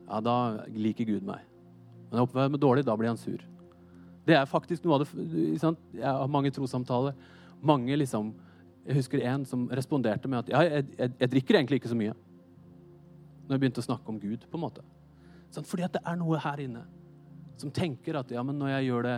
ja, 0.07 0.19
da 0.23 0.35
liker 0.71 1.07
Gud 1.09 1.25
meg. 1.25 1.41
Men 2.07 2.11
når 2.11 2.19
jeg 2.19 2.27
oppfører 2.27 2.51
meg 2.53 2.61
dårlig, 2.63 2.85
da 2.87 2.95
blir 2.99 3.09
han 3.11 3.19
sur. 3.19 3.41
Det 4.27 4.35
er 4.35 4.49
faktisk 4.49 4.83
noe 4.85 4.99
av 4.99 5.03
det 5.03 5.57
sant? 5.61 5.79
Jeg 5.95 6.05
har 6.05 6.31
mange 6.31 6.51
trossamtaler. 6.55 7.15
Mange 7.65 7.95
liksom, 7.97 8.35
Jeg 8.87 9.01
husker 9.01 9.19
en 9.27 9.43
som 9.43 9.65
responderte 9.67 10.29
med 10.31 10.45
at 10.45 10.49
ja, 10.53 10.59
jeg, 10.63 10.85
jeg, 10.95 11.11
jeg, 11.19 11.29
drikker 11.31 11.57
egentlig 11.57 11.79
ikke 11.81 11.89
så 11.91 11.97
mye. 11.99 12.13
Når 13.47 13.55
jeg 13.55 13.63
begynte 13.63 13.81
å 13.81 13.87
snakke 13.87 14.11
om 14.11 14.19
Gud. 14.19 14.45
på 14.51 14.57
en 14.59 14.63
måte. 14.63 14.83
Sant? 15.49 15.67
Fordi 15.67 15.87
at 15.87 15.95
det 15.95 16.03
er 16.05 16.19
noe 16.19 16.39
her 16.43 16.59
inne 16.59 16.83
som 17.57 17.71
tenker 17.73 18.19
at 18.19 18.29
ja, 18.29 18.43
men 18.45 18.59
når 18.59 18.69
jeg 18.75 18.87
gjør 18.91 19.07
det, 19.07 19.17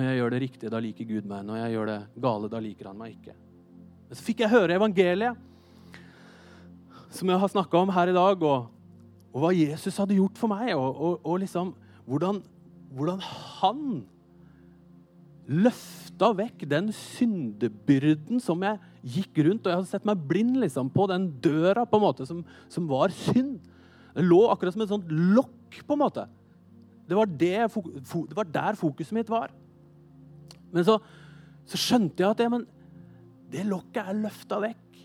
jeg 0.00 0.30
det 0.32 0.40
riktige, 0.40 0.70
da 0.72 0.80
liker 0.80 1.04
Gud 1.04 1.26
meg. 1.28 1.44
Når 1.44 1.58
jeg 1.58 1.72
gjør 1.74 1.90
det 1.90 2.00
gale, 2.24 2.48
da 2.48 2.60
liker 2.62 2.88
han 2.88 3.00
meg 3.00 3.16
ikke. 3.18 3.34
Men 4.08 4.18
så 4.18 4.26
fikk 4.26 4.44
jeg 4.44 4.54
høre 4.54 4.76
evangeliet 4.78 5.46
som 7.10 7.30
jeg 7.30 7.42
har 7.42 7.50
snakka 7.50 7.82
om 7.82 7.90
her 7.90 8.12
i 8.12 8.14
dag, 8.14 8.42
og, 8.46 8.70
og, 9.32 9.38
hva 9.42 9.50
Jesus 9.54 9.98
hadde 9.98 10.14
gjort 10.14 10.38
for 10.38 10.52
meg, 10.52 10.70
og, 10.76 10.94
og, 10.94 11.26
og 11.26 11.40
liksom 11.42 11.72
hvordan, 12.06 12.38
hvordan, 12.94 13.22
han 13.60 13.82
løfta 16.20 16.36
vekk 16.36 16.66
den 16.68 16.90
syndebyrden 16.92 18.40
som 18.40 18.60
jeg 18.60 18.78
gikk 19.02 19.40
rundt, 19.46 19.64
og 19.64 19.70
jeg 19.70 19.78
hadde 19.78 19.88
sett 19.88 20.04
meg 20.04 20.20
blind 20.28 20.58
liksom, 20.60 20.90
på 20.92 21.06
den 21.08 21.30
døra 21.40 21.86
på 21.88 21.96
en 21.96 22.04
måte 22.04 22.26
som, 22.28 22.42
som 22.68 22.88
var 22.88 23.10
synd. 23.10 23.58
Den 24.14 24.28
lå 24.28 24.42
akkurat 24.50 24.74
som 24.74 24.82
et 24.84 24.92
sånt 24.92 25.08
lokk, 25.08 25.80
på 25.86 25.94
en 25.94 26.02
måte. 26.02 26.26
det, 27.08 27.16
var 27.16 27.26
det, 27.26 27.56
det, 27.70 28.36
var 28.36 28.44
der 28.44 28.76
fokuset 28.76 29.14
mitt 29.16 29.30
var. 29.30 29.50
Men 30.72 30.84
så, 30.84 30.98
så 31.64 31.78
skjønte 31.78 32.22
jeg 32.22 32.30
at 32.30 32.38
det, 32.38 32.66
det 33.54 33.66
lokket 33.66 34.04
er 34.04 34.20
løfta 34.20 34.60
vekk. 34.60 35.04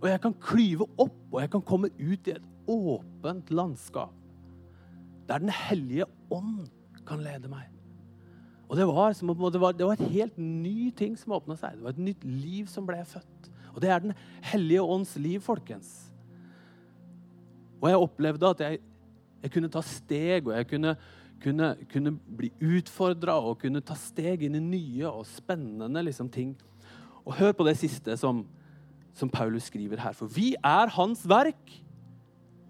Og 0.00 0.08
jeg 0.08 0.22
kan 0.22 0.34
klyve 0.40 0.86
opp, 0.96 1.18
og 1.32 1.40
jeg 1.42 1.50
kan 1.50 1.66
komme 1.66 1.90
ut 1.98 2.30
i 2.30 2.36
et 2.38 2.46
åpent 2.70 3.50
landskap. 3.50 4.14
Der 5.28 5.42
Den 5.42 5.52
hellige 5.52 6.06
ånd 6.30 6.70
kan 7.04 7.20
lede 7.20 7.50
meg. 7.50 7.77
Og 8.68 8.76
det 8.76 8.84
var, 8.86 9.14
det 9.52 9.60
var, 9.60 9.72
det 9.72 9.86
var 9.86 9.96
et 9.96 10.10
helt 10.12 10.38
ny 10.38 10.90
ting 10.96 11.14
som 11.16 11.32
åpna 11.32 11.56
seg. 11.56 11.78
Det 11.78 11.86
var 11.86 11.94
et 11.96 12.04
nytt 12.10 12.24
liv 12.28 12.68
som 12.68 12.86
ble 12.88 13.00
født. 13.08 13.48
Og 13.72 13.80
det 13.82 13.90
er 13.90 14.02
Den 14.04 14.12
hellige 14.42 14.82
ånds 14.82 15.16
liv, 15.16 15.40
folkens. 15.40 16.12
Og 17.80 17.88
jeg 17.88 18.02
opplevde 18.02 18.50
at 18.50 18.60
jeg, 18.60 18.78
jeg 19.42 19.52
kunne 19.54 19.70
ta 19.72 19.82
steg, 19.86 20.46
og 20.48 20.56
jeg 20.56 20.68
kunne, 20.68 20.94
kunne, 21.42 21.68
kunne 21.92 22.12
bli 22.36 22.50
utfordra 22.60 23.38
og 23.40 23.60
kunne 23.62 23.80
ta 23.80 23.96
steg 23.96 24.44
inn 24.44 24.58
i 24.58 24.64
nye 24.64 25.08
og 25.08 25.26
spennende 25.30 26.02
liksom, 26.04 26.28
ting. 26.28 26.56
Og 27.24 27.38
hør 27.38 27.54
på 27.56 27.64
det 27.68 27.78
siste 27.80 28.16
som, 28.20 28.42
som 29.16 29.30
Paulus 29.30 29.70
skriver 29.70 30.02
her. 30.02 30.16
For 30.16 30.28
vi 30.28 30.52
er 30.58 30.92
hans 30.98 31.22
verk, 31.28 31.78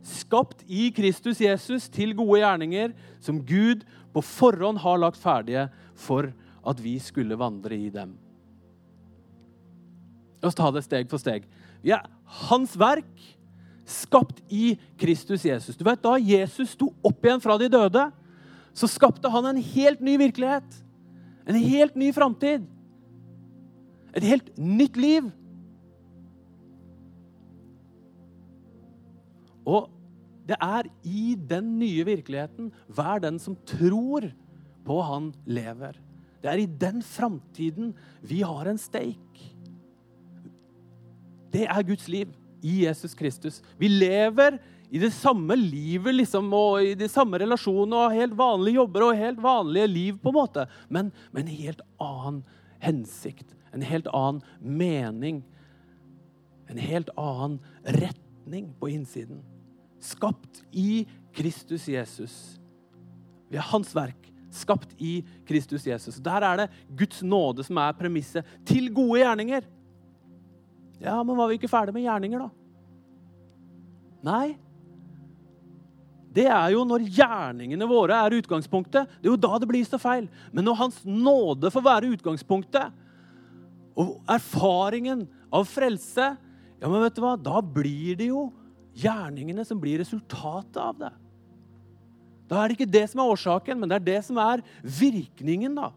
skapt 0.05 0.63
i 0.71 0.93
Kristus 0.95 1.41
Jesus 1.43 1.89
til 1.93 2.15
gode 2.17 2.39
gjerninger, 2.43 2.93
som 3.21 3.41
Gud 3.43 3.83
på 4.13 4.23
forhånd 4.25 4.81
har 4.83 5.01
lagt 5.01 5.21
ferdige 5.21 5.69
for 5.99 6.31
at 6.69 6.81
vi 6.83 6.97
skulle 7.03 7.39
vandre 7.39 7.77
i 7.77 7.91
dem. 7.93 8.15
La 10.43 10.51
oss 10.51 10.59
ta 10.59 10.71
det 10.75 10.85
steg 10.87 11.11
for 11.11 11.21
steg. 11.21 11.47
Vi 11.83 11.93
er 11.95 12.07
hans 12.49 12.75
verk, 12.79 13.11
skapt 13.89 14.43
i 14.53 14.77
Kristus 15.01 15.47
Jesus. 15.49 15.77
Du 15.77 15.85
vet, 15.87 16.03
Da 16.03 16.19
Jesus 16.21 16.75
sto 16.77 16.93
opp 17.03 17.25
igjen 17.25 17.43
fra 17.43 17.57
de 17.59 17.71
døde, 17.73 18.05
så 18.77 18.87
skapte 18.91 19.31
han 19.33 19.49
en 19.49 19.63
helt 19.63 20.01
ny 20.05 20.19
virkelighet. 20.21 20.83
En 21.49 21.57
helt 21.57 21.97
ny 21.97 22.13
framtid. 22.13 22.67
Et 24.15 24.25
helt 24.25 24.53
nytt 24.59 24.97
liv. 24.97 25.31
Og 29.69 29.89
det 30.49 30.57
er 30.65 30.89
i 31.05 31.35
den 31.49 31.75
nye 31.81 32.07
virkeligheten 32.09 32.71
hver 32.89 33.21
den 33.25 33.39
som 33.43 33.57
tror 33.69 34.31
på 34.89 34.99
han 35.05 35.33
lever. 35.45 35.99
Det 36.41 36.51
er 36.51 36.63
i 36.63 36.71
den 36.81 37.03
framtiden 37.05 37.93
vi 38.25 38.41
har 38.47 38.71
en 38.71 38.81
steik. 38.81 39.43
Det 41.53 41.67
er 41.69 41.87
Guds 41.87 42.09
liv 42.09 42.33
i 42.65 42.85
Jesus 42.85 43.15
Kristus. 43.19 43.61
Vi 43.79 43.91
lever 43.91 44.59
i 44.91 45.01
det 45.03 45.11
samme 45.13 45.57
livet 45.57 46.15
liksom, 46.15 46.49
og 46.57 46.81
i 46.85 46.95
de 46.97 47.11
samme 47.13 47.41
relasjonene 47.41 48.07
og 48.07 48.17
helt 48.17 48.37
vanlige 48.39 48.79
jobber 48.81 49.05
og 49.05 49.21
helt 49.21 49.43
vanlige 49.43 49.91
liv, 49.91 50.17
på 50.23 50.33
en 50.33 50.39
måte, 50.39 50.65
men 50.89 51.13
med 51.33 51.45
en 51.45 51.53
helt 51.59 51.85
annen 52.01 52.41
hensikt. 52.81 53.53
En 53.75 53.85
helt 53.85 54.09
annen 54.17 54.41
mening. 54.65 55.43
En 56.73 56.81
helt 56.81 57.13
annen 57.21 57.61
retning 57.85 58.73
på 58.81 58.89
innsiden. 58.97 59.43
Skapt 60.09 60.63
i 60.73 61.05
Kristus 61.37 61.85
Jesus. 61.91 62.35
Vi 63.49 63.61
er 63.61 63.71
hans 63.71 63.93
verk 63.97 64.29
skapt 64.51 64.95
i 64.99 65.21
Kristus 65.49 65.87
Jesus. 65.87 66.21
Der 66.25 66.45
er 66.45 66.63
det 66.63 66.69
Guds 66.99 67.23
nåde 67.23 67.65
som 67.67 67.81
er 67.83 67.97
premisset 67.97 68.47
til 68.67 68.91
gode 68.95 69.21
gjerninger. 69.23 69.67
Ja, 71.03 71.21
men 71.23 71.37
var 71.37 71.51
vi 71.51 71.59
ikke 71.59 71.71
ferdig 71.71 71.95
med 71.95 72.07
gjerninger, 72.07 72.47
da? 72.47 72.49
Nei. 74.29 74.57
Det 76.35 76.47
er 76.51 76.73
jo 76.75 76.85
når 76.87 77.07
gjerningene 77.07 77.89
våre 77.89 78.19
er 78.19 78.37
utgangspunktet. 78.39 79.11
Det 79.19 79.29
er 79.29 79.33
jo 79.33 79.41
da 79.41 79.61
det 79.61 79.69
blir 79.71 79.87
så 79.87 80.01
feil. 80.01 80.27
Men 80.53 80.67
når 80.67 80.81
Hans 80.83 80.99
nåde 81.07 81.71
får 81.73 81.85
være 81.87 82.11
utgangspunktet, 82.17 83.05
og 83.99 84.21
erfaringen 84.31 85.25
av 85.51 85.65
frelse, 85.67 86.29
ja, 86.79 86.87
men 86.87 87.03
vet 87.03 87.17
du 87.17 87.23
hva? 87.25 87.33
da 87.35 87.59
blir 87.59 88.19
det 88.19 88.29
jo 88.29 88.45
gjerningene 88.99 89.65
som 89.67 89.81
blir 89.81 90.01
resultatet 90.03 90.79
av 90.83 90.99
det. 90.99 91.13
Da 92.49 92.61
er 92.61 92.71
det 92.71 92.79
ikke 92.79 92.93
det 92.97 93.05
som 93.11 93.23
er 93.23 93.33
årsaken, 93.35 93.81
men 93.81 93.91
det 93.91 93.99
er 93.99 94.07
det 94.07 94.21
som 94.27 94.39
er 94.41 94.63
virkningen. 94.83 95.75
da. 95.77 95.91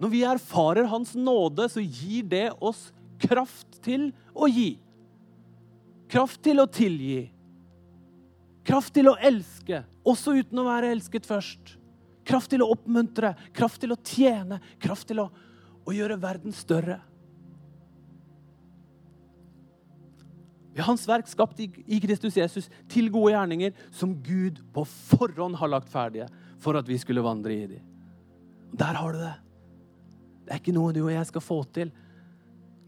Når 0.00 0.12
vi 0.12 0.24
erfarer 0.28 0.90
Hans 0.90 1.14
nåde, 1.14 1.68
så 1.72 1.80
gir 1.80 2.26
det 2.28 2.50
oss 2.60 2.90
kraft 3.22 3.80
til 3.84 4.10
å 4.34 4.48
gi. 4.50 4.74
Kraft 6.12 6.42
til 6.44 6.60
å 6.60 6.66
tilgi. 6.68 7.30
Kraft 8.64 8.94
til 8.96 9.08
å 9.10 9.16
elske, 9.20 9.82
også 10.04 10.36
uten 10.40 10.60
å 10.60 10.66
være 10.68 10.92
elsket 10.94 11.26
først. 11.28 11.74
Kraft 12.24 12.52
til 12.52 12.64
å 12.64 12.70
oppmuntre, 12.72 13.34
kraft 13.52 13.82
til 13.82 13.92
å 13.92 14.00
tjene, 14.00 14.60
kraft 14.80 15.08
til 15.10 15.20
å, 15.20 15.28
å 15.84 15.92
gjøre 15.92 16.20
verden 16.20 16.54
større. 16.56 17.00
Har 20.74 20.88
Hans 20.88 21.06
verk 21.06 21.28
skapt 21.30 21.60
i 21.62 22.00
Kristus 22.02 22.36
Jesus 22.36 22.68
til 22.90 23.10
gode 23.14 23.34
gjerninger 23.34 23.74
som 23.94 24.14
Gud 24.24 24.58
på 24.74 24.82
forhånd 24.88 25.58
har 25.60 25.70
lagt 25.70 25.92
ferdige 25.92 26.26
for 26.62 26.78
at 26.78 26.88
vi 26.88 26.98
skulle 26.98 27.22
vandre 27.24 27.54
i 27.54 27.66
de. 27.70 27.80
Der 28.74 28.98
har 28.98 29.14
du 29.14 29.20
det. 29.22 29.34
Det 30.44 30.52
er 30.52 30.60
ikke 30.60 30.76
noe 30.76 30.92
du 30.92 31.04
og 31.04 31.12
jeg 31.14 31.28
skal 31.30 31.44
få 31.44 31.60
til. 31.76 31.92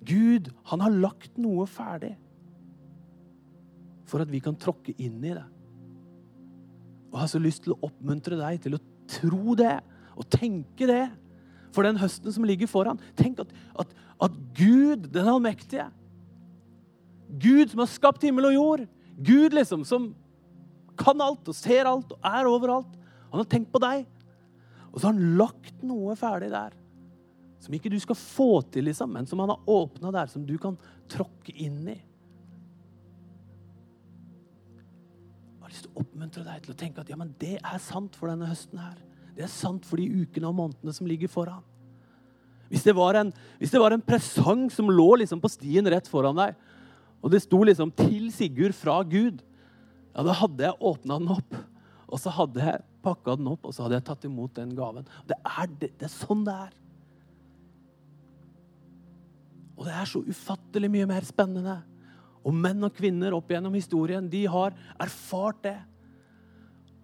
Gud, 0.06 0.50
han 0.70 0.82
har 0.82 0.94
lagt 0.94 1.38
noe 1.40 1.66
ferdig 1.70 2.14
for 4.06 4.22
at 4.22 4.30
vi 4.30 4.40
kan 4.42 4.58
tråkke 4.58 4.94
inn 5.02 5.18
i 5.24 5.34
det. 5.34 5.44
Og 7.10 7.16
jeg 7.16 7.22
har 7.22 7.30
så 7.32 7.42
lyst 7.42 7.64
til 7.64 7.74
å 7.74 7.80
oppmuntre 7.88 8.38
deg 8.38 8.60
til 8.62 8.76
å 8.76 8.82
tro 9.10 9.54
det 9.58 9.76
og 10.16 10.28
tenke 10.32 10.88
det 10.88 11.04
for 11.74 11.86
den 11.86 11.98
høsten 12.00 12.32
som 12.32 12.46
ligger 12.46 12.70
foran. 12.70 13.00
Tenk 13.18 13.42
at, 13.42 13.52
at, 13.82 13.94
at 14.26 14.36
Gud, 14.56 15.08
den 15.14 15.30
allmektige, 15.30 15.88
Gud 17.28 17.72
som 17.72 17.82
har 17.82 17.90
skapt 17.90 18.24
himmel 18.26 18.50
og 18.50 18.56
jord. 18.56 18.86
Gud 19.16 19.56
liksom 19.56 19.84
som 19.88 20.10
kan 20.96 21.20
alt 21.20 21.48
og 21.50 21.56
ser 21.56 21.88
alt 21.88 22.12
og 22.14 22.26
er 22.26 22.48
overalt. 22.48 22.92
Han 23.32 23.42
har 23.42 23.48
tenkt 23.50 23.72
på 23.72 23.82
deg. 23.82 24.06
Og 24.92 25.00
så 25.00 25.08
har 25.08 25.16
han 25.16 25.36
lagt 25.36 25.82
noe 25.84 26.16
ferdig 26.16 26.50
der. 26.54 26.76
Som 27.60 27.74
ikke 27.76 27.90
du 27.92 27.98
skal 28.00 28.16
få 28.16 28.62
til, 28.72 28.86
liksom, 28.88 29.10
men 29.12 29.26
som 29.28 29.40
han 29.42 29.52
har 29.52 29.70
åpna 29.70 30.12
der, 30.14 30.30
som 30.30 30.44
du 30.46 30.54
kan 30.60 30.78
tråkke 31.10 31.52
inn 31.52 31.82
i. 31.90 31.96
Jeg 35.56 35.64
har 35.66 35.72
lyst 35.72 35.88
til 35.88 35.92
å 35.92 36.04
oppmuntre 36.04 36.44
deg 36.46 36.62
til 36.62 36.72
å 36.76 36.78
tenke 36.78 37.02
at 37.02 37.10
ja, 37.10 37.18
men 37.18 37.34
det 37.40 37.56
er 37.58 37.80
sant 37.82 38.16
for 38.16 38.30
denne 38.30 38.48
høsten 38.48 38.78
her. 38.80 39.00
Det 39.36 39.44
er 39.44 39.52
sant 39.52 39.84
for 39.84 40.00
de 40.00 40.06
ukene 40.06 40.48
og 40.48 40.56
månedene 40.56 40.94
som 40.94 41.08
ligger 41.10 41.28
foran. 41.32 41.64
Hvis 42.70 42.86
det 42.86 42.96
var 42.96 43.18
en, 43.20 43.32
det 43.60 43.82
var 43.82 43.94
en 43.94 44.02
presang 44.02 44.66
som 44.72 44.88
lå 44.90 45.10
liksom 45.20 45.42
på 45.42 45.50
stien 45.52 45.86
rett 45.90 46.08
foran 46.10 46.38
deg, 46.38 46.56
og 47.22 47.32
det 47.32 47.42
sto 47.42 47.62
liksom 47.62 47.90
'til 47.90 48.30
Sigurd 48.32 48.74
fra 48.74 49.02
Gud'. 49.02 49.42
Ja, 50.16 50.22
Da 50.22 50.32
hadde 50.32 50.64
jeg 50.64 50.80
åpna 50.80 51.18
den 51.18 51.28
opp, 51.28 51.54
og 52.08 52.18
så 52.18 52.30
hadde 52.30 52.60
jeg 52.60 52.82
pakka 53.02 53.36
den 53.36 53.48
opp 53.48 53.66
og 53.66 53.74
så 53.74 53.86
hadde 53.86 53.98
jeg 54.00 54.04
tatt 54.04 54.24
imot 54.24 54.54
den 54.54 54.74
gaven. 54.76 55.06
Det 55.28 55.36
er, 55.44 55.66
det, 55.66 55.90
det 55.98 56.08
er 56.08 56.14
sånn 56.14 56.44
det 56.46 56.54
er. 56.54 56.72
Og 59.76 59.84
det 59.84 59.92
er 59.92 60.08
så 60.08 60.22
ufattelig 60.24 60.90
mye 60.90 61.06
mer 61.06 61.26
spennende. 61.26 61.82
Og 62.46 62.54
menn 62.54 62.82
og 62.86 62.94
kvinner 62.96 63.34
opp 63.36 63.50
gjennom 63.50 63.74
historien 63.76 64.30
de 64.30 64.46
har 64.48 64.74
erfart 65.02 65.62
det. 65.66 65.76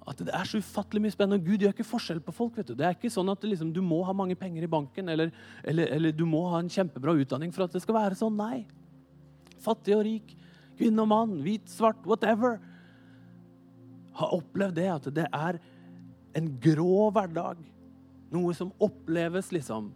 At 0.08 0.18
det 0.18 0.32
er 0.34 0.48
så 0.48 0.58
ufattelig 0.58 1.02
mye 1.02 1.14
spennende. 1.14 1.44
Gud 1.44 1.62
gjør 1.62 1.74
ikke 1.74 1.86
forskjell 1.86 2.22
på 2.24 2.34
folk. 2.34 2.56
vet 2.56 2.66
Du 2.66 2.74
Det 2.74 2.86
er 2.86 2.96
ikke 2.96 3.12
sånn 3.12 3.30
at 3.30 3.44
liksom, 3.44 3.72
du 3.74 3.82
må 3.82 4.02
ha 4.06 4.12
mange 4.12 4.34
penger 4.34 4.64
i 4.64 4.70
banken 4.70 5.08
eller, 5.08 5.30
eller, 5.62 5.86
eller 5.86 6.12
du 6.16 6.24
må 6.26 6.48
ha 6.50 6.62
en 6.62 6.70
kjempebra 6.72 7.14
utdanning 7.20 7.52
for 7.52 7.66
at 7.66 7.72
det 7.72 7.82
skal 7.82 7.94
være 7.94 8.18
sånn. 8.18 8.38
Nei 8.38 8.64
fattig 9.62 9.96
og 9.96 10.04
rik, 10.06 10.34
kvinne 10.78 11.04
og 11.04 11.10
mann, 11.12 11.38
hvit, 11.44 11.68
svart, 11.70 12.00
whatever, 12.08 12.58
har 14.18 14.34
opplevd 14.36 14.76
det 14.76 14.88
at 14.92 15.08
det 15.16 15.26
er 15.28 15.58
en 16.36 16.48
grå 16.62 17.08
hverdag. 17.14 17.60
Noe 18.32 18.54
som 18.56 18.72
oppleves 18.82 19.50
liksom 19.52 19.90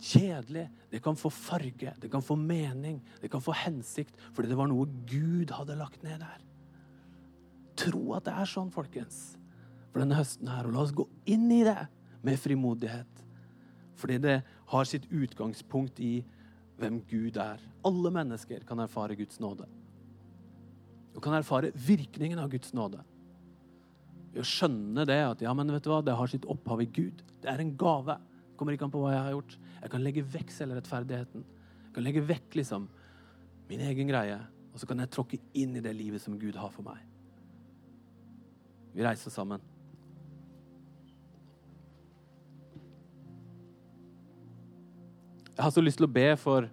kjedelig. 0.00 0.68
Det 0.90 1.02
kan 1.04 1.18
få 1.18 1.30
farge, 1.30 1.92
det 2.00 2.10
kan 2.10 2.22
få 2.24 2.36
mening, 2.36 2.98
det 3.20 3.30
kan 3.30 3.42
få 3.42 3.54
hensikt, 3.54 4.16
fordi 4.34 4.50
det 4.50 4.58
var 4.58 4.70
noe 4.70 4.88
Gud 5.06 5.52
hadde 5.54 5.78
lagt 5.78 6.02
ned 6.06 6.22
der. 6.22 6.40
Tro 7.78 8.16
at 8.16 8.26
det 8.26 8.34
er 8.34 8.50
sånn, 8.50 8.72
folkens, 8.74 9.20
for 9.90 10.02
denne 10.02 10.18
høsten 10.18 10.50
her. 10.50 10.66
Og 10.66 10.74
la 10.74 10.82
oss 10.84 10.96
gå 10.96 11.06
inn 11.30 11.46
i 11.54 11.62
det 11.66 11.78
med 12.26 12.40
frimodighet. 12.40 13.24
Fordi 14.00 14.18
det 14.22 14.40
har 14.72 14.88
sitt 14.88 15.06
utgangspunkt 15.12 16.00
i 16.02 16.20
hvem 16.80 17.00
Gud 17.08 17.38
er. 17.40 17.62
Alle 17.86 18.12
mennesker 18.14 18.64
kan 18.68 18.82
erfare 18.82 19.16
Guds 19.18 19.40
nåde. 19.42 19.68
Og 21.14 21.22
kan 21.24 21.36
erfare 21.36 21.72
virkningen 21.74 22.40
av 22.40 22.50
Guds 22.52 22.72
nåde. 22.76 23.02
Ved 24.30 24.44
å 24.44 24.46
skjønne 24.46 25.04
det 25.08 25.18
at 25.26 25.42
ja, 25.42 25.52
men 25.56 25.72
vet 25.74 25.84
du 25.84 25.90
hva, 25.90 26.00
det 26.06 26.14
har 26.16 26.30
sitt 26.30 26.46
opphav 26.50 26.82
i 26.84 26.90
Gud. 26.90 27.24
Det 27.42 27.50
er 27.50 27.62
en 27.62 27.74
gave. 27.78 28.16
Kommer 28.58 28.76
ikke 28.76 28.86
an 28.86 28.94
på 28.94 29.02
hva 29.02 29.14
jeg 29.14 29.24
har 29.26 29.34
gjort. 29.34 29.56
Jeg 29.80 29.92
kan 29.94 30.04
legge 30.04 30.26
vekk 30.36 30.54
selvrettferdigheten. 30.54 31.44
Jeg 31.86 31.94
kan 31.96 32.06
legge 32.06 32.24
vekk 32.28 32.60
liksom 32.60 32.86
min 33.70 33.82
egen 33.86 34.10
greie, 34.10 34.38
og 34.74 34.82
så 34.82 34.86
kan 34.90 34.98
jeg 35.02 35.10
tråkke 35.14 35.38
inn 35.58 35.76
i 35.78 35.82
det 35.82 35.92
livet 35.94 36.22
som 36.22 36.38
Gud 36.38 36.58
har 36.58 36.70
for 36.74 36.86
meg. 36.86 37.02
Vi 38.94 39.04
reiser 39.06 39.30
sammen. 39.30 39.62
Jeg 45.60 45.66
har 45.66 45.72
så 45.74 45.82
lyst 45.84 45.98
til 46.00 46.06
å 46.06 46.08
be 46.08 46.22
for, 46.40 46.64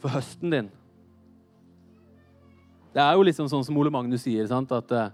for 0.00 0.14
høsten 0.14 0.48
din. 0.48 0.68
Det 2.94 3.02
er 3.04 3.18
jo 3.18 3.26
liksom 3.28 3.50
sånn 3.52 3.66
som 3.66 3.76
Ole 3.76 3.92
Magnus 3.92 4.22
sier, 4.24 4.46
sant? 4.48 4.72
At, 4.72 4.94
eh, 4.96 5.12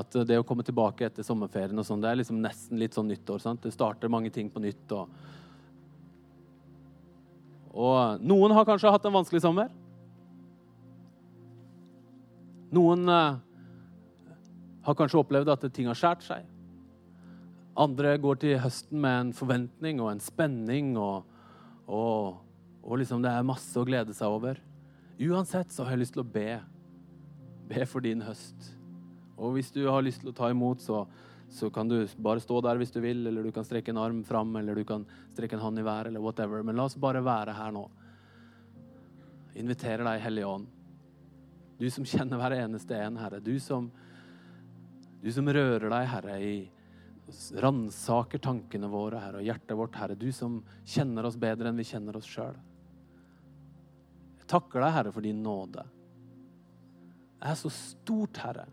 at 0.00 0.16
det 0.24 0.38
å 0.40 0.46
komme 0.48 0.64
tilbake 0.64 1.04
etter 1.04 1.26
sommerferien 1.26 1.76
og 1.76 1.84
sånn, 1.84 2.00
det 2.00 2.08
er 2.08 2.16
liksom 2.22 2.40
nesten 2.40 2.80
litt 2.80 2.96
sånn 2.96 3.12
nyttår. 3.12 3.44
Sant? 3.44 3.60
Det 3.60 3.74
starter 3.76 4.08
mange 4.08 4.32
ting 4.32 4.48
på 4.48 4.64
nytt. 4.64 4.96
Og, 4.96 5.12
og 7.76 8.24
noen 8.24 8.56
har 8.56 8.64
kanskje 8.72 8.96
hatt 8.96 9.04
en 9.04 9.18
vanskelig 9.20 9.44
sommer. 9.44 9.68
Noen 12.72 13.04
uh, 13.04 13.36
har 14.88 14.96
kanskje 14.96 15.20
opplevd 15.26 15.52
at 15.52 15.68
ting 15.76 15.92
har 15.92 16.04
skåret 16.06 16.24
seg. 16.24 16.52
Andre 17.76 18.16
går 18.16 18.46
til 18.46 18.62
høsten 18.64 18.96
med 18.96 19.26
en 19.26 19.36
forventning 19.36 20.00
og 20.00 20.14
en 20.16 20.24
spenning, 20.24 20.96
og, 20.96 21.28
og, 21.88 22.42
og 22.84 23.00
liksom 23.00 23.24
det 23.24 23.32
er 23.32 23.46
masse 23.48 23.72
å 23.80 23.86
glede 23.88 24.14
seg 24.16 24.30
over. 24.30 24.60
Uansett 25.18 25.72
så 25.74 25.86
har 25.86 25.96
jeg 25.96 26.04
lyst 26.04 26.14
til 26.18 26.22
å 26.26 26.32
be 26.36 26.50
Be 27.68 27.84
for 27.84 28.00
din 28.00 28.22
høst. 28.24 28.70
Og 29.36 29.52
hvis 29.52 29.68
du 29.74 29.82
har 29.84 30.00
lyst 30.00 30.22
til 30.22 30.30
å 30.30 30.36
ta 30.36 30.48
imot, 30.48 30.80
så, 30.80 31.02
så, 31.52 31.68
kan 31.68 31.90
du 31.90 31.98
bare 32.16 32.40
stå 32.40 32.62
der 32.64 32.78
hvis 32.80 32.94
du 32.94 33.02
vil, 33.04 33.26
eller 33.28 33.44
du 33.44 33.52
kan 33.52 33.66
strekke 33.66 33.92
en 33.92 34.00
arm 34.00 34.22
fram, 34.24 34.54
eller 34.56 34.78
du 34.78 34.86
kan 34.88 35.04
strekke 35.34 35.58
en 35.58 35.64
hånd 35.66 35.82
i 35.82 35.84
været, 35.84 36.08
eller 36.08 36.24
whatever. 36.24 36.64
Men 36.64 36.80
la 36.80 36.86
oss 36.88 36.96
bare 36.96 37.20
være 37.20 37.52
her 37.58 37.74
nå. 37.76 37.84
Inviterer 39.60 40.00
deg, 40.06 40.22
Hellige 40.24 40.48
Ånd. 40.48 40.72
Du 41.78 41.86
som 41.92 42.08
kjenner 42.08 42.40
hver 42.40 42.56
eneste 42.56 42.96
en, 42.98 43.20
Herre. 43.20 43.38
Du 43.44 43.52
som, 43.60 43.92
du 45.20 45.28
som 45.34 45.52
rører 45.52 45.90
deg, 45.92 46.08
Herre, 46.08 46.40
i 46.40 46.56
ransaker 47.60 48.40
tankene 48.42 48.88
våre, 48.90 49.20
Herre, 49.20 49.42
og 49.42 49.46
hjertet 49.46 49.76
vårt, 49.76 49.96
Herre. 50.00 50.16
Du 50.18 50.30
som 50.32 50.60
kjenner 50.88 51.28
oss 51.28 51.36
bedre 51.40 51.70
enn 51.70 51.78
vi 51.78 51.86
kjenner 51.86 52.16
oss 52.18 52.28
sjøl. 52.28 52.56
Jeg 54.38 54.48
takker 54.50 54.82
deg, 54.82 54.94
Herre, 54.96 55.12
for 55.12 55.24
din 55.24 55.42
nåde 55.44 55.84
Det 57.38 57.50
er 57.50 57.58
så 57.60 57.70
stort, 57.72 58.40
Herre. 58.42 58.66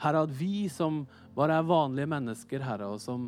Herre, 0.00 0.24
at 0.26 0.34
vi 0.36 0.68
som 0.72 1.02
bare 1.34 1.58
er 1.58 1.66
vanlige 1.68 2.10
mennesker, 2.10 2.62
Herre, 2.64 2.88
og 2.94 3.02
som, 3.02 3.26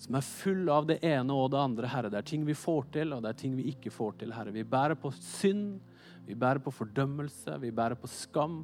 som 0.00 0.18
er 0.18 0.26
full 0.26 0.70
av 0.72 0.86
det 0.88 1.00
ene 1.06 1.34
og 1.34 1.50
det 1.52 1.60
andre, 1.60 1.90
Herre. 1.90 2.12
Det 2.12 2.20
er 2.20 2.30
ting 2.30 2.46
vi 2.48 2.56
får 2.58 2.90
til, 2.96 3.14
og 3.16 3.24
det 3.24 3.32
er 3.32 3.40
ting 3.42 3.56
vi 3.58 3.70
ikke 3.72 3.92
får 3.94 4.20
til, 4.22 4.34
Herre. 4.36 4.54
Vi 4.54 4.64
bærer 4.64 4.98
på 5.00 5.12
synd, 5.16 5.80
vi 6.26 6.36
bærer 6.38 6.62
på 6.62 6.72
fordømmelse, 6.74 7.58
vi 7.60 7.72
bærer 7.74 7.98
på 7.98 8.10
skam. 8.10 8.62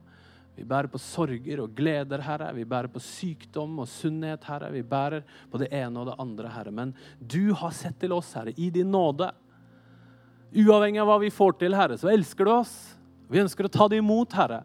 Vi 0.56 0.64
bærer 0.64 0.88
på 0.88 0.98
sorger 1.00 1.60
og 1.60 1.74
gleder, 1.76 2.22
Herre. 2.24 2.48
Vi 2.56 2.64
bærer 2.64 2.88
på 2.88 3.00
sykdom 3.02 3.74
og 3.82 3.88
sunnhet, 3.92 4.44
Herre. 4.48 4.70
Vi 4.72 4.80
bærer 4.80 5.26
på 5.52 5.60
det 5.60 5.68
ene 5.68 6.00
og 6.00 6.08
det 6.08 6.14
andre, 6.22 6.52
Herre. 6.54 6.72
Men 6.72 6.94
du 7.20 7.52
har 7.52 7.74
sett 7.76 7.98
til 8.00 8.14
oss, 8.16 8.30
Herre, 8.38 8.54
i 8.56 8.70
din 8.72 8.88
nåde. 8.90 9.28
Uavhengig 10.56 11.02
av 11.02 11.10
hva 11.10 11.18
vi 11.20 11.28
får 11.34 11.58
til, 11.60 11.76
Herre, 11.76 11.98
så 12.00 12.08
elsker 12.08 12.48
du 12.48 12.54
oss. 12.54 12.72
Vi 13.28 13.42
ønsker 13.42 13.68
å 13.68 13.72
ta 13.72 13.88
det 13.92 13.98
imot, 14.00 14.32
Herre. 14.38 14.62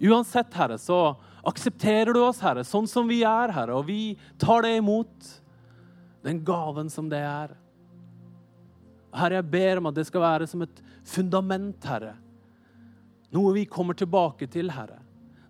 Uansett, 0.00 0.50
Herre, 0.56 0.80
så 0.82 0.98
aksepterer 1.46 2.10
du 2.16 2.22
oss, 2.24 2.40
Herre, 2.42 2.64
sånn 2.66 2.88
som 2.90 3.06
vi 3.06 3.20
er, 3.22 3.52
Herre, 3.54 3.76
og 3.78 3.86
vi 3.86 4.16
tar 4.40 4.64
det 4.66 4.72
imot. 4.80 5.28
Den 6.26 6.40
gaven 6.44 6.90
som 6.92 7.06
det 7.12 7.20
er. 7.22 7.54
Herre, 9.14 9.38
jeg 9.38 9.50
ber 9.52 9.78
om 9.78 9.90
at 9.92 10.00
det 10.00 10.08
skal 10.08 10.24
være 10.24 10.50
som 10.50 10.66
et 10.66 10.82
fundament, 11.06 11.86
Herre. 11.86 12.16
Noe 13.30 13.54
vi 13.54 13.68
kommer 13.70 13.94
tilbake 13.94 14.50
til, 14.50 14.72
Herre. 14.74 14.98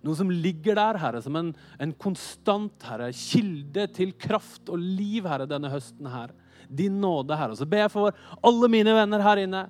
Noe 0.01 0.17
som 0.17 0.31
ligger 0.33 0.77
der, 0.79 0.97
Herre, 0.97 1.21
som 1.21 1.35
en, 1.37 1.51
en 1.81 1.91
konstant 2.01 2.87
Herre, 2.87 3.11
kilde 3.13 3.85
til 3.93 4.15
kraft 4.17 4.71
og 4.71 4.81
liv, 4.81 5.27
Herre, 5.29 5.45
denne 5.49 5.69
høsten 5.69 6.09
her. 6.09 6.33
Din 6.71 6.97
nåde, 7.03 7.37
Herre. 7.37 7.53
Og 7.53 7.61
så 7.61 7.67
ber 7.69 7.85
jeg 7.85 7.93
for 7.93 8.17
alle 8.41 8.71
mine 8.71 8.95
venner 8.97 9.21
her 9.25 9.43
inne. 9.43 9.67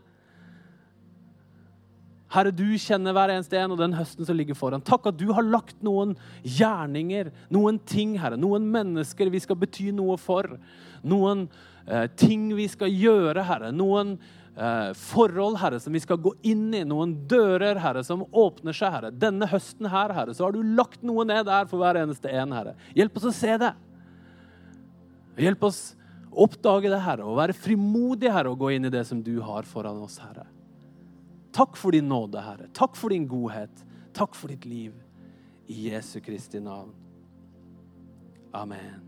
Herre, 2.32 2.54
du 2.56 2.64
kjenner 2.80 3.12
hver 3.16 3.34
eneste 3.34 3.60
en 3.60 3.74
og 3.76 3.82
den 3.82 3.96
høsten 3.98 4.24
som 4.28 4.38
ligger 4.40 4.56
foran. 4.56 4.84
Takk 4.88 5.10
at 5.12 5.18
du 5.20 5.28
har 5.36 5.44
lagt 5.44 5.82
noen 5.84 6.14
gjerninger, 6.48 7.34
noen 7.52 7.82
ting, 7.84 8.16
Herre, 8.22 8.40
noen 8.40 8.70
mennesker 8.72 9.32
vi 9.34 9.42
skal 9.44 9.60
bety 9.60 9.90
noe 9.96 10.16
for. 10.22 10.48
Noen 11.04 11.50
eh, 11.84 12.08
ting 12.16 12.48
vi 12.56 12.70
skal 12.72 12.94
gjøre, 12.96 13.44
Herre. 13.50 13.74
Noen 13.76 14.16
forhold, 14.98 15.58
Herre, 15.58 15.80
som 15.80 15.94
vi 15.94 16.02
skal 16.04 16.20
gå 16.22 16.34
inn 16.46 16.68
i. 16.76 16.84
Noen 16.86 17.16
dører, 17.30 17.80
Herre, 17.82 18.04
som 18.06 18.26
åpner 18.30 18.76
seg, 18.78 18.94
Herre. 18.94 19.10
Denne 19.16 19.48
høsten 19.50 19.90
her, 19.90 20.14
Herre, 20.14 20.36
så 20.38 20.46
har 20.46 20.56
du 20.56 20.62
lagt 20.78 21.02
noe 21.08 21.26
ned 21.26 21.48
der 21.48 21.66
for 21.70 21.82
hver 21.82 21.98
eneste 22.04 22.30
en, 22.30 22.54
Herre. 22.54 22.76
Hjelp 22.98 23.18
oss 23.18 23.30
å 23.32 23.34
se 23.36 23.58
det. 23.62 23.72
Hjelp 25.42 25.64
oss 25.66 25.82
å 26.30 26.46
oppdage 26.46 26.92
det, 26.92 27.02
Herre, 27.02 27.26
og 27.26 27.40
være 27.40 27.58
frimodige, 27.58 28.34
Herre, 28.36 28.54
og 28.54 28.62
gå 28.62 28.74
inn 28.76 28.86
i 28.86 28.94
det 28.94 29.06
som 29.10 29.24
du 29.26 29.38
har 29.46 29.68
foran 29.68 30.04
oss, 30.04 30.20
Herre. 30.22 30.46
Takk 31.56 31.76
for 31.80 31.96
din 31.96 32.08
nåde, 32.12 32.44
Herre. 32.44 32.70
Takk 32.76 32.96
for 33.00 33.12
din 33.12 33.28
godhet. 33.28 33.86
Takk 34.16 34.36
for 34.38 34.52
ditt 34.52 34.68
liv. 34.70 34.94
I 35.72 35.90
Jesu 35.90 36.20
Kristi 36.24 36.60
navn. 36.60 36.92
Amen. 38.54 39.08